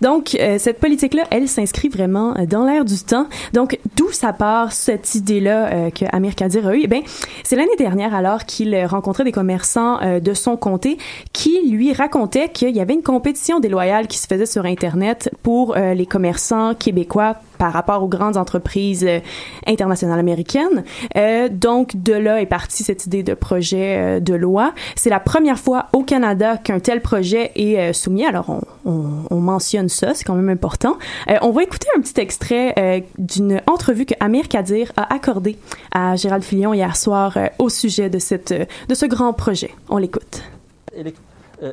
Donc, 0.00 0.36
euh, 0.40 0.58
cette 0.58 0.78
politique-là, 0.78 1.24
elle 1.30 1.48
s'inscrit 1.48 1.88
vraiment 1.88 2.34
dans 2.48 2.64
l'air 2.64 2.84
du 2.84 2.98
temps. 2.98 3.26
Donc, 3.52 3.78
d'où 3.96 4.10
ça 4.12 4.32
part 4.32 4.72
cette 4.72 5.14
idée-là 5.16 5.90
que 5.90 6.04
Amir 6.12 6.34
Kadir 6.34 6.68
a 6.68 6.74
eue? 6.74 6.82
Eh 6.84 6.86
bien, 6.86 7.02
c'est 7.42 7.56
l'année 7.56 7.76
dernière 7.76 8.14
alors 8.14 8.44
qu'il 8.44 8.76
rencontrait 8.86 9.24
des 9.24 9.32
commerçants 9.32 9.98
de 10.20 10.34
son 10.34 10.56
comté 10.56 10.98
qui 11.32 11.68
lui 11.68 11.92
racontaient 11.92 12.48
qu'il 12.48 12.74
y 12.74 12.80
avait 12.80 12.94
une 12.94 13.02
compétition 13.02 13.60
déloyale 13.60 14.06
qui 14.06 14.18
se 14.18 14.26
faisait 14.26 14.46
sur 14.46 14.64
Internet 14.64 15.30
pour 15.42 15.74
les 15.76 16.06
commerçants 16.06 16.74
québécois 16.74 17.36
par 17.56 17.72
rapport 17.72 18.02
aux 18.02 18.08
grandes 18.08 18.36
entreprises 18.36 19.04
euh, 19.04 19.20
internationales 19.66 20.18
américaines. 20.18 20.84
Euh, 21.16 21.48
donc, 21.48 21.96
de 21.96 22.12
là 22.12 22.40
est 22.40 22.46
partie 22.46 22.82
cette 22.82 23.06
idée 23.06 23.22
de 23.22 23.34
projet 23.34 23.96
euh, 23.98 24.20
de 24.20 24.34
loi. 24.34 24.72
C'est 24.94 25.10
la 25.10 25.20
première 25.20 25.58
fois 25.58 25.86
au 25.92 26.02
Canada 26.02 26.56
qu'un 26.56 26.80
tel 26.80 27.00
projet 27.00 27.52
est 27.56 27.92
soumis. 27.92 28.24
Alors, 28.24 28.50
on, 28.50 28.60
on, 28.84 29.22
on, 29.30 29.40
mentionne 29.40 29.88
ça, 29.88 30.14
c'est 30.14 30.24
quand 30.24 30.34
même 30.34 30.48
important. 30.48 30.96
on 31.42 31.50
va 31.50 31.62
écouter 31.62 31.86
un 31.96 32.00
petit 32.00 32.20
extrait 32.20 33.04
d'une 33.18 33.60
entrevue 33.66 34.06
que 34.06 34.14
Amir 34.20 34.48
Kadir 34.48 34.92
a 34.96 35.12
accordée 35.14 35.58
à 35.92 36.16
Gérald 36.16 36.42
Filion 36.42 36.74
hier 36.74 36.96
soir 36.96 37.38
au 37.58 37.68
sujet 37.68 38.10
de, 38.10 38.18
cette, 38.18 38.52
de 38.52 38.94
ce 38.94 39.06
grand 39.06 39.32
projet. 39.32 39.70
On 39.88 39.98
l'écoute. 39.98 40.42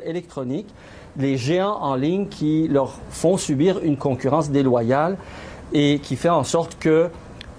électronique, 0.06 0.68
les 1.18 1.38
géants 1.38 1.78
en 1.82 1.96
ligne 1.96 2.28
qui 2.28 2.68
leur 2.68 3.00
font 3.10 3.38
subir 3.38 3.80
une 3.84 3.98
concurrence 3.98 4.50
déloyale 4.50 5.18
et 5.74 6.00
qui 6.00 6.16
fait 6.16 6.30
en 6.30 6.44
sorte 6.44 6.78
que 6.80 7.10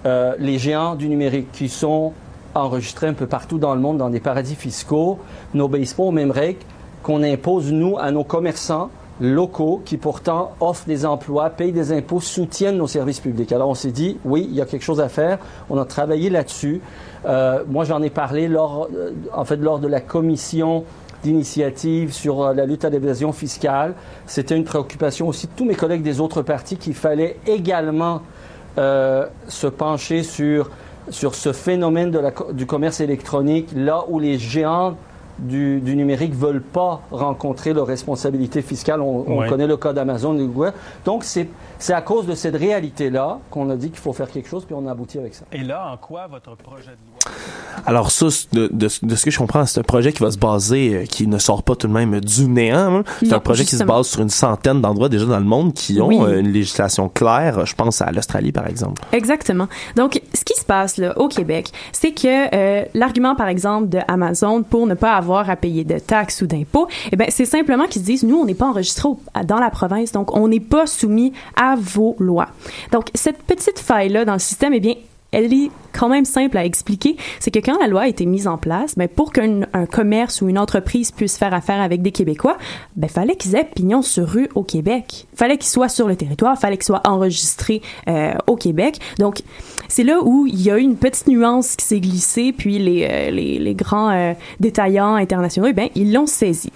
euh, 0.05 0.35
les 0.39 0.57
géants 0.57 0.95
du 0.95 1.09
numérique 1.09 1.51
qui 1.51 1.69
sont 1.69 2.13
enregistrés 2.53 3.07
un 3.07 3.13
peu 3.13 3.27
partout 3.27 3.57
dans 3.57 3.75
le 3.75 3.81
monde 3.81 3.97
dans 3.97 4.09
des 4.09 4.19
paradis 4.19 4.55
fiscaux 4.55 5.19
n'obéissent 5.53 5.93
pas 5.93 6.03
aux 6.03 6.11
mêmes 6.11 6.31
règles 6.31 6.59
qu'on 7.03 7.21
impose, 7.21 7.71
nous, 7.71 7.97
à 7.99 8.11
nos 8.11 8.23
commerçants 8.23 8.89
locaux 9.21 9.81
qui 9.85 9.97
pourtant 9.97 10.51
offrent 10.59 10.87
des 10.87 11.05
emplois, 11.05 11.49
payent 11.49 11.71
des 11.71 11.91
impôts, 11.91 12.19
soutiennent 12.19 12.77
nos 12.77 12.87
services 12.87 13.19
publics. 13.19 13.51
Alors 13.51 13.69
on 13.69 13.75
s'est 13.75 13.91
dit, 13.91 14.17
oui, 14.25 14.47
il 14.49 14.55
y 14.55 14.61
a 14.61 14.65
quelque 14.65 14.83
chose 14.83 14.99
à 14.99 15.09
faire. 15.09 15.39
On 15.69 15.77
a 15.77 15.85
travaillé 15.85 16.29
là-dessus. 16.29 16.81
Euh, 17.25 17.63
moi, 17.67 17.85
j'en 17.85 18.01
ai 18.01 18.09
parlé 18.09 18.47
lors, 18.47 18.89
euh, 18.93 19.11
en 19.33 19.45
fait, 19.45 19.57
lors 19.57 19.79
de 19.79 19.87
la 19.87 20.01
commission 20.01 20.83
d'initiative 21.25 22.13
sur 22.13 22.43
euh, 22.43 22.53
la 22.53 22.65
lutte 22.65 22.85
à 22.85 22.89
l'évasion 22.89 23.33
fiscale. 23.33 23.95
C'était 24.27 24.55
une 24.55 24.63
préoccupation 24.63 25.27
aussi 25.27 25.47
de 25.47 25.51
tous 25.55 25.65
mes 25.65 25.75
collègues 25.75 26.03
des 26.03 26.19
autres 26.19 26.43
partis 26.43 26.77
qu'il 26.77 26.93
fallait 26.93 27.37
également 27.47 28.21
euh, 28.77 29.25
se 29.47 29.67
pencher 29.67 30.21
sur, 30.21 30.69
sur 31.09 31.33
ce 31.33 31.51
phénomène 31.51 32.11
de 32.11 32.19
la, 32.19 32.31
du 32.53 32.65
commerce 32.67 32.99
électronique, 32.99 33.69
là 33.75 34.03
où 34.07 34.19
les 34.19 34.37
géants 34.37 34.95
du, 35.39 35.81
du, 35.81 35.95
numérique 35.95 36.33
veulent 36.33 36.61
pas 36.61 37.01
rencontrer 37.11 37.73
leurs 37.73 37.87
responsabilités 37.87 38.61
fiscales. 38.61 39.01
On, 39.01 39.25
on 39.27 39.49
connaît 39.49 39.67
le 39.67 39.77
cas 39.77 39.91
d'Amazon, 39.93 40.33
Donc, 41.03 41.23
c'est 41.23 41.47
c'est 41.79 41.93
à 41.93 42.01
cause 42.01 42.25
de 42.25 42.35
cette 42.35 42.55
réalité-là 42.55 43.39
qu'on 43.49 43.69
a 43.69 43.75
dit 43.75 43.89
qu'il 43.89 43.99
faut 43.99 44.13
faire 44.13 44.29
quelque 44.29 44.49
chose, 44.49 44.65
puis 44.65 44.75
on 44.77 44.87
a 44.87 44.91
abouti 44.91 45.17
avec 45.17 45.33
ça. 45.33 45.45
Et 45.51 45.63
là, 45.63 45.91
en 45.91 45.97
quoi 45.97 46.27
votre 46.27 46.55
projet 46.55 46.91
de 46.91 47.07
loi? 47.09 47.35
Alors 47.85 48.11
ça, 48.11 48.27
de, 48.53 48.67
de, 48.67 48.87
de, 49.03 49.15
ce 49.15 49.25
que 49.25 49.31
je 49.31 49.37
comprends, 49.37 49.65
c'est 49.65 49.79
un 49.79 49.83
projet 49.83 50.13
qui 50.13 50.23
va 50.23 50.31
se 50.31 50.37
baser, 50.37 50.95
euh, 50.95 51.05
qui 51.05 51.27
ne 51.27 51.37
sort 51.37 51.63
pas 51.63 51.75
tout 51.75 51.87
de 51.87 51.93
même 51.93 52.19
du 52.19 52.47
néant. 52.47 52.99
Hein. 52.99 53.03
C'est 53.19 53.33
un 53.33 53.39
projet 53.39 53.65
qui 53.65 53.75
se 53.75 53.83
base 53.83 54.07
sur 54.07 54.21
une 54.21 54.29
centaine 54.29 54.81
d'endroits 54.81 55.09
déjà 55.09 55.25
dans 55.25 55.39
le 55.39 55.45
monde 55.45 55.73
qui 55.73 55.99
ont 56.01 56.25
euh, 56.25 56.39
une 56.39 56.51
législation 56.51 57.09
claire. 57.09 57.65
Je 57.65 57.75
pense 57.75 58.01
à 58.01 58.11
l'Australie, 58.11 58.51
par 58.51 58.67
exemple. 58.67 59.01
Exactement. 59.11 59.67
Donc, 59.95 60.21
ce 60.33 60.43
qui 60.43 60.59
se 60.59 60.65
passe 60.65 60.97
là 60.97 61.17
au 61.17 61.27
Québec, 61.27 61.71
c'est 61.91 62.11
que 62.11 62.55
euh, 62.55 62.85
l'argument, 62.93 63.35
par 63.35 63.47
exemple, 63.47 63.89
de 63.89 63.99
Amazon 64.07 64.63
pour 64.63 64.87
ne 64.87 64.93
pas 64.93 65.13
avoir 65.13 65.49
à 65.49 65.55
payer 65.55 65.83
de 65.83 65.99
taxes 65.99 66.41
ou 66.41 66.47
d'impôts, 66.47 66.87
eh 67.11 67.15
ben, 67.15 67.27
c'est 67.29 67.45
simplement 67.45 67.85
qu'ils 67.85 68.01
se 68.01 68.05
disent, 68.05 68.23
nous, 68.23 68.37
on 68.37 68.45
n'est 68.45 68.55
pas 68.55 68.67
enregistré 68.67 69.09
dans 69.45 69.59
la 69.59 69.69
province, 69.69 70.11
donc 70.11 70.35
on 70.35 70.47
n'est 70.47 70.59
pas 70.59 70.87
soumis 70.87 71.33
à 71.55 71.64
vos 71.73 72.15
lois. 72.19 72.49
Donc, 72.91 73.07
cette 73.15 73.39
petite 73.39 73.79
faille-là 73.79 74.25
dans 74.25 74.33
le 74.33 74.39
système, 74.39 74.73
eh 74.73 74.79
bien, 74.79 74.93
elle 75.35 75.53
est 75.53 75.69
quand 75.91 76.07
même 76.07 76.23
simple 76.23 76.57
à 76.57 76.63
expliquer. 76.63 77.17
C'est 77.39 77.51
que 77.51 77.59
quand 77.59 77.77
la 77.79 77.87
loi 77.87 78.03
a 78.03 78.07
été 78.07 78.25
mise 78.25 78.47
en 78.47 78.57
place, 78.57 78.95
ben, 78.95 79.07
pour 79.07 79.33
qu'un 79.33 79.61
commerce 79.91 80.41
ou 80.41 80.47
une 80.47 80.57
entreprise 80.57 81.11
puisse 81.11 81.37
faire 81.37 81.53
affaire 81.53 81.81
avec 81.81 82.01
des 82.01 82.11
Québécois, 82.11 82.57
ben, 82.95 83.09
fallait 83.09 83.35
qu'ils 83.35 83.55
aient 83.55 83.65
pignon 83.65 84.01
sur 84.01 84.27
rue 84.27 84.49
au 84.55 84.63
Québec. 84.63 85.27
Fallait 85.35 85.57
qu'ils 85.57 85.69
soient 85.69 85.89
sur 85.89 86.07
le 86.07 86.15
territoire, 86.15 86.57
fallait 86.57 86.77
qu'ils 86.77 86.85
soient 86.85 87.01
enregistrés 87.05 87.81
euh, 88.07 88.33
au 88.47 88.55
Québec. 88.55 88.99
Donc, 89.19 89.41
c'est 89.89 90.03
là 90.03 90.19
où 90.23 90.47
il 90.47 90.61
y 90.61 90.71
a 90.71 90.77
eu 90.77 90.81
une 90.81 90.97
petite 90.97 91.27
nuance 91.27 91.75
qui 91.75 91.85
s'est 91.85 91.99
glissée, 91.99 92.53
puis 92.53 92.79
les, 92.79 93.07
euh, 93.09 93.31
les, 93.31 93.75
grands 93.75 94.11
euh, 94.11 94.33
détaillants 94.61 95.15
internationaux, 95.15 95.67
eh 95.67 95.73
ben, 95.73 95.89
ils 95.95 96.13
l'ont 96.13 96.27
saisi. 96.27 96.71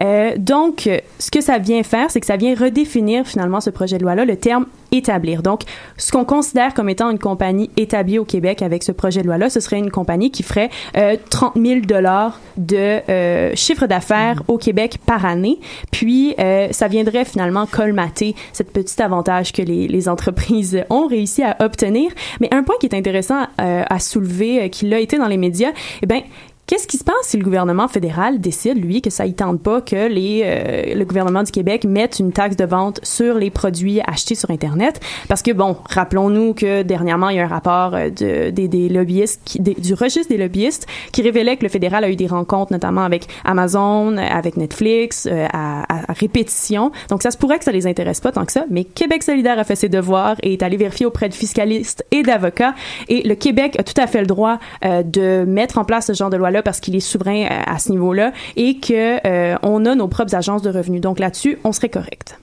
Euh, 0.00 0.32
donc, 0.36 0.88
ce 1.18 1.30
que 1.30 1.40
ça 1.40 1.58
vient 1.58 1.82
faire, 1.82 2.10
c'est 2.10 2.20
que 2.20 2.26
ça 2.26 2.36
vient 2.36 2.54
redéfinir 2.54 3.26
finalement 3.26 3.60
ce 3.60 3.70
projet 3.70 3.98
de 3.98 4.02
loi-là, 4.02 4.24
le 4.24 4.36
terme 4.36 4.66
établir. 4.92 5.42
Donc, 5.42 5.62
ce 5.96 6.10
qu'on 6.12 6.24
considère 6.24 6.74
comme 6.74 6.88
étant 6.88 7.10
une 7.10 7.18
compagnie 7.18 7.70
établie 7.76 8.18
au 8.18 8.24
Québec 8.24 8.62
avec 8.62 8.82
ce 8.82 8.92
projet 8.92 9.22
de 9.22 9.26
loi-là, 9.26 9.50
ce 9.50 9.60
serait 9.60 9.78
une 9.78 9.90
compagnie 9.90 10.30
qui 10.30 10.42
ferait 10.42 10.70
euh, 10.96 11.16
30 11.30 11.54
000 11.56 11.80
dollars 11.80 12.40
de 12.56 12.76
euh, 12.76 13.54
chiffre 13.54 13.86
d'affaires 13.86 14.42
au 14.48 14.58
Québec 14.58 14.98
par 15.04 15.24
année. 15.24 15.60
Puis, 15.90 16.34
euh, 16.38 16.68
ça 16.72 16.88
viendrait 16.88 17.24
finalement 17.24 17.66
colmater 17.66 18.34
cette 18.52 18.72
petite 18.72 19.00
avantage 19.00 19.52
que 19.52 19.62
les, 19.62 19.88
les, 19.88 20.08
entreprises 20.08 20.82
ont 20.90 21.06
réussi 21.06 21.42
à 21.42 21.56
obtenir. 21.60 22.10
Mais 22.40 22.48
un 22.52 22.62
point 22.62 22.74
qui 22.80 22.86
est 22.86 22.94
intéressant 22.94 23.42
euh, 23.60 23.82
à 23.88 23.98
soulever, 23.98 24.62
euh, 24.62 24.68
qui 24.68 24.88
l'a 24.88 24.98
été 24.98 25.18
dans 25.18 25.28
les 25.28 25.36
médias, 25.36 25.70
eh 26.02 26.06
bien, 26.06 26.22
Qu'est-ce 26.70 26.86
qui 26.86 26.98
se 26.98 27.02
passe 27.02 27.16
si 27.22 27.36
le 27.36 27.42
gouvernement 27.42 27.88
fédéral 27.88 28.40
décide, 28.40 28.80
lui, 28.80 29.02
que 29.02 29.10
ça 29.10 29.26
y 29.26 29.34
tente 29.34 29.60
pas 29.60 29.80
que 29.80 30.06
les, 30.06 30.42
euh, 30.44 30.94
le 30.94 31.04
gouvernement 31.04 31.42
du 31.42 31.50
Québec 31.50 31.84
mette 31.84 32.20
une 32.20 32.30
taxe 32.30 32.54
de 32.54 32.64
vente 32.64 33.00
sur 33.02 33.34
les 33.38 33.50
produits 33.50 34.00
achetés 34.06 34.36
sur 34.36 34.52
Internet? 34.52 35.00
Parce 35.26 35.42
que, 35.42 35.50
bon, 35.50 35.78
rappelons-nous 35.86 36.54
que 36.54 36.82
dernièrement, 36.82 37.30
il 37.30 37.38
y 37.38 37.40
a 37.40 37.44
un 37.44 37.48
rapport 37.48 37.96
euh, 37.96 38.10
de, 38.10 38.50
des, 38.50 38.68
des 38.68 38.88
lobbyistes, 38.88 39.60
du 39.60 39.94
registre 39.94 40.28
des 40.28 40.38
lobbyistes, 40.38 40.86
qui 41.10 41.22
révélait 41.22 41.56
que 41.56 41.64
le 41.64 41.68
fédéral 41.68 42.04
a 42.04 42.08
eu 42.08 42.14
des 42.14 42.28
rencontres, 42.28 42.72
notamment 42.72 43.02
avec 43.02 43.26
Amazon, 43.44 44.16
avec 44.16 44.56
Netflix, 44.56 45.26
euh, 45.28 45.48
à, 45.52 45.92
à, 45.92 46.12
répétition. 46.12 46.92
Donc, 47.08 47.24
ça 47.24 47.32
se 47.32 47.36
pourrait 47.36 47.58
que 47.58 47.64
ça 47.64 47.72
les 47.72 47.88
intéresse 47.88 48.20
pas 48.20 48.30
tant 48.30 48.44
que 48.44 48.52
ça, 48.52 48.66
mais 48.70 48.84
Québec 48.84 49.24
solidaire 49.24 49.58
a 49.58 49.64
fait 49.64 49.74
ses 49.74 49.88
devoirs 49.88 50.36
et 50.44 50.52
est 50.52 50.62
allé 50.62 50.76
vérifier 50.76 51.06
auprès 51.06 51.28
de 51.28 51.34
fiscalistes 51.34 52.06
et 52.12 52.22
d'avocats. 52.22 52.76
Et 53.08 53.26
le 53.26 53.34
Québec 53.34 53.74
a 53.80 53.82
tout 53.82 54.00
à 54.00 54.06
fait 54.06 54.20
le 54.20 54.26
droit 54.28 54.60
euh, 54.84 55.02
de 55.02 55.44
mettre 55.44 55.76
en 55.78 55.84
place 55.84 56.06
ce 56.06 56.12
genre 56.12 56.30
de 56.30 56.36
loi-là 56.36 56.59
parce 56.62 56.80
qu'il 56.80 56.96
est 56.96 57.00
souverain 57.00 57.46
à, 57.46 57.52
euh, 57.52 57.74
à 57.74 57.78
ce 57.78 57.90
niveau-là 57.90 58.32
et 58.56 58.78
que 58.78 59.26
euh, 59.26 59.56
on 59.62 59.84
a 59.86 59.94
nos 59.94 60.08
propres 60.08 60.34
agences 60.34 60.62
de 60.62 60.70
revenus. 60.70 61.00
Donc 61.00 61.18
là-dessus, 61.18 61.58
on 61.64 61.72
serait 61.72 61.88
correct. 61.88 62.38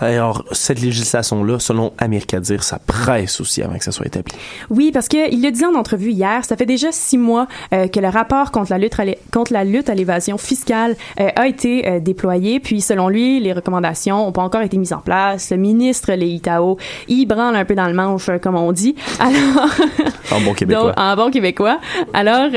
Alors, 0.00 0.44
cette 0.52 0.80
législation-là, 0.80 1.58
selon 1.58 1.92
Dire, 2.40 2.62
ça 2.62 2.78
presse 2.78 3.40
aussi 3.40 3.62
avant 3.62 3.76
que 3.76 3.84
ça 3.84 3.92
soit 3.92 4.06
établi. 4.06 4.34
Oui, 4.70 4.90
parce 4.92 5.08
qu'il 5.08 5.42
l'a 5.42 5.50
dit 5.50 5.64
en 5.64 5.74
entrevue 5.74 6.10
hier, 6.10 6.44
ça 6.44 6.56
fait 6.56 6.66
déjà 6.66 6.92
six 6.92 7.18
mois 7.18 7.46
euh, 7.72 7.88
que 7.88 8.00
le 8.00 8.08
rapport 8.08 8.50
contre 8.50 8.70
la 8.70 8.78
lutte 8.78 8.98
à 8.98 9.04
contre 9.32 9.52
la 9.52 9.64
lutte 9.64 9.88
à 9.88 9.94
l'évasion 9.94 10.38
fiscale 10.38 10.96
euh, 11.20 11.28
a 11.36 11.46
été 11.46 11.88
euh, 11.88 12.00
déployé. 12.00 12.60
Puis, 12.60 12.80
selon 12.80 13.08
lui, 13.08 13.40
les 13.40 13.52
recommandations 13.52 14.18
n'ont 14.18 14.32
pas 14.32 14.42
encore 14.42 14.62
été 14.62 14.76
mises 14.76 14.92
en 14.92 15.00
place. 15.00 15.50
Le 15.50 15.56
ministre, 15.56 16.12
les 16.12 16.28
Itao, 16.28 16.78
il 17.08 17.26
branle 17.26 17.56
un 17.56 17.64
peu 17.64 17.74
dans 17.74 17.86
le 17.86 17.94
manche, 17.94 18.30
comme 18.42 18.56
on 18.56 18.72
dit. 18.72 18.94
Alors, 19.20 19.68
en 20.32 20.40
bon 20.40 20.54
québécois. 20.54 20.86
Donc, 20.86 20.94
en 20.96 21.16
bon 21.16 21.30
québécois. 21.30 21.78
Alors, 22.12 22.50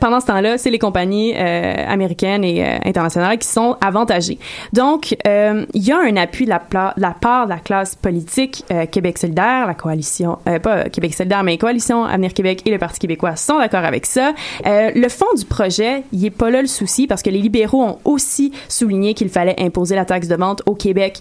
pendant 0.00 0.20
ce 0.20 0.26
temps-là, 0.26 0.58
c'est 0.58 0.70
les 0.70 0.78
compagnies 0.78 1.34
américaines 1.34 2.44
et 2.44 2.64
internationales 2.84 3.38
qui 3.38 3.48
sont 3.48 3.76
avantagées. 3.80 4.38
Donc, 4.72 5.16
il 5.24 5.82
y 5.82 5.92
a 5.92 5.98
un 5.98 6.16
appui 6.16 6.44
de 6.44 6.49
la, 6.50 7.12
part 7.12 7.44
de 7.44 7.50
la 7.50 7.58
classe 7.58 7.94
politique 7.94 8.64
euh, 8.70 8.86
Québec 8.86 9.18
solidaire, 9.18 9.66
la 9.66 9.74
coalition, 9.74 10.38
euh, 10.48 10.58
pas 10.58 10.88
Québec 10.88 11.14
solidaire, 11.14 11.42
mais 11.42 11.56
coalition 11.58 12.04
Avenir 12.04 12.34
Québec 12.34 12.62
et 12.66 12.70
le 12.70 12.78
Parti 12.78 12.98
québécois 12.98 13.36
sont 13.36 13.58
d'accord 13.58 13.84
avec 13.84 14.06
ça. 14.06 14.32
Euh, 14.66 14.90
le 14.94 15.08
fond 15.08 15.32
du 15.36 15.44
projet, 15.44 16.02
il 16.12 16.24
est 16.24 16.30
pas 16.30 16.50
là 16.50 16.60
le 16.60 16.68
souci 16.68 17.06
parce 17.06 17.22
que 17.22 17.30
les 17.30 17.40
libéraux 17.40 17.82
ont 17.82 17.98
aussi 18.04 18.52
souligné 18.68 19.14
qu'il 19.14 19.28
fallait 19.28 19.54
imposer 19.58 19.94
la 19.94 20.04
taxe 20.04 20.28
de 20.28 20.34
vente 20.34 20.62
au 20.66 20.74
Québec 20.74 21.20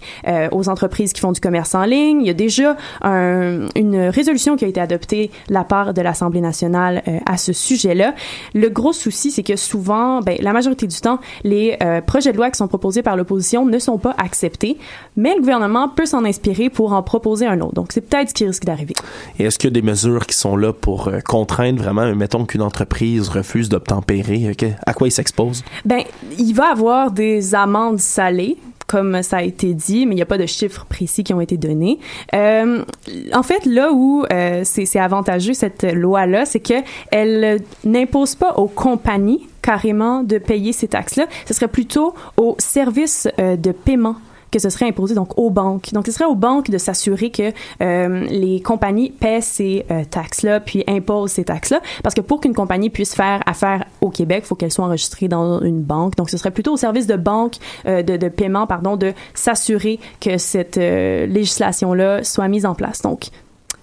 aux 0.52 0.70
entreprises 0.70 1.14
qui 1.14 1.22
font 1.22 1.32
du 1.32 1.40
commerce 1.40 1.76
en 1.76 1.84
ligne. 1.86 2.22
Il 2.22 2.28
y 2.28 2.30
a 2.30 2.34
déjà 2.34 2.76
un, 3.02 3.68
une 3.76 4.10
résolution 4.10 4.56
qui 4.56 4.66
a 4.66 4.68
été 4.68 4.82
adoptée 4.82 5.32
de 5.48 5.54
la 5.54 5.64
part 5.64 5.94
de 5.94 6.02
l'Assemblée 6.02 6.42
nationale 6.42 7.04
à 7.26 7.38
ce 7.38 7.54
sujet-là. 7.54 8.14
Le 8.54 8.70
gros 8.70 8.94
souci, 8.94 9.32
c'est 9.32 9.44
que 9.44 9.56
souvent, 9.56 10.22
ben, 10.22 10.38
la 10.40 10.54
majorité 10.54 10.88
du 10.88 11.00
temps, 11.00 11.20
les 11.44 11.78
projets 12.06 12.32
de 12.32 12.38
loi 12.38 12.50
qui 12.50 12.58
sont 12.58 12.68
proposés 12.68 13.02
par 13.02 13.16
l'opposition 13.16 13.66
ne 13.66 13.80
sont 13.80 13.98
pas 13.98 14.16
acceptés 14.18 14.78
mais 15.20 15.36
le 15.36 15.42
gouvernement 15.42 15.90
peut 15.90 16.06
s'en 16.06 16.24
inspirer 16.24 16.70
pour 16.70 16.94
en 16.94 17.04
proposer 17.04 17.46
un 17.46 17.60
autre. 17.60 17.74
Donc, 17.74 17.92
c'est 17.92 18.02
peut-être 18.02 18.30
ce 18.30 18.34
qui 18.34 18.46
risque 18.46 18.64
d'arriver. 18.64 18.94
Et 19.38 19.44
est-ce 19.44 19.60
qu'il 19.60 19.70
y 19.70 19.74
a 19.74 19.80
des 19.80 19.86
mesures 19.86 20.26
qui 20.26 20.36
sont 20.36 20.56
là 20.56 20.72
pour 20.72 21.10
euh, 21.10 21.20
contraindre 21.20 21.84
vraiment, 21.84 22.16
mettons 22.16 22.46
qu'une 22.46 22.62
entreprise 22.62 23.28
refuse 23.28 23.68
d'obtempérer, 23.68 24.50
okay, 24.52 24.76
à 24.86 24.94
quoi 24.94 25.10
il 25.10 25.12
s'expose? 25.12 25.64
Ben, 25.84 26.04
il 26.38 26.54
va 26.54 26.72
avoir 26.72 27.12
des 27.12 27.54
amendes 27.54 28.00
salées 28.00 28.58
comme 28.88 29.22
ça 29.22 29.38
a 29.38 29.44
été 29.44 29.76
dit, 29.76 30.08
mais 30.08 30.14
il 30.14 30.16
n'y 30.16 30.24
a 30.24 30.26
pas 30.26 30.40
de 30.40 30.48
chiffres 30.48 30.84
précis 30.90 31.24
qui 31.24 31.32
ont 31.32 31.42
été 31.42 31.58
donnés. 31.58 32.00
Euh, 32.34 32.84
en 33.34 33.44
fait, 33.44 33.64
là 33.68 33.92
où 33.94 34.26
euh, 34.34 34.64
c'est 34.64 34.98
avantageux 34.98 35.54
cette 35.54 35.84
loi-là, 35.84 36.48
c'est 36.48 36.60
que 36.60 36.74
elle 37.12 37.62
n'impose 37.86 38.34
pas 38.34 38.54
aux 38.56 38.68
compagnies 38.68 39.48
carrément 39.62 40.24
de 40.24 40.40
payer 40.40 40.74
ces 40.74 40.88
taxes-là. 40.88 41.28
Ce 41.46 41.54
serait 41.54 41.68
plutôt 41.68 42.16
aux 42.38 42.56
services 42.58 43.28
euh, 43.38 43.56
de 43.56 43.72
paiement 43.72 44.16
que 44.52 44.60
ce 44.60 44.70
serait 44.70 44.88
imposé 44.88 45.16
donc 45.16 45.38
aux 45.38 45.50
banques. 45.50 45.94
Donc, 45.94 46.06
ce 46.06 46.12
serait 46.12 46.26
aux 46.26 46.36
banques 46.36 46.70
de 46.70 46.78
s'assurer 46.78 47.32
que 47.32 47.52
euh, 47.82 48.26
les 48.30 48.62
compagnies 48.62 49.10
paient 49.12 49.42
ces 49.42 49.86
euh, 49.92 50.04
taxes-là, 50.10 50.60
puis 50.60 50.84
imposent 50.88 51.32
ces 51.32 51.44
taxes-là, 51.44 51.82
parce 52.04 52.16
que 52.16 52.22
pour 52.22 52.42
qu'une 52.42 52.54
compagnie 52.54 52.90
puisse 52.90 53.16
faire 53.16 53.42
affaire 53.46 53.86
au 54.02 54.10
Québec, 54.10 54.42
il 54.46 54.48
faut 54.48 54.56
qu'elle 54.56 54.72
soit 54.72 54.86
enregistrée 54.86 55.28
dans 55.28 55.62
une 55.62 55.82
banque. 55.82 56.16
Donc, 56.16 56.30
ce 56.30 56.38
serait 56.38 56.52
plutôt 56.52 56.74
au 56.74 56.78
service 56.78 57.08
de 57.08 57.16
banque 57.16 57.56
euh, 57.86 58.04
de, 58.04 58.18
de, 58.18 58.30
paiement, 58.30 58.68
pardon, 58.68 58.96
de 58.96 59.14
s'assurer 59.34 60.00
que 60.20 60.38
cette 60.38 60.78
législation-là 60.78 62.24
soit 62.24 62.48
mise 62.48 62.66
en 62.66 62.76
place. 62.76 63.02
Donc, 63.02 63.30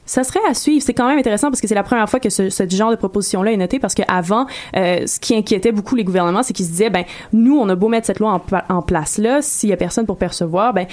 ça 0.06 0.24
serait 0.24 0.40
à 0.48 0.54
suivre. 0.54 0.82
C'est 0.84 0.94
quand 0.94 1.08
même 1.08 1.18
intéressant 1.18 1.50
parce 1.50 1.60
que 1.60 1.68
c'est 1.68 1.74
la 1.74 1.82
première 1.82 2.08
fois 2.08 2.20
que 2.20 2.30
ce, 2.30 2.48
genre 2.70 2.90
de 2.90 2.96
proposition-là 2.96 3.52
est 3.52 3.56
noté 3.56 3.78
parce 3.78 3.94
qu'avant, 3.94 4.46
euh, 4.76 5.06
ce 5.06 5.20
qui 5.20 5.34
inquiétait 5.34 5.72
beaucoup 5.72 5.94
les 5.94 6.04
gouvernements, 6.04 6.42
c'est 6.42 6.52
qu'ils 6.52 6.66
se 6.66 6.70
disaient, 6.70 6.90
ben, 6.90 7.04
nous, 7.32 7.58
on 7.58 7.68
a 7.68 7.74
beau 7.74 7.88
mettre 7.88 8.06
cette 8.06 8.20
loi 8.20 8.32
en, 8.32 8.74
en 8.74 8.82
place 8.82 9.18
là, 9.18 9.42
s'il 9.42 9.70
y 9.70 9.72
a 9.72 9.76
personne 9.76 10.06
pour 10.06 10.16
percevoir, 10.16 10.72
ben, 10.72 10.86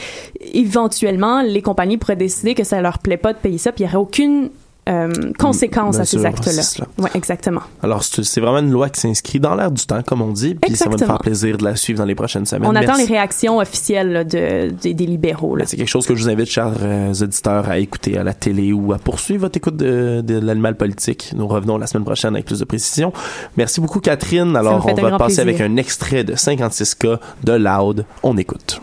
éventuellement, 0.53 1.41
les 1.41 1.61
compagnies 1.61 1.97
pourraient 1.97 2.15
décider 2.15 2.55
que 2.55 2.63
ça 2.63 2.81
leur 2.81 2.99
plaît 2.99 3.17
pas 3.17 3.33
de 3.33 3.37
payer 3.37 3.57
ça, 3.57 3.71
puis 3.71 3.83
il 3.83 3.87
y 3.87 3.89
aurait 3.89 3.97
aucune 3.97 4.49
euh, 4.89 5.11
conséquences 5.39 5.99
à 5.99 6.05
ces 6.05 6.25
actes-là. 6.25 6.85
Oui, 6.97 7.09
exactement. 7.13 7.61
Alors, 7.81 8.03
c'est 8.03 8.41
vraiment 8.41 8.59
une 8.59 8.71
loi 8.71 8.89
qui 8.89 8.99
s'inscrit 8.99 9.39
dans 9.39 9.55
l'air 9.55 9.71
du 9.71 9.85
temps, 9.85 10.01
comme 10.03 10.21
on 10.21 10.31
dit, 10.31 10.55
puis 10.55 10.75
ça 10.75 10.85
va 10.85 10.91
nous 10.91 10.97
faire 10.97 11.19
plaisir 11.19 11.57
de 11.57 11.63
la 11.63 11.75
suivre 11.75 11.99
dans 11.99 12.05
les 12.05 12.15
prochaines 12.15 12.45
semaines. 12.45 12.67
On 12.69 12.73
Merci. 12.73 12.89
attend 12.89 12.97
les 12.97 13.05
réactions 13.05 13.59
officielles 13.59 14.11
là, 14.11 14.23
de, 14.23 14.71
de, 14.71 14.91
des 14.91 15.05
libéraux. 15.05 15.57
C'est 15.65 15.77
quelque 15.77 15.87
chose 15.87 16.05
que 16.05 16.15
je 16.15 16.23
vous 16.23 16.29
invite, 16.29 16.49
chers 16.49 16.73
euh, 16.81 17.13
auditeurs, 17.13 17.69
à 17.69 17.77
écouter 17.79 18.17
à 18.17 18.23
la 18.23 18.33
télé 18.33 18.73
ou 18.73 18.93
à 18.93 18.97
poursuivre 18.97 19.41
votre 19.41 19.57
écoute 19.57 19.77
de, 19.77 20.21
de 20.21 20.39
l'animal 20.39 20.75
politique. 20.75 21.31
Nous 21.35 21.47
revenons 21.47 21.77
la 21.77 21.87
semaine 21.87 22.05
prochaine 22.05 22.33
avec 22.33 22.45
plus 22.45 22.59
de 22.59 22.65
précision. 22.65 23.13
Merci 23.57 23.79
beaucoup, 23.79 23.99
Catherine. 23.99 24.55
Alors, 24.55 24.85
on 24.85 24.93
va 24.93 25.17
passer 25.17 25.43
plaisir. 25.43 25.43
avec 25.43 25.61
un 25.61 25.77
extrait 25.77 26.23
de 26.23 26.33
56K 26.33 27.19
de 27.43 27.53
Loud. 27.53 28.05
On 28.21 28.37
écoute. 28.37 28.81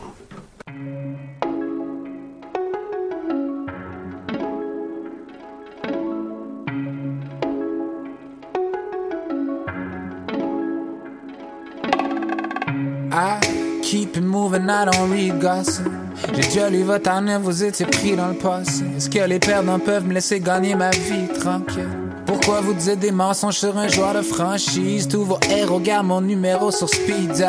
Keep 13.91 14.17
it 14.17 14.23
moving, 14.23 14.71
I 14.71 14.85
don't 14.85 15.11
read 15.11 15.41
gossip. 15.41 15.89
J'ai 16.37 16.43
déjà 16.43 16.71
lu 16.71 16.85
votre 16.85 17.11
année, 17.11 17.37
vous 17.43 17.65
étiez 17.65 17.87
pris 17.87 18.15
dans 18.15 18.29
le 18.29 18.35
passé. 18.35 18.85
Est-ce 18.97 19.11
que 19.11 19.19
les 19.27 19.41
perdants 19.41 19.81
peuvent 19.81 20.07
me 20.07 20.15
laisser 20.15 20.39
gagner 20.39 20.77
ma 20.77 20.91
vie 20.91 21.27
tranquille? 21.41 22.10
Pourquoi 22.31 22.61
vous 22.61 22.75
dites 22.75 23.01
des 23.01 23.11
mensonges 23.11 23.59
sur 23.59 23.77
un 23.77 23.89
joueur 23.89 24.15
de 24.15 24.23
franchise? 24.23 25.09
Tous 25.09 25.25
vos 25.25 25.41
héros 25.51 25.81
gardent 25.81 26.07
mon 26.07 26.21
numéro 26.21 26.71
sur 26.71 26.89
speed 26.89 27.45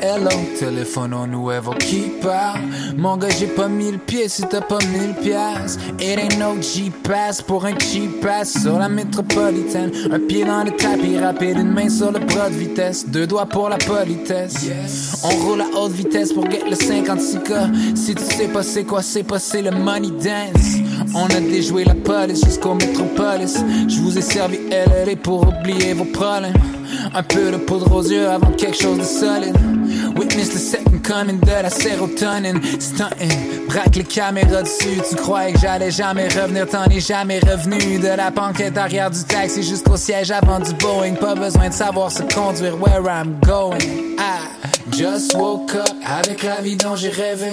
Hello, 0.00 0.30
téléphone 0.58 1.14
au 1.14 1.24
nouveau 1.24 1.72
qui 1.78 2.10
parle. 2.20 2.60
Mon 2.96 3.16
gars, 3.16 3.28
j'ai 3.28 3.46
pas 3.46 3.68
mille 3.68 4.00
pieds 4.00 4.28
si 4.28 4.42
t'as 4.42 4.60
pas 4.60 4.78
mille 4.92 5.14
pièces. 5.14 5.78
It 6.00 6.18
ain't 6.18 6.36
no 6.36 6.60
G-Pass 6.60 7.42
pour 7.42 7.64
un 7.64 7.78
cheap 7.78 8.20
pass 8.20 8.60
sur 8.60 8.78
la 8.78 8.88
métropolitaine. 8.88 9.92
Un 10.12 10.18
pied 10.20 10.44
dans 10.44 10.64
le 10.64 10.72
tapis 10.72 11.16
rapide, 11.18 11.58
une 11.58 11.72
main 11.72 11.88
sur 11.88 12.10
le 12.10 12.18
bras 12.18 12.50
de 12.50 12.54
vitesse. 12.54 13.08
Deux 13.08 13.26
doigts 13.26 13.46
pour 13.46 13.68
la 13.68 13.78
politesse. 13.78 14.64
Yes. 14.64 15.22
On 15.24 15.30
roule 15.44 15.60
à 15.60 15.78
haute 15.78 15.92
vitesse 15.92 16.32
pour 16.32 16.48
get 16.50 16.64
le 16.68 16.76
56K. 16.76 17.96
Si 17.96 18.16
tu 18.16 18.22
sais 18.24 18.48
pas 18.48 18.64
c'est 18.64 18.84
quoi, 18.84 19.02
c'est 19.02 19.22
pas 19.22 19.38
c'est 19.38 19.62
le 19.62 19.70
money 19.70 20.10
dance. 20.10 20.76
On 21.14 21.26
a 21.26 21.40
déjoué 21.40 21.84
la 21.84 21.94
police 21.94 22.44
jusqu'au 22.44 22.74
métropolis. 22.74 23.58
Je 23.88 24.07
vous 24.08 24.16
ai 24.16 24.22
servi 24.22 24.58
LLA 24.70 25.16
pour 25.22 25.46
oublier 25.46 25.92
vos 25.92 26.06
problèmes. 26.06 26.54
Un 27.14 27.22
peu 27.22 27.50
de 27.50 27.58
poudre 27.58 27.94
aux 27.94 28.02
yeux 28.02 28.26
avant 28.26 28.50
quelque 28.52 28.80
chose 28.80 28.98
de 28.98 29.04
solide. 29.04 29.54
Witness 30.16 30.48
the 30.48 30.58
set 30.58 30.80
Une 30.90 31.02
conne 31.02 31.38
de 31.38 31.62
la 31.62 31.68
sérotonine, 31.68 32.60
stunting. 32.80 33.66
Braque 33.68 33.96
les 33.96 34.04
caméras 34.04 34.62
dessus, 34.62 35.02
tu 35.08 35.14
croyais 35.16 35.52
que 35.52 35.58
j'allais 35.58 35.90
jamais 35.90 36.28
revenir, 36.28 36.66
t'en 36.66 36.84
es 36.86 37.00
jamais 37.00 37.38
revenu. 37.40 37.98
De 37.98 38.08
la 38.08 38.30
banquette 38.30 38.78
arrière 38.78 39.10
du 39.10 39.22
taxi 39.24 39.62
jusqu'au 39.62 39.98
siège 39.98 40.30
avant 40.30 40.58
du 40.58 40.72
Boeing. 40.74 41.14
Pas 41.14 41.34
besoin 41.34 41.68
de 41.68 41.74
savoir 41.74 42.10
se 42.10 42.22
conduire 42.22 42.80
where 42.80 43.02
I'm 43.04 43.38
going. 43.44 43.78
I 44.18 44.96
just 44.96 45.34
woke 45.34 45.74
up 45.74 45.94
avec 46.06 46.42
la 46.42 46.62
vie 46.62 46.76
dont 46.76 46.96
j'ai 46.96 47.10
rêvé. 47.10 47.52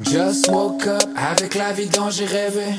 Just 0.00 0.48
woke 0.50 0.88
up 0.88 1.08
avec 1.16 1.54
la 1.54 1.72
vie 1.72 1.86
dont 1.86 2.10
j'ai 2.10 2.26
rêvé. 2.26 2.74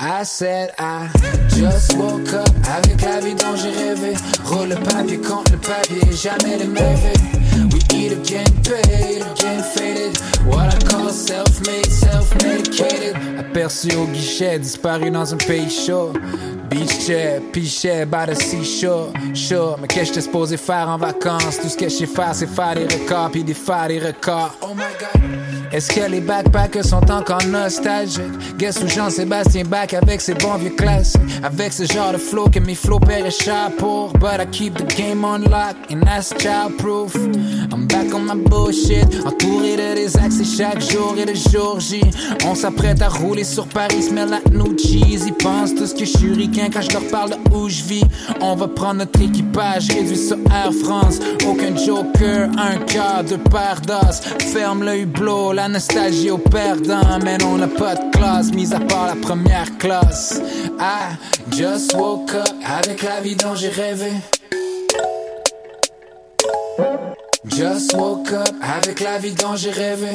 I 0.00 0.22
said 0.22 0.70
I 0.78 1.10
just 1.48 1.96
woke 1.96 2.32
up 2.32 2.48
avec 2.68 3.02
la 3.02 3.18
vie 3.18 3.34
dont 3.34 3.56
j'ai 3.56 3.70
rêvé. 3.70 4.14
Roule 4.44 4.68
le 4.68 4.76
papier 4.76 5.18
contre 5.18 5.52
le 5.52 5.58
papier, 5.58 6.00
jamais 6.12 6.56
le 6.56 6.66
mauvais. 6.66 7.14
We 7.72 7.82
eat 7.92 8.12
again, 8.12 8.44
paid, 8.62 9.22
again 9.22 9.60
faded. 9.74 10.16
What 10.46 10.72
I 10.72 10.78
call 10.88 11.10
self-made, 11.10 11.90
self-medicated. 11.90 13.16
Aperçu 13.40 13.88
au 13.96 14.06
guichet, 14.06 14.60
disparu 14.60 15.10
dans 15.10 15.34
un 15.34 15.36
pays 15.36 15.68
chaud. 15.68 16.12
Beach 16.70 17.04
chair, 17.04 17.40
pichet, 17.52 18.06
by 18.06 18.26
the 18.26 18.36
seashore. 18.36 19.12
Sure, 19.34 19.78
mais 19.80 19.88
qu'est-ce 19.88 20.00
que 20.00 20.06
j'étais 20.06 20.20
supposé 20.20 20.56
faire 20.56 20.88
en 20.88 20.98
vacances? 20.98 21.58
Tout 21.60 21.68
ce 21.68 21.76
que 21.76 21.88
je 21.88 21.94
sais 21.94 22.06
faire, 22.06 22.34
c'est 22.34 22.46
faire 22.46 22.74
des 22.74 22.84
records, 22.84 23.30
puis 23.32 23.42
des 23.42 23.54
faire 23.54 23.88
des 23.88 23.98
records. 23.98 24.54
Oh 24.62 24.74
my 24.74 24.84
god. 25.00 25.57
Est-ce 25.70 25.90
que 25.90 26.10
les 26.10 26.20
backpackers 26.20 26.84
sont 26.84 27.10
encore 27.10 27.44
nostalgiques? 27.46 28.56
Guess 28.56 28.82
où 28.82 28.88
Jean-Sébastien 28.88 29.64
back 29.64 29.92
avec 29.94 30.20
ses 30.20 30.34
bons 30.34 30.56
vieux 30.56 30.70
classiques? 30.70 31.20
Avec 31.42 31.72
ce 31.72 31.84
genre 31.84 32.12
de 32.12 32.18
flow 32.18 32.48
que 32.48 32.58
mes 32.58 32.74
paieraient 33.06 33.30
cher 33.30 33.70
pour. 33.76 34.12
But 34.14 34.40
I 34.40 34.46
keep 34.50 34.74
the 34.74 34.86
game 34.96 35.24
on 35.24 35.42
lock 35.42 35.76
and 35.90 36.00
that's 36.04 36.32
childproof. 36.38 37.14
I'm 37.70 37.86
back 37.86 38.14
on 38.14 38.20
my 38.20 38.34
bullshit, 38.48 39.04
entouré 39.26 39.76
de 39.76 39.94
des 39.94 40.16
accès 40.16 40.44
chaque 40.44 40.80
jour 40.80 41.14
et 41.18 41.26
de 41.26 41.34
jour 41.34 41.78
J. 41.80 42.00
On 42.46 42.54
s'apprête 42.54 43.02
à 43.02 43.08
rouler 43.08 43.44
sur 43.44 43.66
Paris, 43.66 44.02
smell 44.02 44.30
like 44.30 44.50
new 44.50 44.76
cheese. 44.78 45.24
Ils 45.26 45.34
pensent 45.34 45.74
tout 45.74 45.86
ce 45.86 45.94
que 45.94 46.04
je 46.04 46.16
suis 46.16 46.32
ricain 46.32 46.68
quand 46.72 46.80
je 46.80 46.92
leur 46.92 47.06
parle 47.08 47.30
de 47.30 47.54
où 47.54 47.68
je 47.68 47.82
vis. 47.82 48.04
On 48.40 48.54
va 48.54 48.68
prendre 48.68 49.00
notre 49.00 49.20
équipage, 49.20 49.88
réduit 49.88 50.16
sur 50.16 50.38
Air 50.50 50.72
France. 50.82 51.18
Aucun 51.46 51.76
joker, 51.76 52.48
un 52.56 52.78
cœur, 52.86 53.24
deux 53.28 53.38
paires 53.38 53.82
d'os. 53.86 54.20
Ferme 54.52 54.82
le 54.84 55.00
hublot, 55.00 55.52
la 55.58 55.68
nostalgie 55.68 56.30
au 56.30 56.38
perdant. 56.38 57.18
Mais 57.24 57.36
on 57.44 57.56
n'a 57.56 57.66
pas 57.66 57.96
de 57.96 58.16
classe, 58.16 58.52
mis 58.52 58.72
à 58.72 58.78
part 58.78 59.06
la 59.06 59.16
première 59.16 59.76
classe. 59.78 60.40
I 60.78 61.16
just 61.50 61.94
woke 61.94 62.32
up 62.32 62.48
avec 62.64 63.02
la 63.02 63.20
vie 63.20 63.34
dont 63.34 63.56
j'ai 63.56 63.68
rêvé. 63.68 64.12
Just 67.56 67.92
woke 67.94 68.32
up 68.32 68.54
avec 68.62 69.00
la 69.00 69.18
vie 69.18 69.34
dont 69.34 69.56
j'ai 69.56 69.72
rêvé. 69.72 70.14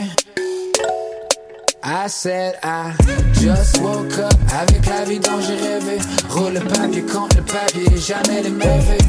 I 1.85 2.07
said 2.07 2.53
I 2.63 2.93
just 3.41 3.81
woke 3.81 4.17
up 4.17 4.33
avec 4.61 4.85
la 4.85 5.03
vie 5.03 5.19
dont 5.19 5.41
j'ai 5.41 5.55
rêvé. 5.55 5.97
Roule 6.29 6.53
le 6.53 6.61
papier 6.61 7.01
contre 7.01 7.35
le 7.35 7.43
papier, 7.43 7.97
jamais 7.97 8.41
les 8.43 8.49
mauvais. 8.49 9.03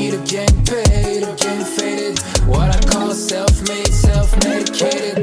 We 0.00 0.06
eat 0.06 0.14
again, 0.14 0.64
paid, 0.64 1.24
again 1.24 1.62
faded. 1.62 2.18
What 2.48 2.74
I 2.74 2.80
call 2.90 3.12
self-made, 3.12 3.92
self-medicated. 3.92 5.18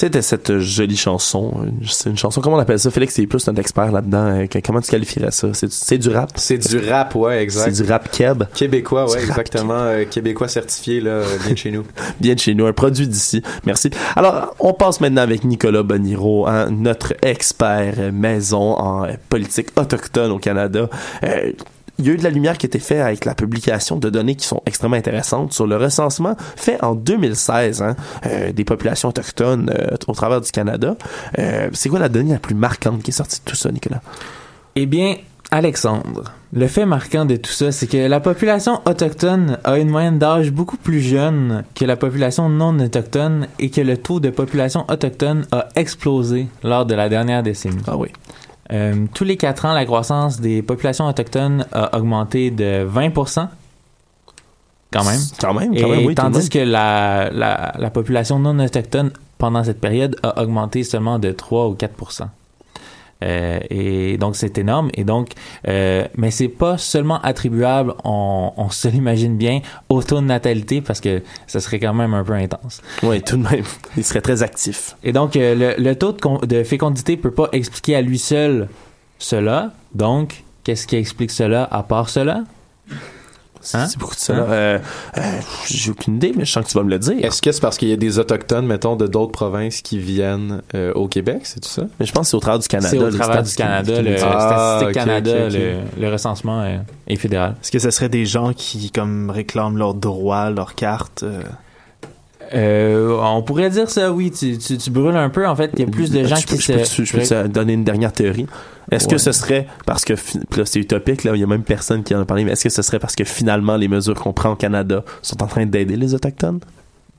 C'était 0.00 0.22
cette 0.22 0.58
jolie 0.60 0.96
chanson. 0.96 1.52
C'est 1.84 2.08
une 2.08 2.16
chanson, 2.16 2.40
comment 2.40 2.54
on 2.54 2.60
appelle 2.60 2.78
ça? 2.78 2.88
Félix, 2.88 3.14
c'est 3.14 3.26
plus 3.26 3.48
un 3.48 3.56
expert 3.56 3.90
là-dedans. 3.90 4.26
Euh, 4.42 4.46
Comment 4.64 4.80
tu 4.80 4.92
qualifierais 4.92 5.32
ça? 5.32 5.48
C'est- 5.52 5.98
du 5.98 6.08
rap? 6.10 6.30
C'est 6.36 6.56
du 6.56 6.78
rap, 6.88 7.16
ouais, 7.16 7.42
exact. 7.42 7.74
C'est 7.74 7.82
du 7.82 7.90
rap 7.90 8.08
keb. 8.12 8.44
Québécois, 8.54 9.10
ouais, 9.10 9.18
exactement. 9.20 9.74
euh, 9.74 10.04
québécois 10.04 10.46
certifié, 10.46 11.00
là, 11.00 11.10
euh, 11.10 11.36
bien 11.42 11.52
de 11.54 11.58
chez 11.58 11.72
nous. 11.72 11.82
Bien 12.20 12.34
de 12.34 12.38
chez 12.38 12.54
nous, 12.54 12.66
un 12.66 12.72
produit 12.72 13.08
d'ici. 13.08 13.42
Merci. 13.66 13.90
Alors, 14.14 14.54
on 14.60 14.72
passe 14.72 15.00
maintenant 15.00 15.22
avec 15.22 15.42
Nicolas 15.42 15.82
Boniro, 15.82 16.46
hein, 16.46 16.70
notre 16.70 17.14
expert 17.22 18.12
maison 18.12 18.78
en 18.78 19.08
politique 19.28 19.70
autochtone 19.76 20.30
au 20.30 20.38
Canada. 20.38 20.88
Euh, 21.24 21.50
il 21.98 22.06
y 22.06 22.10
a 22.10 22.12
eu 22.12 22.16
de 22.16 22.22
la 22.22 22.30
lumière 22.30 22.56
qui 22.56 22.66
a 22.66 22.68
été 22.68 22.78
faite 22.78 23.00
avec 23.00 23.24
la 23.24 23.34
publication 23.34 23.96
de 23.96 24.08
données 24.08 24.36
qui 24.36 24.46
sont 24.46 24.62
extrêmement 24.66 24.96
intéressantes 24.96 25.52
sur 25.52 25.66
le 25.66 25.76
recensement 25.76 26.36
fait 26.56 26.82
en 26.82 26.94
2016 26.94 27.82
hein, 27.82 27.96
euh, 28.26 28.52
des 28.52 28.64
populations 28.64 29.08
autochtones 29.08 29.70
euh, 29.76 29.96
au 30.06 30.12
travers 30.12 30.40
du 30.40 30.50
Canada. 30.50 30.96
Euh, 31.38 31.68
c'est 31.72 31.88
quoi 31.88 31.98
la 31.98 32.08
donnée 32.08 32.32
la 32.32 32.38
plus 32.38 32.54
marquante 32.54 33.02
qui 33.02 33.10
est 33.10 33.14
sortie 33.14 33.40
de 33.40 33.44
tout 33.44 33.56
ça, 33.56 33.70
Nicolas? 33.72 34.00
Eh 34.76 34.86
bien, 34.86 35.16
Alexandre, 35.50 36.32
le 36.52 36.68
fait 36.68 36.86
marquant 36.86 37.24
de 37.24 37.36
tout 37.36 37.50
ça, 37.50 37.72
c'est 37.72 37.88
que 37.88 37.96
la 37.96 38.20
population 38.20 38.80
autochtone 38.84 39.58
a 39.64 39.78
une 39.78 39.88
moyenne 39.88 40.18
d'âge 40.18 40.52
beaucoup 40.52 40.76
plus 40.76 41.00
jeune 41.00 41.64
que 41.74 41.84
la 41.84 41.96
population 41.96 42.48
non 42.48 42.78
autochtone 42.78 43.48
et 43.58 43.70
que 43.70 43.80
le 43.80 43.96
taux 43.96 44.20
de 44.20 44.30
population 44.30 44.84
autochtone 44.88 45.46
a 45.50 45.68
explosé 45.74 46.46
lors 46.62 46.86
de 46.86 46.94
la 46.94 47.08
dernière 47.08 47.42
décennie. 47.42 47.82
Ah 47.86 47.96
oui. 47.96 48.08
Euh, 48.72 49.06
tous 49.14 49.24
les 49.24 49.36
quatre 49.36 49.64
ans, 49.64 49.72
la 49.72 49.84
croissance 49.84 50.40
des 50.40 50.62
populations 50.62 51.06
autochtones 51.06 51.66
a 51.72 51.96
augmenté 51.96 52.50
de 52.50 52.86
20%. 52.86 53.48
Quand 54.90 55.04
même. 55.04 55.20
Quand 55.38 55.54
même, 55.54 55.76
quand 55.76 55.88
même, 55.88 56.06
oui, 56.06 56.14
tandis 56.14 56.48
que 56.48 56.58
la, 56.58 57.30
la, 57.30 57.74
la 57.78 57.90
population 57.90 58.38
non 58.38 58.58
autochtone, 58.58 59.12
pendant 59.36 59.62
cette 59.62 59.80
période, 59.80 60.16
a 60.22 60.42
augmenté 60.42 60.82
seulement 60.82 61.18
de 61.18 61.30
3 61.30 61.68
ou 61.68 61.74
4 61.74 61.94
euh, 63.22 63.58
et 63.70 64.16
donc 64.18 64.36
c'est 64.36 64.58
énorme. 64.58 64.90
Et 64.94 65.04
donc 65.04 65.30
euh, 65.66 66.06
mais 66.16 66.30
c'est 66.30 66.48
pas 66.48 66.78
seulement 66.78 67.20
attribuable 67.22 67.94
on, 68.04 68.52
on 68.56 68.70
se 68.70 68.88
l'imagine 68.88 69.36
bien 69.36 69.60
au 69.88 70.02
taux 70.02 70.20
de 70.20 70.26
natalité 70.26 70.80
parce 70.80 71.00
que 71.00 71.22
ça 71.46 71.60
serait 71.60 71.80
quand 71.80 71.94
même 71.94 72.14
un 72.14 72.24
peu 72.24 72.34
intense. 72.34 72.80
Oui 73.02 73.22
tout 73.22 73.36
de 73.36 73.42
même. 73.42 73.64
Il 73.96 74.04
serait 74.04 74.20
très 74.20 74.42
actif. 74.42 74.96
Et 75.04 75.12
donc 75.12 75.36
euh, 75.36 75.54
le, 75.54 75.82
le 75.82 75.94
taux 75.96 76.12
de, 76.12 76.46
de 76.46 76.62
fécondité 76.64 77.16
peut 77.16 77.30
pas 77.30 77.48
expliquer 77.52 77.96
à 77.96 78.00
lui 78.02 78.18
seul 78.18 78.68
cela. 79.18 79.72
Donc 79.94 80.44
qu'est-ce 80.64 80.86
qui 80.86 80.96
explique 80.96 81.30
cela 81.30 81.66
à 81.70 81.82
part 81.82 82.08
cela? 82.08 82.44
Hein? 83.74 83.86
C'est 83.86 83.98
beaucoup 83.98 84.14
de 84.14 84.20
ça. 84.20 84.32
Euh, 84.34 84.78
euh, 85.16 85.20
J'ai 85.66 85.90
aucune 85.90 86.16
idée, 86.16 86.32
mais 86.36 86.44
je 86.44 86.52
sens 86.52 86.64
que 86.64 86.70
tu 86.70 86.76
vas 86.76 86.84
me 86.84 86.90
le 86.90 86.98
dire. 86.98 87.24
Est-ce 87.24 87.42
que 87.42 87.52
c'est 87.52 87.60
parce 87.60 87.76
qu'il 87.76 87.88
y 87.88 87.92
a 87.92 87.96
des 87.96 88.18
autochtones, 88.18 88.66
mettons, 88.66 88.96
de 88.96 89.06
d'autres 89.06 89.32
provinces 89.32 89.82
qui 89.82 89.98
viennent 89.98 90.62
euh, 90.74 90.92
au 90.94 91.08
Québec, 91.08 91.40
c'est 91.42 91.60
tout 91.60 91.68
ça? 91.68 91.82
Mais 91.98 92.06
je 92.06 92.12
pense 92.12 92.26
que 92.26 92.30
c'est 92.30 92.36
au 92.36 92.40
travers 92.40 92.58
du 92.58 92.68
Canada. 92.68 92.90
c'est 92.90 92.98
au 92.98 93.10
travers 93.10 93.42
du 93.42 93.54
Canada 93.54 94.02
le. 94.02 94.16
Ah, 94.22 94.78
Statistique 94.78 94.88
ok, 94.88 94.94
Canada 94.94 95.48
le 95.98 96.12
recensement 96.12 96.64
est, 96.64 96.80
est 97.06 97.16
fédéral 97.16 97.56
Est-ce 97.62 97.70
que 97.70 97.78
ce 97.78 97.90
serait 97.90 98.08
des 98.08 98.26
gens 98.26 98.52
qui 98.52 98.90
comme 98.90 99.30
réclament 99.30 99.76
leurs 99.76 99.94
droits, 99.94 100.50
leurs 100.50 100.74
cartes 100.74 101.24
euh? 102.54 103.18
On 103.22 103.42
pourrait 103.42 103.70
dire 103.70 103.90
ça, 103.90 104.12
oui. 104.12 104.30
Tu, 104.30 104.58
tu, 104.58 104.78
tu 104.78 104.90
brûles 104.90 105.16
un 105.16 105.28
peu. 105.30 105.46
En 105.46 105.54
fait, 105.56 105.70
il 105.74 105.80
y 105.80 105.82
a 105.82 105.86
plus 105.86 106.10
de 106.10 106.24
gens 106.24 106.36
je 106.36 106.46
peux, 106.46 106.56
qui 106.56 106.62
je 106.62 106.72
peux- 106.72 106.84
se. 106.84 107.04
je 107.04 107.12
peux 107.16 107.22
te 107.22 107.46
donner 107.48 107.72
une 107.74 107.84
dernière 107.84 108.12
théorie. 108.12 108.46
Est-ce 108.90 109.06
que 109.06 109.18
ce 109.18 109.32
serait 109.32 109.66
parce 109.84 110.04
que 110.06 110.14
là 110.14 110.64
c'est 110.64 110.80
utopique 110.80 111.24
là, 111.24 111.32
il 111.34 111.40
y 111.40 111.44
a 111.44 111.46
même 111.46 111.62
personne 111.62 112.02
qui 112.02 112.14
en 112.14 112.20
a 112.20 112.24
parlé, 112.24 112.44
mais 112.44 112.52
est-ce 112.52 112.64
que 112.64 112.70
ce 112.70 112.80
serait 112.80 112.98
parce 112.98 113.14
que 113.14 113.24
finalement 113.24 113.76
les 113.76 113.86
mesures 113.86 114.14
qu'on 114.14 114.32
prend 114.32 114.52
au 114.52 114.56
Canada 114.56 115.04
sont 115.20 115.42
en 115.42 115.46
train 115.46 115.66
d'aider 115.66 115.96
les 115.96 116.14
autochtones? 116.14 116.60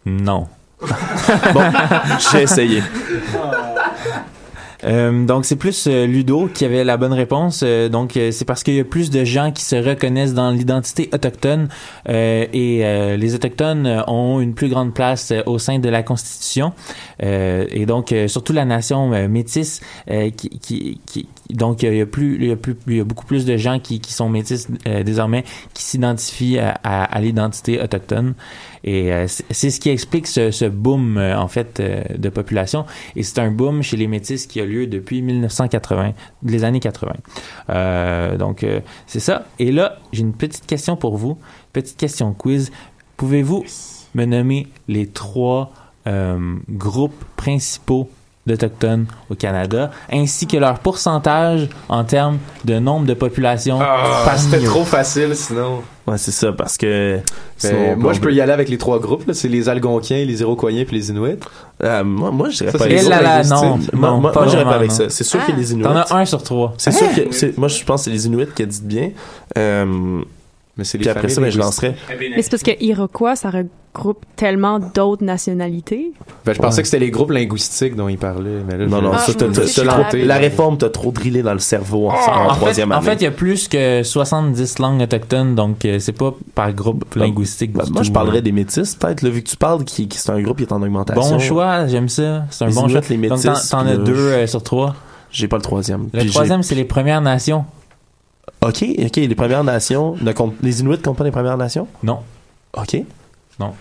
Non. 0.05 0.47
bon, 0.81 1.61
j'ai 2.31 2.41
essayé. 2.41 2.81
Euh, 4.83 5.25
donc 5.25 5.45
c'est 5.45 5.55
plus 5.55 5.87
euh, 5.87 6.05
Ludo 6.05 6.47
qui 6.47 6.65
avait 6.65 6.83
la 6.83 6.97
bonne 6.97 7.13
réponse. 7.13 7.61
Euh, 7.63 7.89
donc 7.89 8.17
c'est 8.31 8.45
parce 8.45 8.63
qu'il 8.63 8.75
y 8.75 8.79
a 8.79 8.83
plus 8.83 9.09
de 9.09 9.23
gens 9.23 9.51
qui 9.51 9.63
se 9.63 9.75
reconnaissent 9.75 10.33
dans 10.33 10.51
l'identité 10.51 11.09
autochtone 11.13 11.67
et 12.07 13.17
les 13.17 13.35
autochtones 13.35 14.03
ont 14.07 14.39
une 14.39 14.53
plus 14.53 14.69
grande 14.69 14.93
place 14.93 15.33
au 15.45 15.59
sein 15.59 15.79
de 15.79 15.89
la 15.89 16.03
Constitution 16.03 16.73
et 17.21 17.85
donc 17.85 18.13
surtout 18.27 18.53
la 18.53 18.65
nation 18.65 19.09
métisse 19.27 19.81
qui, 20.07 20.49
qui, 20.59 20.99
qui 21.05 21.27
donc 21.49 21.81
il 21.81 21.93
y 21.95 22.01
a 22.01 22.05
plus 22.05 22.35
il 22.35 22.47
y 22.47 22.51
a 22.51 22.55
plus 22.55 22.75
il 22.87 22.97
y 22.97 22.99
a 22.99 23.03
beaucoup 23.03 23.25
plus 23.25 23.45
de 23.45 23.57
gens 23.57 23.79
qui, 23.79 23.99
qui 23.99 24.13
sont 24.13 24.29
métis 24.29 24.67
euh, 24.87 25.03
désormais 25.03 25.43
qui 25.73 25.83
s'identifient 25.83 26.59
à, 26.59 26.79
à, 26.83 27.03
à 27.03 27.21
l'identité 27.21 27.81
autochtone. 27.81 28.35
Et 28.83 29.11
euh, 29.11 29.25
c'est 29.27 29.71
ce 29.71 29.79
qui 29.79 29.89
explique 29.89 30.27
ce, 30.27 30.51
ce 30.51 30.65
boom 30.65 31.17
euh, 31.17 31.37
en 31.37 31.47
fait 31.47 31.79
euh, 31.79 32.03
de 32.17 32.29
population. 32.29 32.85
Et 33.15 33.23
c'est 33.23 33.39
un 33.39 33.51
boom 33.51 33.81
chez 33.81 33.97
les 33.97 34.07
métis 34.07 34.45
qui 34.45 34.61
a 34.61 34.65
lieu 34.65 34.85
depuis 34.87 35.21
1980 35.21 36.13
les 36.43 36.63
années 36.63 36.79
80 36.79 37.13
Euh, 37.69 38.37
donc 38.37 38.63
euh, 38.63 38.79
c'est 39.07 39.19
ça. 39.19 39.45
Et 39.57 39.71
là 39.71 39.97
j'ai 40.13 40.21
une 40.21 40.33
petite 40.33 40.67
question 40.67 40.95
pour 40.97 41.17
vous. 41.17 41.37
Petite 41.73 41.97
question 41.97 42.33
quiz. 42.33 42.71
Pouvez-vous 43.17 43.65
me 44.13 44.25
nommer 44.25 44.67
les 44.87 45.07
trois 45.07 45.71
groupes 46.69 47.23
principaux 47.35 48.09
d'Autochtones 48.49 49.05
au 49.29 49.35
Canada, 49.35 49.91
ainsi 50.11 50.45
que 50.47 50.57
leur 50.57 50.79
pourcentage 50.79 51.69
en 51.87 52.03
termes 52.03 52.37
de 52.65 52.79
nombre 52.79 53.05
de 53.05 53.13
population. 53.13 53.79
Ah, 53.81 54.35
c'était 54.37 54.63
trop 54.65 54.83
facile 54.83 55.35
sinon. 55.35 55.81
Ouais, 56.07 56.17
c'est 56.17 56.31
ça, 56.31 56.51
parce 56.51 56.75
que... 56.75 57.19
Ben, 57.61 57.95
moi, 57.95 58.13
je 58.13 58.19
peux 58.19 58.33
y 58.33 58.41
aller 58.41 58.51
avec 58.51 58.67
les 58.69 58.79
trois 58.79 58.99
groupes. 58.99 59.27
là. 59.27 59.33
C'est 59.35 59.47
les 59.47 59.69
Algonquiens, 59.69 60.25
les 60.25 60.41
Iroquois 60.41 60.71
puis 60.71 60.97
les 60.97 61.09
Inuits. 61.11 61.37
Euh, 61.83 62.03
moi, 62.03 62.31
moi, 62.31 62.49
je 62.49 62.57
dirais 62.57 62.71
pas 62.71 62.79
c'est 62.79 62.89
les 62.89 63.01
là, 63.03 63.43
non, 63.43 63.77
Moi, 63.93 64.09
non, 64.09 64.17
moi, 64.19 64.31
pas 64.31 64.39
moi, 64.41 64.49
j'irais 64.49 64.63
pas 64.63 64.69
vraiment, 64.69 64.79
avec 64.79 64.89
non. 64.89 64.95
ça. 64.95 65.09
C'est 65.09 65.23
sûr 65.23 65.39
Ah. 65.43 65.51
que 65.51 65.55
les 65.55 65.71
Inuits... 65.71 65.83
T'en 65.83 65.95
as 65.95 66.15
un 66.15 66.25
sur 66.25 66.41
trois. 66.41 66.73
C'est 66.77 66.91
sûr 66.91 67.07
que... 67.13 67.59
Moi, 67.59 67.67
je 67.67 67.83
pense 67.83 68.01
que 68.01 68.05
c'est 68.05 68.09
les 68.11 68.25
Inuits 68.25 68.47
qui 68.55 68.65
dit 68.65 68.81
bien. 68.83 69.11
Euh, 69.57 70.21
Mais 70.79 70.83
c'est 70.85 70.97
les 70.97 71.03
puis 71.03 71.09
après 71.11 71.29
ça, 71.29 71.41
ben, 71.41 71.51
je 71.51 71.59
lancerais... 71.59 71.95
Mais 72.19 72.41
c'est 72.41 72.49
parce 72.49 72.63
que 72.63 72.71
Iroquois, 72.83 73.35
ça 73.35 73.49
regroupe 73.51 74.23
tellement 74.35 74.79
d'autres 74.79 75.23
nationalités. 75.23 76.11
Ben, 76.45 76.53
je 76.53 76.59
pensais 76.59 76.77
Ouais. 76.77 76.81
que 76.83 76.87
c'était 76.87 76.99
les 77.05 77.11
groupes 77.11 77.31
linguistiques 77.31 77.95
dont 77.95 78.07
il 78.07 78.17
parlait. 78.17 78.61
Mais 78.67 78.77
là, 78.77 78.85
Non, 78.87 79.01
non, 79.01 79.11
Ah, 79.13 79.19
ça, 79.19 79.33
t'as- 79.33 79.51
je 79.51 80.25
la, 80.25 80.37
réforme 80.37 80.77
t'a 80.77 80.89
trop 80.89 81.11
drillé 81.11 81.43
dans 81.43 81.53
le 81.53 81.59
cerveau 81.59 82.07
en, 82.07 82.13
en 82.13 82.13
En 82.13 82.49
fait, 82.51 82.55
troisième 82.55 82.91
en 82.91 82.95
année. 82.95 83.05
fait, 83.05 83.15
il 83.15 83.23
y 83.23 83.27
a 83.27 83.31
plus 83.31 83.67
que 83.67 84.01
70 84.03 84.79
langues 84.79 85.01
autochtones, 85.01 85.53
donc 85.55 85.83
euh, 85.85 85.99
c'est 85.99 86.13
pas 86.13 86.33
par 86.55 86.71
groupe 86.73 87.13
linguistique. 87.15 87.73
Ben, 87.73 87.83
du 87.83 87.91
moi, 87.91 88.03
je 88.03 88.11
parlerais 88.11 88.37
hein. 88.39 88.41
des 88.41 88.51
métis, 88.51 88.95
peut-être, 88.95 89.21
là, 89.21 89.29
vu 89.29 89.43
que 89.43 89.49
tu 89.49 89.57
parles, 89.57 89.83
qui, 89.83 90.07
qui 90.07 90.17
c'est 90.17 90.31
un 90.31 90.41
groupe 90.41 90.57
qui 90.57 90.63
est 90.63 90.71
en 90.73 90.81
augmentation. 90.81 91.21
Bon 91.21 91.39
choix, 91.39 91.87
j'aime 91.87 92.09
ça. 92.09 92.45
C'est 92.51 92.63
un 92.63 92.67
Les 92.67 92.73
bon 92.73 92.81
Inuits, 92.87 92.91
choix. 92.93 93.01
les 93.09 93.27
donc 93.27 93.43
métis, 93.43 93.69
t'en 93.69 93.79
t'en 93.83 93.87
as 93.87 93.93
le- 93.95 94.03
deux 94.03 94.13
euh, 94.15 94.47
sur 94.47 94.63
trois. 94.63 94.95
J'ai 95.31 95.47
pas 95.47 95.57
le 95.57 95.61
troisième. 95.61 96.07
Le 96.13 96.25
troisième, 96.29 96.63
c'est 96.63 96.73
les 96.75 96.85
Premières 96.85 97.21
Nations. 97.21 97.65
OK, 98.61 98.83
OK, 99.05 99.15
les 99.15 99.35
Premières 99.35 99.63
Nations, 99.63 100.15
ne 100.21 100.31
comptent- 100.33 100.55
les 100.61 100.81
Inuits 100.81 100.99
comptent 101.01 101.17
pas 101.17 101.23
les 101.23 101.31
Premières 101.31 101.57
Nations? 101.57 101.87
Non. 102.03 102.19
OK. 102.77 102.97
Non. 103.59 103.73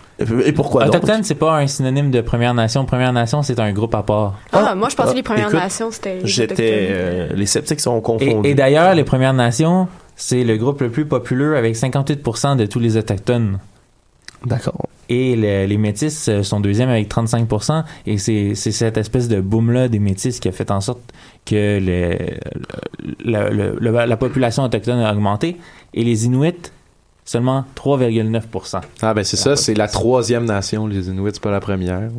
Et, 0.44 0.52
pourquoi? 0.52 0.86
Autochtone, 0.88 1.22
c'est 1.22 1.36
pas 1.36 1.56
un 1.58 1.66
synonyme 1.68 2.10
de 2.10 2.20
Première 2.20 2.52
Nation. 2.54 2.84
Première 2.84 3.12
Nation, 3.12 3.42
c'est 3.42 3.60
un 3.60 3.72
groupe 3.72 3.94
à 3.94 4.02
part. 4.02 4.34
Ah, 4.52 4.74
moi, 4.74 4.88
je 4.88 4.96
pensais 4.96 5.10
Ah, 5.10 5.12
que 5.12 5.16
les 5.16 5.22
Premières 5.22 5.48
écoute, 5.48 5.60
Nations, 5.60 5.90
c'était 5.92 6.18
les 6.20 6.26
J'étais... 6.26 6.52
Autochtones. 6.52 6.66
euh, 6.90 7.28
les 7.34 7.46
sceptiques 7.46 7.80
sont 7.80 8.00
confondus. 8.00 8.48
et 8.48 8.54
d'ailleurs, 8.54 8.94
les 8.94 9.04
Premières 9.04 9.34
Nations, 9.34 9.86
c'est 10.16 10.42
le 10.42 10.56
groupe 10.56 10.80
le 10.80 10.90
plus 10.90 11.06
populaire 11.06 11.56
avec 11.56 11.76
58% 11.76 12.56
de 12.56 12.66
tous 12.66 12.80
les 12.80 12.96
Autochtones. 12.96 13.58
D'accord. 14.44 14.86
Et 15.08 15.36
le- 15.36 15.66
les 15.66 15.78
Métis 15.78 16.28
euh, 16.28 16.42
sont 16.42 16.60
deuxième 16.60 16.88
avec 16.90 17.08
35%. 17.08 17.84
Et 18.06 18.18
c'est 18.18 18.54
c'est 18.54 18.72
cette 18.72 18.96
espèce 18.98 19.26
de 19.28 19.40
boom-là 19.40 19.88
des 19.88 19.98
Métis 20.00 20.38
qui 20.40 20.48
a 20.48 20.52
fait 20.52 20.70
en 20.70 20.80
sorte 20.80 21.00
que 21.49 21.78
le, 21.80 22.18
le- 23.24 23.51
le- 23.51 23.76
le- 23.80 24.07
la 24.07 24.16
population 24.16 24.62
autochtone 24.64 25.01
a 25.01 25.12
augmenté. 25.12 25.57
Et 25.94 26.05
les 26.05 26.26
Inuits, 26.26 26.70
seulement 27.24 27.64
3,9%. 27.76 28.80
Ah, 29.03 29.14
ben 29.14 29.24
c'est 29.24 29.36
ça, 29.36 29.57
c'est 29.57 29.74
la 29.74 29.88
troisième 29.88 30.44
nation, 30.44 30.86
les 30.86 31.09
Inuits, 31.09 31.30
c'est 31.34 31.42
pas 31.42 31.51
la 31.51 31.61
première. 31.61 32.11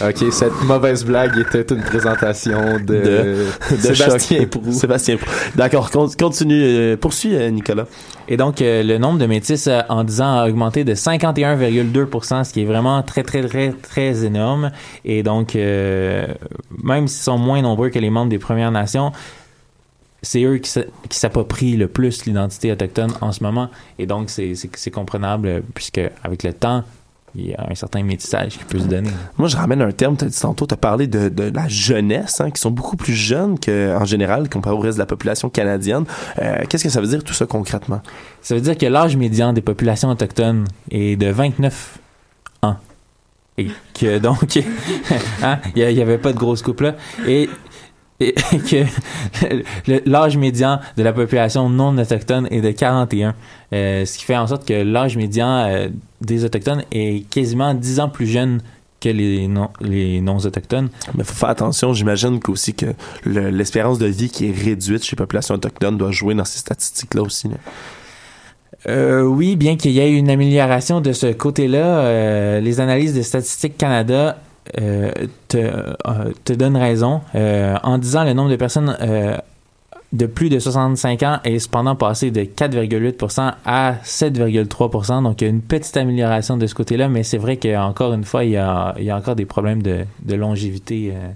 Ok, 0.00 0.24
cette 0.32 0.62
mauvaise 0.62 1.04
blague 1.04 1.36
était 1.38 1.74
une 1.74 1.82
présentation 1.82 2.78
de, 2.78 2.78
De- 2.80 3.46
de 3.70 3.76
Sébastien 3.94 4.40
choc. 4.40 4.50
Proulx. 4.50 4.72
Sébastien 4.78 5.16
Proulx. 5.16 5.32
D'accord, 5.56 5.90
con- 5.90 6.08
continue. 6.18 6.62
euh, 6.62 6.96
poursuis, 6.96 7.34
euh, 7.34 7.50
Nicolas. 7.50 7.86
Et 8.28 8.36
donc, 8.36 8.60
euh, 8.62 8.82
le 8.82 8.98
nombre 8.98 9.18
de 9.18 9.26
métis 9.26 9.68
en 9.88 10.04
10 10.04 10.20
ans 10.20 10.38
a 10.38 10.48
augmenté 10.48 10.84
de 10.84 10.94
51,2% 10.94 12.44
ce 12.44 12.52
qui 12.52 12.62
est 12.62 12.64
vraiment 12.64 13.02
très, 13.02 13.22
très, 13.22 13.42
très, 13.46 13.72
très 13.72 14.24
énorme. 14.24 14.70
Et 15.04 15.22
donc, 15.22 15.56
euh, 15.56 16.26
même 16.82 17.08
s'ils 17.08 17.22
sont 17.24 17.38
moins 17.38 17.62
nombreux 17.62 17.88
que 17.90 17.98
les 17.98 18.10
membres 18.10 18.30
des 18.30 18.38
Premières 18.38 18.70
Nations, 18.72 19.12
c'est 20.22 20.42
eux 20.42 20.58
qui, 20.58 20.70
s'a- 20.70 20.84
qui 21.08 21.18
s'approprient 21.18 21.76
le 21.76 21.88
plus 21.88 22.24
l'identité 22.26 22.70
autochtone 22.72 23.12
en 23.20 23.32
ce 23.32 23.42
moment. 23.42 23.68
Et 23.98 24.06
donc, 24.06 24.28
c'est 24.30 24.90
comprenable, 24.92 25.62
puisque 25.74 26.00
avec 26.24 26.42
le 26.42 26.52
temps, 26.52 26.84
il 27.38 27.50
y 27.50 27.54
a 27.54 27.66
un 27.70 27.74
certain 27.74 28.02
métissage 28.02 28.58
qui 28.58 28.64
peut 28.64 28.78
se 28.78 28.86
donner. 28.86 29.10
Moi, 29.36 29.48
je 29.48 29.56
ramène 29.56 29.82
un 29.82 29.92
terme, 29.92 30.16
tu 30.16 30.24
as 30.24 30.28
dit 30.28 30.38
tantôt, 30.38 30.66
tu 30.66 30.74
as 30.74 30.76
parlé 30.76 31.06
de, 31.06 31.28
de 31.28 31.44
la 31.54 31.68
jeunesse, 31.68 32.40
hein, 32.40 32.50
qui 32.50 32.60
sont 32.60 32.70
beaucoup 32.70 32.96
plus 32.96 33.14
jeunes 33.14 33.58
qu'en 33.58 34.04
général, 34.04 34.48
comparé 34.48 34.74
au 34.74 34.80
reste 34.80 34.96
de 34.96 35.02
la 35.02 35.06
population 35.06 35.48
canadienne. 35.48 36.04
Euh, 36.40 36.64
Qu'est-ce 36.68 36.84
que 36.84 36.90
ça 36.90 37.00
veut 37.00 37.06
dire 37.06 37.22
tout 37.22 37.34
ça 37.34 37.46
concrètement? 37.46 38.00
Ça 38.42 38.54
veut 38.54 38.60
dire 38.60 38.76
que 38.76 38.86
l'âge 38.86 39.16
médian 39.16 39.52
des 39.52 39.60
populations 39.60 40.10
autochtones 40.10 40.66
est 40.90 41.16
de 41.16 41.30
29 41.30 41.98
ans. 42.62 42.76
Et 43.56 43.68
que 43.94 44.18
donc, 44.18 44.58
hein, 45.42 45.58
il 45.74 45.94
n'y 45.94 46.00
avait 46.00 46.18
pas 46.18 46.32
de 46.32 46.38
grosse 46.38 46.62
coupe 46.62 46.80
là. 46.80 46.94
Et, 47.26 47.48
et 48.20 48.34
que 48.70 48.84
l'âge 50.06 50.36
médian 50.36 50.80
de 50.96 51.02
la 51.02 51.12
population 51.12 51.68
non 51.68 51.96
autochtone 51.98 52.48
est 52.50 52.60
de 52.60 52.70
41. 52.70 53.34
Euh, 53.72 54.04
ce 54.04 54.18
qui 54.18 54.24
fait 54.24 54.36
en 54.36 54.46
sorte 54.46 54.66
que 54.66 54.72
l'âge 54.74 55.16
médian 55.16 55.48
euh, 55.68 55.88
des 56.20 56.44
autochtones 56.44 56.82
est 56.90 57.28
quasiment 57.30 57.74
10 57.74 58.00
ans 58.00 58.08
plus 58.08 58.26
jeune 58.26 58.60
que 59.00 59.08
les 59.08 59.46
non 59.46 59.68
les 59.80 60.20
non 60.20 60.38
autochtones. 60.38 60.88
Mais 61.14 61.22
faut 61.22 61.34
faire 61.34 61.50
attention, 61.50 61.92
j'imagine 61.94 62.40
qu'aussi 62.40 62.74
que 62.74 62.86
le- 63.24 63.50
l'espérance 63.50 63.98
de 63.98 64.06
vie 64.06 64.28
qui 64.28 64.48
est 64.48 64.52
réduite 64.52 65.04
chez 65.04 65.14
les 65.14 65.18
populations 65.18 65.54
autochtones 65.54 65.96
doit 65.96 66.10
jouer 66.10 66.34
dans 66.34 66.44
ces 66.44 66.58
statistiques-là 66.58 67.22
aussi. 67.22 67.48
là. 67.48 67.54
Euh, 68.88 69.22
oui, 69.22 69.56
bien 69.56 69.76
qu'il 69.76 69.90
y 69.92 69.98
ait 70.00 70.12
une 70.12 70.30
amélioration 70.30 71.00
de 71.00 71.12
ce 71.12 71.26
côté-là, 71.32 71.98
euh, 72.00 72.60
les 72.60 72.80
analyses 72.80 73.14
de 73.14 73.22
Statistique 73.22 73.76
Canada 73.76 74.38
te, 74.74 75.56
euh, 75.56 76.32
te 76.44 76.52
donnent 76.52 76.76
raison. 76.76 77.20
Euh, 77.34 77.76
en 77.82 77.98
disant 77.98 78.24
le 78.24 78.32
nombre 78.32 78.50
de 78.50 78.56
personnes 78.56 78.96
euh, 79.00 79.36
de 80.12 80.26
plus 80.26 80.48
de 80.48 80.58
65 80.58 81.22
ans 81.22 81.38
est 81.44 81.58
cependant 81.58 81.94
passé 81.96 82.30
de 82.30 82.42
4,8% 82.42 83.52
à 83.64 83.94
7,3%. 84.04 85.22
Donc, 85.22 85.40
il 85.40 85.44
y 85.44 85.46
a 85.46 85.50
une 85.50 85.60
petite 85.62 85.96
amélioration 85.96 86.56
de 86.56 86.66
ce 86.66 86.74
côté-là, 86.74 87.08
mais 87.08 87.22
c'est 87.22 87.38
vrai 87.38 87.56
qu'encore 87.58 88.12
une 88.14 88.24
fois, 88.24 88.44
il 88.44 88.50
y 88.52 88.56
a, 88.56 88.94
il 88.98 89.04
y 89.04 89.10
a 89.10 89.16
encore 89.16 89.36
des 89.36 89.46
problèmes 89.46 89.82
de, 89.82 90.04
de 90.22 90.34
longévité. 90.34 91.12
euh, 91.14 91.30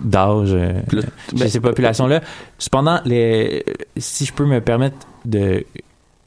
d'âge 0.00 0.50
euh, 0.52 0.80
chez 0.90 1.36
ben- 1.36 1.48
ces 1.48 1.60
populations-là. 1.60 2.20
Cependant, 2.58 3.00
les, 3.04 3.64
si 3.96 4.24
je 4.24 4.32
peux 4.32 4.44
me 4.46 4.60
permettre 4.60 4.96
de 5.24 5.64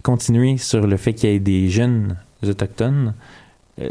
continuer 0.04 0.58
sur 0.58 0.88
le 0.88 0.98
fait 0.98 1.14
qu'il 1.14 1.30
y 1.30 1.34
ait 1.34 1.40
des 1.40 1.68
jeunes 1.70 2.16
autochtones, 2.48 3.14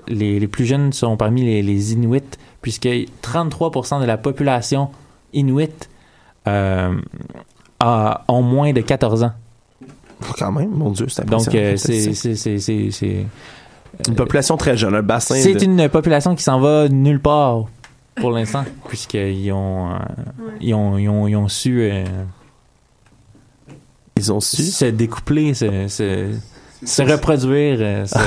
les, 0.09 0.39
les 0.41 0.49
plus 0.49 0.65
jeunes 0.67 0.93
sont 0.93 1.17
parmi 1.17 1.43
les, 1.45 1.63
les 1.63 1.93
Inuits, 1.95 2.23
puisque 2.63 2.87
33% 2.87 4.01
de 4.01 4.05
la 4.07 4.17
population 4.19 4.91
Inuit 5.33 5.89
euh, 6.47 6.95
a, 7.81 8.25
ont 8.29 8.43
moins 8.43 8.73
de 8.73 8.81
14 8.81 9.23
ans. 9.25 9.33
Quand 10.39 10.53
même, 10.53 10.71
mon 10.71 10.91
Dieu, 10.91 11.07
c'est 11.09 11.25
Donc, 11.27 11.55
euh, 11.55 11.77
c'est 11.77 13.27
une 14.09 14.15
population 14.15 14.57
très 14.57 14.77
jeune, 14.77 14.95
un 14.95 15.03
bassin. 15.03 15.37
c'est 15.37 15.55
de- 15.55 15.65
une 15.65 15.89
population 15.89 16.35
qui 16.35 16.43
s'en 16.43 16.61
va 16.61 16.89
nulle 16.89 17.21
part 17.21 17.65
pour 18.17 18.33
l'instant, 18.33 18.65
puisqu'ils 18.89 19.53
ont, 19.53 19.91
euh, 19.91 19.99
ils 20.61 20.75
ont, 20.75 20.99
ils 20.99 21.09
ont, 21.09 21.27
ils 21.29 21.37
ont 21.37 21.49
su, 21.49 21.81
euh, 21.83 22.05
Ils 24.17 24.33
ont 24.33 24.41
su 24.41 24.63
se 24.63 24.87
découpler, 24.87 25.55
se, 25.55 25.87
se, 25.89 26.33
se 26.85 27.03
reproduire. 27.03 27.79
euh, 27.81 28.07
se- 28.07 28.19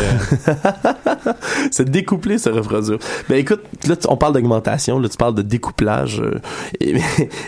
se 1.72 1.84
découpler, 1.84 2.38
se 2.38 2.49
reproduire. 2.49 2.97
Ben 3.30 3.36
écoute, 3.38 3.62
là 3.88 3.95
on 4.08 4.18
parle 4.18 4.34
d'augmentation, 4.34 4.99
là 4.99 5.08
tu 5.10 5.18
parles 5.18 5.36
de 5.36 5.41
découplage. 5.41 6.22
euh, 6.22 6.39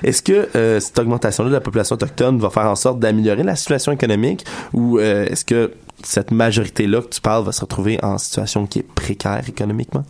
Est-ce 0.04 0.22
que 0.22 0.50
euh, 0.56 0.80
cette 0.80 0.98
augmentation-là 1.00 1.50
de 1.50 1.56
la 1.56 1.62
population 1.62 1.96
autochtone 1.96 2.40
va 2.40 2.50
faire 2.50 2.68
en 2.68 2.76
sorte 2.76 3.00
d'améliorer 3.00 3.44
la 3.44 3.56
situation 3.56 3.92
économique 3.92 4.46
ou 4.74 5.00
est-ce 5.00 5.46
que 5.46 5.72
cette 6.04 6.32
majorité-là 6.32 7.02
que 7.02 7.10
tu 7.10 7.22
parles 7.22 7.44
va 7.46 7.52
se 7.52 7.62
retrouver 7.62 8.00
en 8.04 8.18
situation 8.18 8.66
qui 8.66 8.80
est 8.80 8.84
précaire 8.94 9.42
économiquement? 9.48 10.04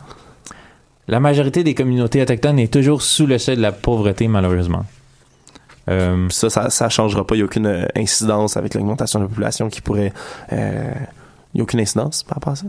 La 1.08 1.20
majorité 1.20 1.64
des 1.64 1.74
communautés 1.76 2.22
autochtones 2.22 2.60
est 2.60 2.72
toujours 2.72 3.02
sous 3.02 3.26
le 3.28 3.38
seuil 3.38 3.58
de 3.58 3.62
la 3.62 3.72
pauvreté, 3.74 4.28
malheureusement. 4.30 4.86
Euh, 5.89 6.27
ça, 6.29 6.49
ça, 6.49 6.69
ça 6.69 6.89
changera 6.89 7.25
pas. 7.27 7.36
Il 7.36 7.39
n'y 7.39 7.41
a 7.43 7.45
aucune 7.45 7.65
euh, 7.65 7.86
incidence 7.95 8.55
avec 8.57 8.73
l'augmentation 8.73 9.19
de 9.19 9.25
la 9.25 9.29
population 9.29 9.69
qui 9.69 9.81
pourrait. 9.81 10.13
euh, 10.53 10.91
Il 11.53 11.57
n'y 11.57 11.61
a 11.61 11.63
aucune 11.63 11.79
incidence 11.81 12.23
par 12.23 12.36
rapport 12.38 12.53
à 12.53 12.55
ça? 12.55 12.65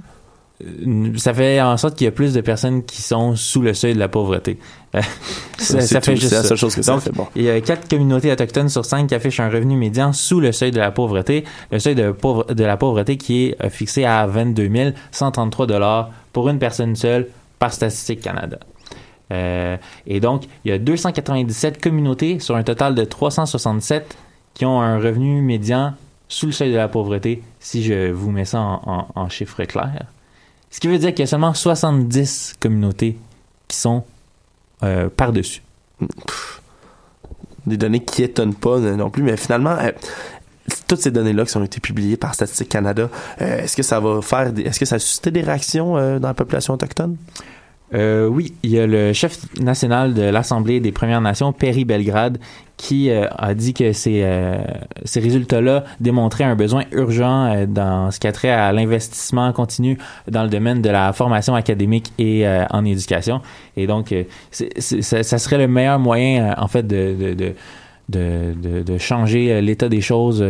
Euh, 0.64 1.12
ça 1.16 1.34
fait 1.34 1.60
en 1.60 1.76
sorte 1.76 1.96
qu'il 1.96 2.04
y 2.04 2.08
a 2.08 2.12
plus 2.12 2.32
de 2.32 2.40
personnes 2.40 2.84
qui 2.84 3.02
sont 3.02 3.34
sous 3.34 3.60
le 3.60 3.74
seuil 3.74 3.94
de 3.94 3.98
la 3.98 4.08
pauvreté. 4.08 4.58
Ça, 5.58 5.78
tout. 5.80 6.04
fait 6.04 6.16
juste 6.16 6.32
la 6.32 6.42
ça. 6.42 6.48
seule 6.48 6.56
chose 6.58 6.74
que 6.76 6.82
ça 6.82 6.92
Donc, 6.92 7.00
fait, 7.02 7.10
bon. 7.10 7.26
Il 7.34 7.42
y 7.42 7.50
a 7.50 7.60
quatre 7.60 7.88
communautés 7.88 8.30
autochtones 8.30 8.68
sur 8.68 8.84
cinq 8.84 9.08
qui 9.08 9.14
affichent 9.16 9.40
un 9.40 9.48
revenu 9.48 9.76
médian 9.76 10.12
sous 10.12 10.38
le 10.40 10.52
seuil 10.52 10.70
de 10.70 10.78
la 10.78 10.90
pauvreté. 10.92 11.44
Le 11.72 11.78
seuil 11.80 11.94
de, 11.96 12.12
pauvre- 12.12 12.44
de 12.52 12.64
la 12.64 12.76
pauvreté 12.76 13.16
qui 13.16 13.46
est 13.58 13.68
fixé 13.70 14.04
à 14.04 14.26
22 14.26 14.92
133 15.10 15.66
dollars 15.66 16.10
pour 16.32 16.48
une 16.48 16.58
personne 16.60 16.94
seule 16.94 17.26
par 17.58 17.72
Statistique 17.72 18.20
Canada. 18.20 18.58
Euh, 19.32 19.76
et 20.06 20.20
donc, 20.20 20.44
il 20.64 20.70
y 20.70 20.72
a 20.74 20.78
297 20.78 21.82
communautés 21.82 22.38
sur 22.40 22.56
un 22.56 22.62
total 22.62 22.94
de 22.94 23.04
367 23.04 24.16
qui 24.52 24.64
ont 24.66 24.80
un 24.80 24.98
revenu 24.98 25.40
médian 25.42 25.94
sous 26.28 26.46
le 26.46 26.52
seuil 26.52 26.70
de 26.72 26.76
la 26.76 26.88
pauvreté, 26.88 27.42
si 27.60 27.82
je 27.82 28.10
vous 28.10 28.30
mets 28.30 28.44
ça 28.44 28.60
en, 28.60 28.82
en- 28.86 29.06
en 29.14 29.28
chiffres 29.28 29.64
clairs. 29.64 30.06
Ce 30.70 30.80
qui 30.80 30.88
veut 30.88 30.98
dire 30.98 31.10
qu'il 31.10 31.20
y 31.20 31.22
a 31.22 31.26
seulement 31.26 31.54
70 31.54 32.54
communautés 32.60 33.16
qui 33.68 33.76
sont 33.76 34.04
euh, 34.82 35.08
par-dessus. 35.14 35.62
Des 37.66 37.76
données 37.76 38.00
qui 38.04 38.22
étonnent 38.22 38.54
pas 38.54 38.76
euh, 38.78 38.94
non 38.96 39.08
plus, 39.10 39.22
mais 39.22 39.36
finalement, 39.36 39.76
toutes 40.86 41.00
ces 41.00 41.10
données-là 41.10 41.44
qui 41.46 41.56
ont 41.56 41.64
été 41.64 41.80
publiées 41.80 42.16
par 42.18 42.34
Statistique 42.34 42.68
Canada, 42.68 43.08
est-ce 43.38 43.76
que 43.76 43.82
ça 43.82 44.00
va 44.00 44.20
faire, 44.20 44.52
est-ce 44.58 44.78
que 44.78 44.84
ça 44.84 44.96
a 44.96 44.98
suscité 44.98 45.30
des 45.30 45.40
réactions 45.40 45.94
dans 46.18 46.28
la 46.28 46.34
population 46.34 46.74
autochtone? 46.74 47.16
Euh, 47.94 48.26
oui, 48.26 48.54
il 48.62 48.70
y 48.70 48.78
a 48.80 48.86
le 48.86 49.12
chef 49.12 49.38
national 49.60 50.14
de 50.14 50.22
l'Assemblée 50.22 50.80
des 50.80 50.90
Premières 50.90 51.20
Nations, 51.20 51.52
Perry 51.52 51.84
Belgrade, 51.84 52.38
qui 52.76 53.10
euh, 53.10 53.28
a 53.38 53.54
dit 53.54 53.72
que 53.72 53.92
ces, 53.92 54.22
euh, 54.24 54.58
ces 55.04 55.20
résultats-là 55.20 55.84
démontraient 56.00 56.44
un 56.44 56.56
besoin 56.56 56.84
urgent 56.90 57.66
dans 57.68 58.10
ce 58.10 58.18
qui 58.18 58.26
a 58.26 58.32
trait 58.32 58.50
à 58.50 58.72
l'investissement 58.72 59.52
continu 59.52 59.98
dans 60.28 60.42
le 60.42 60.48
domaine 60.48 60.82
de 60.82 60.90
la 60.90 61.12
formation 61.12 61.54
académique 61.54 62.12
et 62.18 62.44
en 62.70 62.84
éducation. 62.84 63.40
Et 63.76 63.86
donc, 63.86 64.14
ça, 64.50 65.22
ça 65.22 65.38
serait 65.38 65.58
le 65.58 65.68
meilleur 65.68 65.98
moyen, 65.98 66.54
en 66.58 66.66
fait, 66.66 66.84
de, 66.84 67.14
de, 67.14 67.34
de 67.34 67.54
de, 68.08 68.54
de, 68.54 68.82
de, 68.82 68.98
changer 68.98 69.60
l'état 69.60 69.88
des 69.88 70.00
choses 70.00 70.44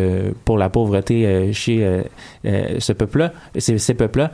pour 0.44 0.58
la 0.58 0.68
pauvreté 0.68 1.52
chez 1.52 2.02
ce 2.44 2.92
peuple-là, 2.92 3.32
ces, 3.56 3.78
ces 3.78 3.94
peuples-là. 3.94 4.30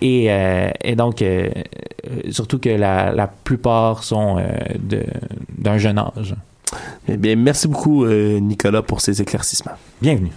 et, 0.00 0.28
et 0.84 0.96
donc, 0.96 1.22
surtout 2.30 2.58
que 2.58 2.70
la, 2.70 3.12
la 3.12 3.26
plupart 3.26 4.04
sont 4.04 4.36
de, 4.78 5.04
d'un 5.58 5.78
jeune 5.78 5.98
âge. 5.98 6.34
Eh 7.08 7.16
bien, 7.16 7.36
merci 7.36 7.68
beaucoup, 7.68 8.04
euh, 8.04 8.38
Nicolas, 8.40 8.82
pour 8.82 9.00
ces 9.00 9.22
éclaircissements. 9.22 9.76
Bienvenue. 10.02 10.32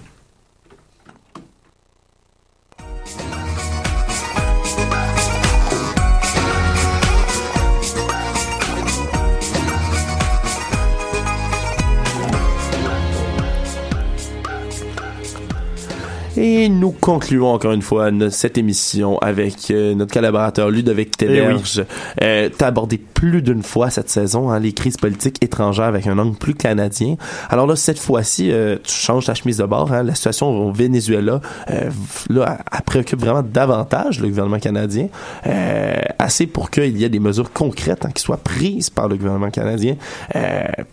Et 16.42 16.70
nous 16.70 16.92
concluons 16.92 17.50
encore 17.50 17.74
une 17.74 17.82
fois 17.82 18.12
cette 18.30 18.58
émission 18.58 19.18
avec 19.18 19.72
euh, 19.72 19.94
notre 19.94 20.14
collaborateur 20.14 20.70
Ludovic 20.70 21.18
Téberge. 21.18 21.84
Eh 22.22 22.24
euh, 22.24 22.50
T'as 22.58 22.68
abordé 22.68 22.98
plus 23.20 23.42
d'une 23.42 23.62
fois 23.62 23.90
cette 23.90 24.10
saison 24.10 24.50
hein, 24.50 24.60
les 24.62 24.72
crises 24.72 24.96
politiques 24.96 25.44
étrangères 25.44 25.88
avec 25.88 26.08
un 26.08 26.18
angle 26.18 26.38
plus 26.38 26.54
canadien. 26.54 27.18
Alors 27.50 27.68
là, 27.68 27.76
cette 27.76 28.00
fois-ci, 28.00 28.50
euh, 28.52 28.78
tu 28.82 28.94
changes 28.94 29.26
ta 29.26 29.34
chemise 29.34 29.58
de 29.58 29.66
bord. 29.66 29.92
Hein, 29.92 30.04
la 30.04 30.16
situation 30.16 30.48
au 30.48 30.72
Venezuela, 30.72 31.42
euh, 31.70 31.90
là, 32.30 32.60
elle 32.72 32.82
préoccupe 32.84 33.20
vraiment 33.20 33.44
davantage 33.44 34.22
le 34.22 34.30
gouvernement 34.30 34.60
canadien. 34.60 35.10
Euh, 35.46 35.96
assez 36.20 36.48
pour 36.48 36.72
qu'il 36.72 36.98
y 36.98 37.04
ait 37.04 37.10
des 37.10 37.20
mesures 37.20 37.52
concrètes 37.52 38.06
hein, 38.06 38.12
qui 38.14 38.24
soient 38.24 38.38
prises 38.38 38.90
par 38.90 39.10
le 39.10 39.18
gouvernement 39.18 39.52
canadien. 39.52 39.96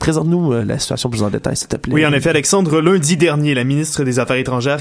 Présente-nous 0.00 0.64
la 0.64 0.78
situation 0.80 1.08
plus 1.08 1.22
en 1.22 1.30
détail, 1.30 1.56
s'il 1.56 1.68
te 1.68 1.76
plaît. 1.76 1.94
Oui, 1.94 2.04
en 2.04 2.12
effet, 2.12 2.30
Alexandre, 2.30 2.80
lundi 2.80 3.16
dernier, 3.16 3.54
la 3.54 3.64
ministre 3.64 4.02
des 4.02 4.18
Affaires 4.18 4.36
étrangères, 4.36 4.80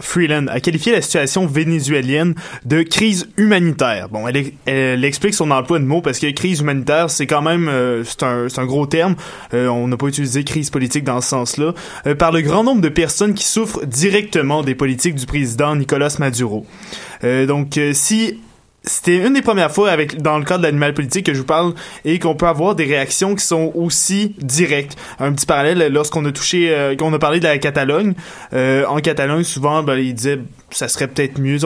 Freeland, 0.00 0.46
a 0.48 0.60
qualifié 0.60 0.92
la 0.92 1.02
situation 1.02 1.46
vénézuélienne 1.46 2.34
de 2.64 2.82
crise 2.82 3.28
humanitaire. 3.36 4.08
Bon, 4.08 4.26
elle, 4.28 4.52
elle 4.66 5.04
explique 5.04 5.34
son 5.34 5.50
emploi 5.50 5.78
de 5.78 5.84
mots 5.84 6.00
parce 6.00 6.18
que 6.18 6.30
crise 6.30 6.60
humanitaire, 6.60 7.10
c'est 7.10 7.26
quand 7.26 7.42
même 7.42 7.68
euh, 7.68 8.04
c'est 8.04 8.22
un, 8.22 8.46
un, 8.56 8.66
gros 8.66 8.86
terme. 8.86 9.16
Euh, 9.54 9.68
on 9.68 9.88
n'a 9.88 9.96
pas 9.96 10.06
utilisé 10.06 10.44
crise 10.44 10.70
politique 10.70 11.04
dans 11.04 11.20
ce 11.20 11.28
sens-là. 11.28 11.74
Euh, 12.06 12.14
par 12.14 12.32
le 12.32 12.40
grand 12.40 12.64
nombre 12.64 12.80
de 12.80 12.88
personnes 12.88 13.34
qui 13.34 13.44
souffrent 13.44 13.84
directement 13.86 14.62
des 14.62 14.74
politiques 14.74 15.14
du 15.14 15.26
président 15.26 15.76
Nicolas 15.76 16.14
Maduro. 16.18 16.66
donc, 17.22 17.78
si 17.92 18.38
c'était 18.84 19.24
une 19.24 19.34
des 19.34 19.42
premières 19.42 19.70
fois 19.70 19.90
avec 19.90 20.20
dans 20.20 20.38
le 20.38 20.44
cadre 20.44 20.60
de 20.60 20.66
l'animal 20.66 20.92
politique 20.92 21.26
que 21.26 21.34
je 21.34 21.38
vous 21.38 21.46
parle 21.46 21.74
et 22.04 22.18
qu'on 22.18 22.34
peut 22.34 22.46
avoir 22.46 22.74
des 22.74 22.84
réactions 22.84 23.34
qui 23.34 23.44
sont 23.44 23.70
aussi 23.74 24.34
directes. 24.38 24.96
Un 25.20 25.32
petit 25.32 25.46
parallèle 25.46 25.92
lorsqu'on 25.92 26.24
a 26.24 26.32
touché, 26.32 26.74
euh, 26.74 26.96
qu'on 26.96 27.12
a 27.12 27.18
parlé 27.18 27.38
de 27.38 27.44
la 27.44 27.58
Catalogne. 27.58 28.14
Euh, 28.52 28.84
en 28.86 28.98
Catalogne, 28.98 29.44
souvent, 29.44 29.82
ben, 29.82 29.96
ils 29.96 30.14
disaient 30.14 30.40
ça 30.70 30.88
serait 30.88 31.06
peut-être 31.06 31.38
mieux. 31.38 31.58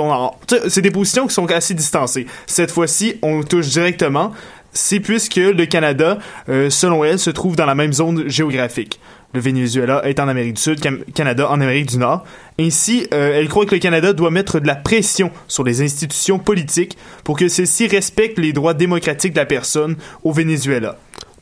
C'est 0.69 0.83
des 0.83 0.91
positions 0.91 1.27
qui 1.27 1.35
sont 1.35 1.51
assez 1.51 1.75
distancées. 1.75 2.27
Cette 2.47 2.71
fois-ci, 2.71 3.17
on 3.23 3.43
touche 3.43 3.69
directement. 3.69 4.33
C'est 4.73 5.01
puisque 5.01 5.37
le 5.37 5.65
Canada, 5.65 6.19
euh, 6.51 6.69
selon 6.69 7.03
elle, 7.03 7.19
se 7.19 7.31
trouve 7.31 7.57
dans 7.57 7.65
la 7.65 7.75
même 7.75 7.95
zone 7.95 8.29
géographique. 8.29 9.01
Le 9.37 9.43
Venezuela 9.43 10.01
est 10.09 10.19
en 10.19 10.29
Amérique 10.29 10.55
du 10.55 10.63
Sud, 10.63 10.81
Canada 11.13 11.51
en 11.51 11.61
Amérique 11.61 11.91
du 11.91 11.99
Nord. 11.99 12.25
Ainsi, 12.59 13.07
euh, 13.13 13.39
elle 13.39 13.49
croit 13.49 13.67
que 13.67 13.75
le 13.75 13.81
Canada 13.81 14.15
doit 14.15 14.31
mettre 14.31 14.61
de 14.61 14.67
la 14.67 14.75
pression 14.75 15.31
sur 15.47 15.63
les 15.63 15.83
institutions 15.83 16.39
politiques 16.39 16.97
pour 17.23 17.37
que 17.37 17.47
celles-ci 17.47 17.87
respectent 17.87 18.39
les 18.39 18.55
droits 18.55 18.73
démocratiques 18.73 19.35
de 19.35 19.39
la 19.39 19.45
personne 19.45 19.97
au 20.25 20.33
Venezuela. 20.33 20.97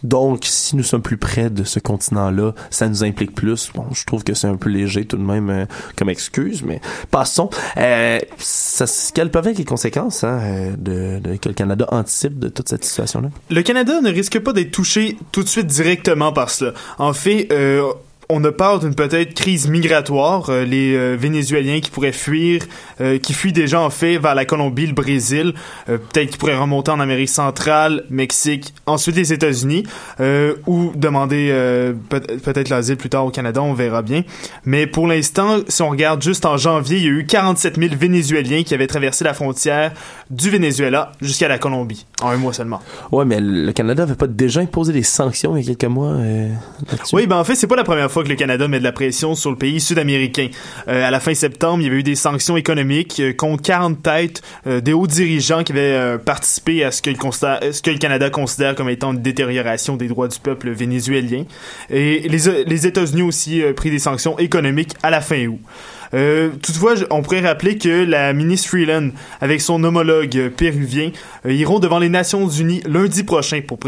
Donc, 0.04 0.44
si 0.44 0.76
nous 0.76 0.82
sommes 0.82 1.02
plus 1.02 1.16
près 1.16 1.50
de 1.50 1.64
ce 1.64 1.80
continent-là, 1.80 2.52
ça 2.70 2.88
nous 2.88 3.02
implique 3.02 3.34
plus. 3.34 3.70
Bon, 3.74 3.86
je 3.92 4.04
trouve 4.04 4.22
que 4.22 4.34
c'est 4.34 4.46
un 4.46 4.56
peu 4.56 4.68
léger 4.68 5.06
tout 5.06 5.16
de 5.16 5.22
même 5.22 5.50
euh, 5.50 5.64
comme 5.96 6.10
excuse, 6.10 6.62
mais 6.62 6.80
passons. 7.10 7.50
Euh, 7.78 8.20
ça, 8.38 8.84
quelles 9.14 9.30
peuvent 9.30 9.48
être 9.48 9.58
les 9.58 9.64
conséquences 9.64 10.22
hein, 10.22 10.38
euh, 10.42 10.70
de, 10.76 11.20
de, 11.20 11.36
que 11.36 11.48
le 11.48 11.54
Canada 11.54 11.86
anticipe 11.90 12.38
de 12.38 12.48
toute 12.48 12.68
cette 12.68 12.84
situation-là? 12.84 13.30
Le 13.50 13.62
Canada 13.62 14.00
ne 14.02 14.10
risque 14.10 14.38
pas 14.38 14.52
d'être 14.52 14.70
touché 14.70 15.16
tout 15.32 15.42
de 15.42 15.48
suite 15.48 15.66
directement 15.66 16.32
par 16.32 16.50
cela. 16.50 16.72
En 16.98 17.14
fait, 17.14 17.48
euh, 17.50 17.90
on 18.28 18.42
a 18.44 18.52
peur 18.52 18.78
d'une 18.78 18.94
peut-être 18.94 19.34
crise 19.34 19.68
migratoire, 19.68 20.48
euh, 20.48 20.64
les 20.64 20.94
euh, 20.94 21.16
Vénézuéliens 21.18 21.80
qui 21.80 21.90
pourraient 21.90 22.12
fuir, 22.12 22.62
euh, 23.00 23.18
qui 23.18 23.32
fuient 23.32 23.52
déjà 23.52 23.80
en 23.80 23.90
fait 23.90 24.18
vers 24.18 24.34
la 24.34 24.44
Colombie, 24.44 24.86
le 24.86 24.92
Brésil, 24.92 25.54
peut-être 25.86 26.30
qu'ils 26.30 26.38
pourraient 26.38 26.56
remonter 26.56 26.90
en 26.90 27.00
Amérique 27.00 27.28
centrale, 27.28 28.04
Mexique, 28.10 28.72
ensuite 28.86 29.16
les 29.16 29.32
États-Unis, 29.32 29.84
ou 30.66 30.92
demander 30.94 31.52
peut-être 32.08 32.68
l'asile 32.68 32.96
plus 32.96 33.08
tard 33.08 33.26
au 33.26 33.30
Canada, 33.30 33.62
on 33.62 33.74
verra 33.74 34.02
bien. 34.02 34.22
Mais 34.64 34.86
pour 34.86 35.06
l'instant, 35.06 35.58
si 35.68 35.82
on 35.82 35.90
regarde 35.90 36.22
juste 36.22 36.46
en 36.46 36.56
janvier, 36.56 36.98
il 36.98 37.04
y 37.04 37.08
a 37.08 37.10
eu 37.10 37.26
47 37.26 37.78
000 37.78 37.94
Vénézuéliens 37.98 38.62
qui 38.62 38.74
avaient 38.74 38.86
traversé 38.86 39.24
la 39.24 39.34
frontière 39.34 39.92
du 40.30 40.50
Venezuela 40.50 41.12
jusqu'à 41.20 41.48
la 41.48 41.58
Colombie, 41.58 42.06
en 42.22 42.30
un 42.30 42.36
mois 42.36 42.52
seulement. 42.52 42.80
Ouais, 43.12 43.24
mais 43.24 43.40
le 43.40 43.72
Canada 43.72 44.04
avait 44.04 44.14
pas 44.14 44.26
déjà 44.26 44.60
imposé 44.60 44.92
des 44.92 45.02
sanctions 45.02 45.56
il 45.56 45.64
y 45.64 45.70
a 45.70 45.74
quelques 45.74 45.90
mois 45.90 46.16
Oui, 47.12 47.26
ben 47.26 47.36
en 47.36 47.44
fait, 47.44 47.54
c'est 47.54 47.66
pas 47.66 47.76
la 47.76 47.84
première 47.84 48.10
fois 48.10 48.13
que 48.22 48.28
le 48.28 48.36
Canada 48.36 48.68
met 48.68 48.78
de 48.78 48.84
la 48.84 48.92
pression 48.92 49.34
sur 49.34 49.50
le 49.50 49.56
pays 49.56 49.80
sud-américain. 49.80 50.48
Euh, 50.88 51.06
à 51.06 51.10
la 51.10 51.20
fin 51.20 51.34
septembre, 51.34 51.80
il 51.80 51.84
y 51.84 51.88
avait 51.88 51.98
eu 51.98 52.02
des 52.02 52.14
sanctions 52.14 52.56
économiques 52.56 53.20
euh, 53.20 53.32
contre 53.32 53.62
40 53.62 54.02
têtes 54.02 54.42
euh, 54.66 54.80
des 54.80 54.92
hauts 54.92 55.06
dirigeants 55.06 55.64
qui 55.64 55.72
avaient 55.72 56.18
participé 56.18 56.84
à 56.84 56.90
ce 56.90 57.02
que, 57.02 57.10
le 57.10 57.98
Canada 57.98 58.30
considère 58.30 58.74
comme 58.74 58.88
étant 58.88 59.12
une 59.12 59.22
détérioration 59.22 59.96
des 59.96 60.08
droits 60.08 60.28
du 60.28 60.38
peuple 60.38 60.70
vénézuélien. 60.70 61.44
Et 61.90 62.28
les, 62.28 62.86
États-Unis 62.86 63.22
aussi 63.22 63.62
pris 63.74 63.90
des 63.90 63.98
sanctions 63.98 64.38
économiques 64.38 64.92
à 65.02 65.10
la 65.10 65.20
fin 65.20 65.46
août. 65.46 65.60
Toutefois, 66.62 66.94
on 67.10 67.22
pourrait 67.22 67.40
rappeler 67.40 67.76
que 67.76 68.04
la 68.04 68.32
ministre 68.32 68.68
Freeland, 68.68 69.10
avec 69.40 69.60
son 69.60 69.82
homologue 69.82 70.50
péruvien, 70.56 71.10
iront 71.44 71.80
devant 71.80 71.98
les 71.98 72.08
Nations 72.08 72.48
Unies 72.48 72.82
lundi 72.86 73.24
prochain 73.24 73.60
pour 73.62 73.78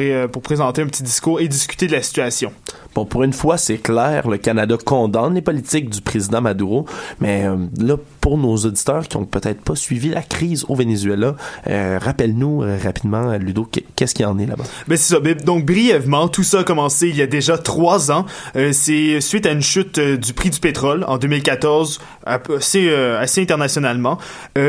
présenter 0.43 0.83
un 0.83 0.87
petit 0.87 1.03
discours 1.03 1.41
et 1.41 1.49
discuter 1.49 1.87
de 1.87 1.93
la 1.93 2.03
situation. 2.03 2.53
Bon, 2.97 3.05
pour 3.05 3.25
une 3.25 3.35
fois, 3.35 3.59
c'est 3.59 3.77
clair, 3.77 4.27
le 4.27 4.39
Canada 4.39 4.75
condamne 4.83 5.35
les 5.35 5.43
politiques 5.43 5.91
du 5.91 6.01
président 6.01 6.41
Maduro, 6.41 6.87
mais 7.21 7.45
euh, 7.45 7.57
là, 7.79 7.97
pour 8.23 8.39
nos 8.39 8.57
auditeurs 8.57 9.07
qui 9.07 9.19
ont 9.19 9.27
peut-être 9.27 9.61
pas 9.61 9.77
suivi 9.77 10.09
la 10.09 10.23
crise 10.23 10.65
au 10.71 10.75
Venezuela, 10.75 11.37
euh, 11.69 11.99
rappelle-nous 12.01 12.63
euh, 12.63 12.79
rapidement, 12.83 13.37
Ludo, 13.37 13.69
qu'est-ce 13.97 14.15
qu'il 14.15 14.23
y 14.23 14.27
en 14.27 14.39
est 14.39 14.47
là-bas? 14.47 14.65
Ben 14.89 14.97
c'est 14.97 15.13
ça. 15.13 15.21
Ben, 15.21 15.35
donc, 15.35 15.67
brièvement, 15.67 16.29
tout 16.29 16.43
ça 16.43 16.61
a 16.61 16.65
commencé 16.65 17.11
il 17.11 17.17
y 17.17 17.21
a 17.21 17.27
déjà 17.27 17.59
trois 17.59 18.11
ans. 18.11 18.25
c'est 18.73 19.21
suite 19.21 19.45
à 19.45 19.51
une 19.51 19.61
chute 19.61 20.01
du 20.01 20.33
prix 20.33 20.49
du 20.49 20.59
pétrole 20.59 21.05
en 21.07 21.19
2014, 21.19 22.01
assez, 22.25 22.89
assez 22.89 23.43
internationalement. 23.43 24.17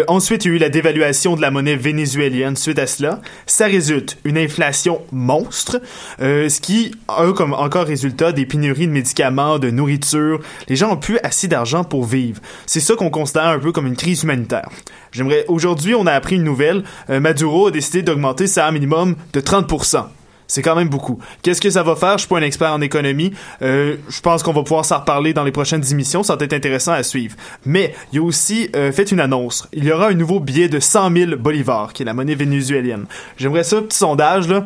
ensuite, 0.09 0.43
il 0.43 0.49
y 0.49 0.51
a 0.51 0.55
eu 0.55 0.59
la 0.59 0.69
dévaluation 0.69 1.37
de 1.37 1.41
la 1.41 1.49
monnaie 1.49 1.77
vénézuélienne 1.77 2.57
suite 2.57 2.77
à 2.77 2.87
cela. 2.87 3.21
Ça 3.45 3.67
résulte 3.67 4.17
une 4.25 4.37
inflation 4.37 4.99
monstre, 5.13 5.79
ce 6.19 6.59
qui 6.59 6.91
a 7.07 7.31
comme 7.31 7.53
encore 7.53 7.85
résulté 7.85 8.16
des 8.33 8.45
pénuries 8.45 8.87
de 8.87 8.91
médicaments, 8.91 9.59
de 9.59 9.69
nourriture. 9.69 10.39
Les 10.67 10.75
gens 10.75 10.91
ont 10.91 10.97
plus 10.97 11.19
assez 11.23 11.47
d'argent 11.47 11.83
pour 11.83 12.05
vivre. 12.05 12.41
C'est 12.65 12.79
ça 12.79 12.95
qu'on 12.95 13.09
considère 13.09 13.47
un 13.47 13.59
peu 13.59 13.71
comme 13.71 13.87
une 13.87 13.95
crise 13.95 14.23
humanitaire. 14.23 14.69
J'aimerais 15.11 15.45
aujourd'hui, 15.47 15.95
on 15.95 16.05
a 16.05 16.11
appris 16.11 16.35
une 16.35 16.43
nouvelle. 16.43 16.83
Euh, 17.09 17.19
Maduro 17.19 17.67
a 17.67 17.71
décidé 17.71 18.01
d'augmenter 18.01 18.47
sa 18.47 18.71
minimum 18.71 19.15
de 19.33 19.41
30%. 19.41 20.05
C'est 20.47 20.61
quand 20.61 20.75
même 20.75 20.87
beaucoup. 20.87 21.19
Qu'est-ce 21.41 21.61
que 21.61 21.69
ça 21.69 21.83
va 21.83 21.95
faire? 21.95 22.13
Je 22.13 22.19
suis 22.19 22.27
pas 22.29 22.37
un 22.37 22.41
expert 22.41 22.71
en 22.71 22.81
économie. 22.81 23.33
Euh, 23.61 23.97
je 24.07 24.21
pense 24.21 24.43
qu'on 24.43 24.53
va 24.53 24.63
pouvoir 24.63 24.85
s'en 24.85 24.99
reparler 24.99 25.33
dans 25.33 25.43
les 25.43 25.51
prochaines 25.51 25.83
émissions. 25.91 26.23
Ça 26.23 26.35
va 26.35 26.45
être 26.45 26.53
intéressant 26.53 26.93
à 26.93 27.03
suivre. 27.03 27.35
Mais 27.65 27.93
il 28.13 28.19
a 28.19 28.23
aussi 28.23 28.69
euh, 28.75 28.91
fait 28.91 29.11
une 29.11 29.19
annonce. 29.19 29.67
Il 29.73 29.83
y 29.83 29.91
aura 29.91 30.07
un 30.07 30.13
nouveau 30.13 30.39
billet 30.39 30.69
de 30.69 30.79
100 30.79 31.13
000 31.13 31.35
bolivars, 31.37 31.91
qui 31.91 32.03
est 32.03 32.05
la 32.05 32.13
monnaie 32.13 32.35
vénézuélienne. 32.35 33.05
J'aimerais 33.35 33.65
ça, 33.65 33.81
petit 33.81 33.97
sondage, 33.97 34.47
là. 34.47 34.65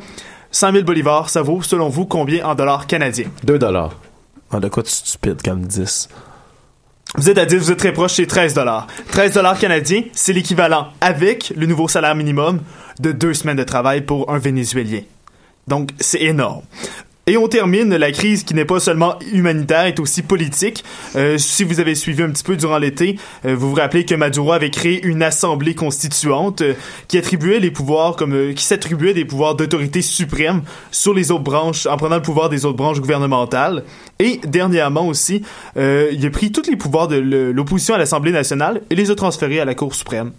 100 0.51 0.71
000 0.73 0.83
bolivars, 0.83 1.29
ça 1.29 1.41
vaut, 1.41 1.61
selon 1.61 1.89
vous, 1.89 2.05
combien 2.05 2.45
en 2.45 2.55
dollars 2.55 2.87
canadiens? 2.87 3.27
2 3.43 3.57
dollars. 3.57 3.95
Ah, 4.51 4.59
de 4.59 4.67
quoi 4.67 4.83
tu 4.83 4.91
stupide 4.91 5.41
comme 5.41 5.61
10? 5.65 6.09
Vous 7.15 7.29
êtes 7.29 7.37
à 7.37 7.45
10, 7.45 7.57
vous 7.57 7.71
êtes 7.71 7.79
très 7.79 7.93
proche, 7.93 8.13
c'est 8.13 8.25
13 8.25 8.53
dollars. 8.53 8.87
13 9.11 9.33
dollars 9.33 9.59
canadiens, 9.59 10.03
c'est 10.13 10.33
l'équivalent, 10.33 10.87
avec 11.01 11.53
le 11.55 11.65
nouveau 11.65 11.87
salaire 11.87 12.15
minimum, 12.15 12.59
de 12.99 13.11
deux 13.11 13.33
semaines 13.33 13.57
de 13.57 13.63
travail 13.63 14.01
pour 14.01 14.31
un 14.31 14.37
Vénézuélien. 14.37 15.01
Donc, 15.67 15.91
c'est 15.99 16.21
énorme. 16.21 16.63
Et 17.31 17.37
on 17.37 17.47
termine, 17.47 17.95
la 17.95 18.11
crise 18.11 18.43
qui 18.43 18.53
n'est 18.53 18.65
pas 18.65 18.81
seulement 18.81 19.17
humanitaire, 19.31 19.85
est 19.85 20.01
aussi 20.01 20.21
politique. 20.21 20.83
Euh, 21.15 21.37
si 21.37 21.63
vous 21.63 21.79
avez 21.79 21.95
suivi 21.95 22.23
un 22.23 22.29
petit 22.29 22.43
peu 22.43 22.57
durant 22.57 22.77
l'été, 22.77 23.17
euh, 23.45 23.55
vous 23.55 23.69
vous 23.69 23.75
rappelez 23.77 24.03
que 24.03 24.13
Maduro 24.15 24.51
avait 24.51 24.69
créé 24.69 25.01
une 25.05 25.23
assemblée 25.23 25.73
constituante 25.73 26.59
euh, 26.59 26.73
qui 27.07 27.17
attribuait 27.17 27.59
les 27.59 27.71
pouvoirs 27.71 28.17
comme 28.17 28.53
qui 28.53 28.65
s'attribuait 28.65 29.13
des 29.13 29.23
pouvoirs 29.23 29.55
d'autorité 29.55 30.01
suprême 30.01 30.63
sur 30.91 31.13
les 31.13 31.31
autres 31.31 31.45
branches, 31.45 31.85
en 31.85 31.95
prenant 31.95 32.17
le 32.17 32.21
pouvoir 32.21 32.49
des 32.49 32.65
autres 32.65 32.75
branches 32.75 32.99
gouvernementales. 32.99 33.85
Et 34.19 34.41
dernièrement 34.45 35.07
aussi, 35.07 35.41
il 35.77 36.25
a 36.25 36.29
pris 36.31 36.51
tous 36.51 36.69
les 36.69 36.75
pouvoirs 36.75 37.07
de 37.07 37.15
l'opposition 37.15 37.95
à 37.95 37.97
l'Assemblée 37.97 38.33
nationale 38.33 38.81
et 38.89 38.95
les 38.95 39.09
a 39.09 39.15
transférés 39.15 39.61
à 39.61 39.65
la 39.65 39.73
Cour 39.73 39.95
suprême. 39.95 40.33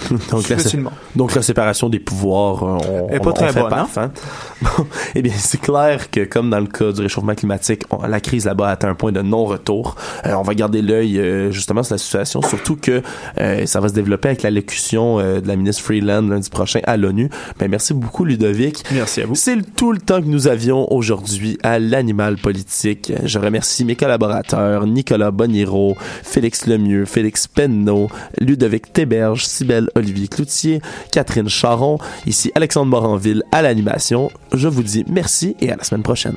donc, 0.30 0.48
la, 0.48 0.56
Facilement. 0.58 0.92
donc 1.16 1.34
la 1.34 1.42
séparation 1.42 1.88
des 1.88 1.98
pouvoirs, 2.00 2.62
euh, 2.64 2.78
on, 3.08 3.08
est 3.10 3.20
pas 3.20 3.30
on- 3.30 3.32
très 3.32 3.50
on 3.50 3.52
fait 3.52 3.60
bonne, 3.60 3.72
hein? 3.96 4.10
Bon, 4.62 4.86
eh 5.14 5.20
bien, 5.22 5.32
c'est 5.36 5.60
clair 5.60 6.10
que 6.10 6.24
comme 6.24 6.48
dans 6.50 6.60
le 6.60 6.66
cas 6.66 6.92
du 6.92 7.00
réchauffement 7.02 7.34
climatique, 7.34 7.82
on- 7.90 8.06
la 8.06 8.20
crise 8.20 8.46
là-bas 8.46 8.68
a 8.68 8.70
atteint 8.72 8.88
un 8.88 8.94
point 8.94 9.12
de 9.12 9.20
non-retour. 9.22 9.96
Euh, 10.26 10.34
on 10.34 10.42
va 10.42 10.54
garder 10.54 10.80
l'œil 10.82 11.18
euh, 11.18 11.50
justement 11.50 11.82
sur 11.82 11.94
la 11.94 11.98
situation, 11.98 12.40
surtout 12.42 12.76
que 12.76 13.02
euh, 13.40 13.66
ça 13.66 13.80
va 13.80 13.88
se 13.88 13.94
développer 13.94 14.28
avec 14.28 14.42
l'allocution 14.42 15.18
de 15.18 15.46
la 15.46 15.56
ministre 15.56 15.82
Freeland 15.82 16.22
lundi 16.28 16.50
prochain 16.50 16.80
à 16.84 16.96
l'ONU. 16.96 17.28
Ben, 17.58 17.68
merci 17.70 17.94
beaucoup 17.94 18.24
Ludovic. 18.24 18.84
Merci 18.92 19.22
à 19.22 19.26
vous. 19.26 19.34
C'est 19.34 19.56
tout 19.76 19.92
le 19.92 19.98
temps 19.98 20.20
que 20.20 20.26
nous 20.26 20.48
avions 20.48 20.90
aujourd'hui 20.92 21.58
à 21.62 21.78
l'animal 21.78 22.36
politique. 22.36 23.12
Je 23.24 23.38
remercie 23.38 23.84
mes 23.84 23.96
collaborateurs 23.96 24.86
Nicolas 24.86 25.30
Boniro, 25.30 25.96
Félix 26.22 26.66
Lemieux, 26.66 27.04
Félix 27.04 27.46
Penneau, 27.46 28.08
Ludovic 28.40 28.92
Théberge, 28.92 29.44
Olivier 29.94 30.28
Cloutier, 30.28 30.80
Catherine 31.12 31.48
Charon, 31.48 31.98
ici 32.26 32.52
Alexandre 32.54 32.90
Moranville 32.90 33.42
à 33.52 33.62
l'animation. 33.62 34.30
Je 34.52 34.68
vous 34.68 34.82
dis 34.82 35.04
merci 35.08 35.56
et 35.60 35.70
à 35.70 35.76
la 35.76 35.84
semaine 35.84 36.02
prochaine. 36.02 36.36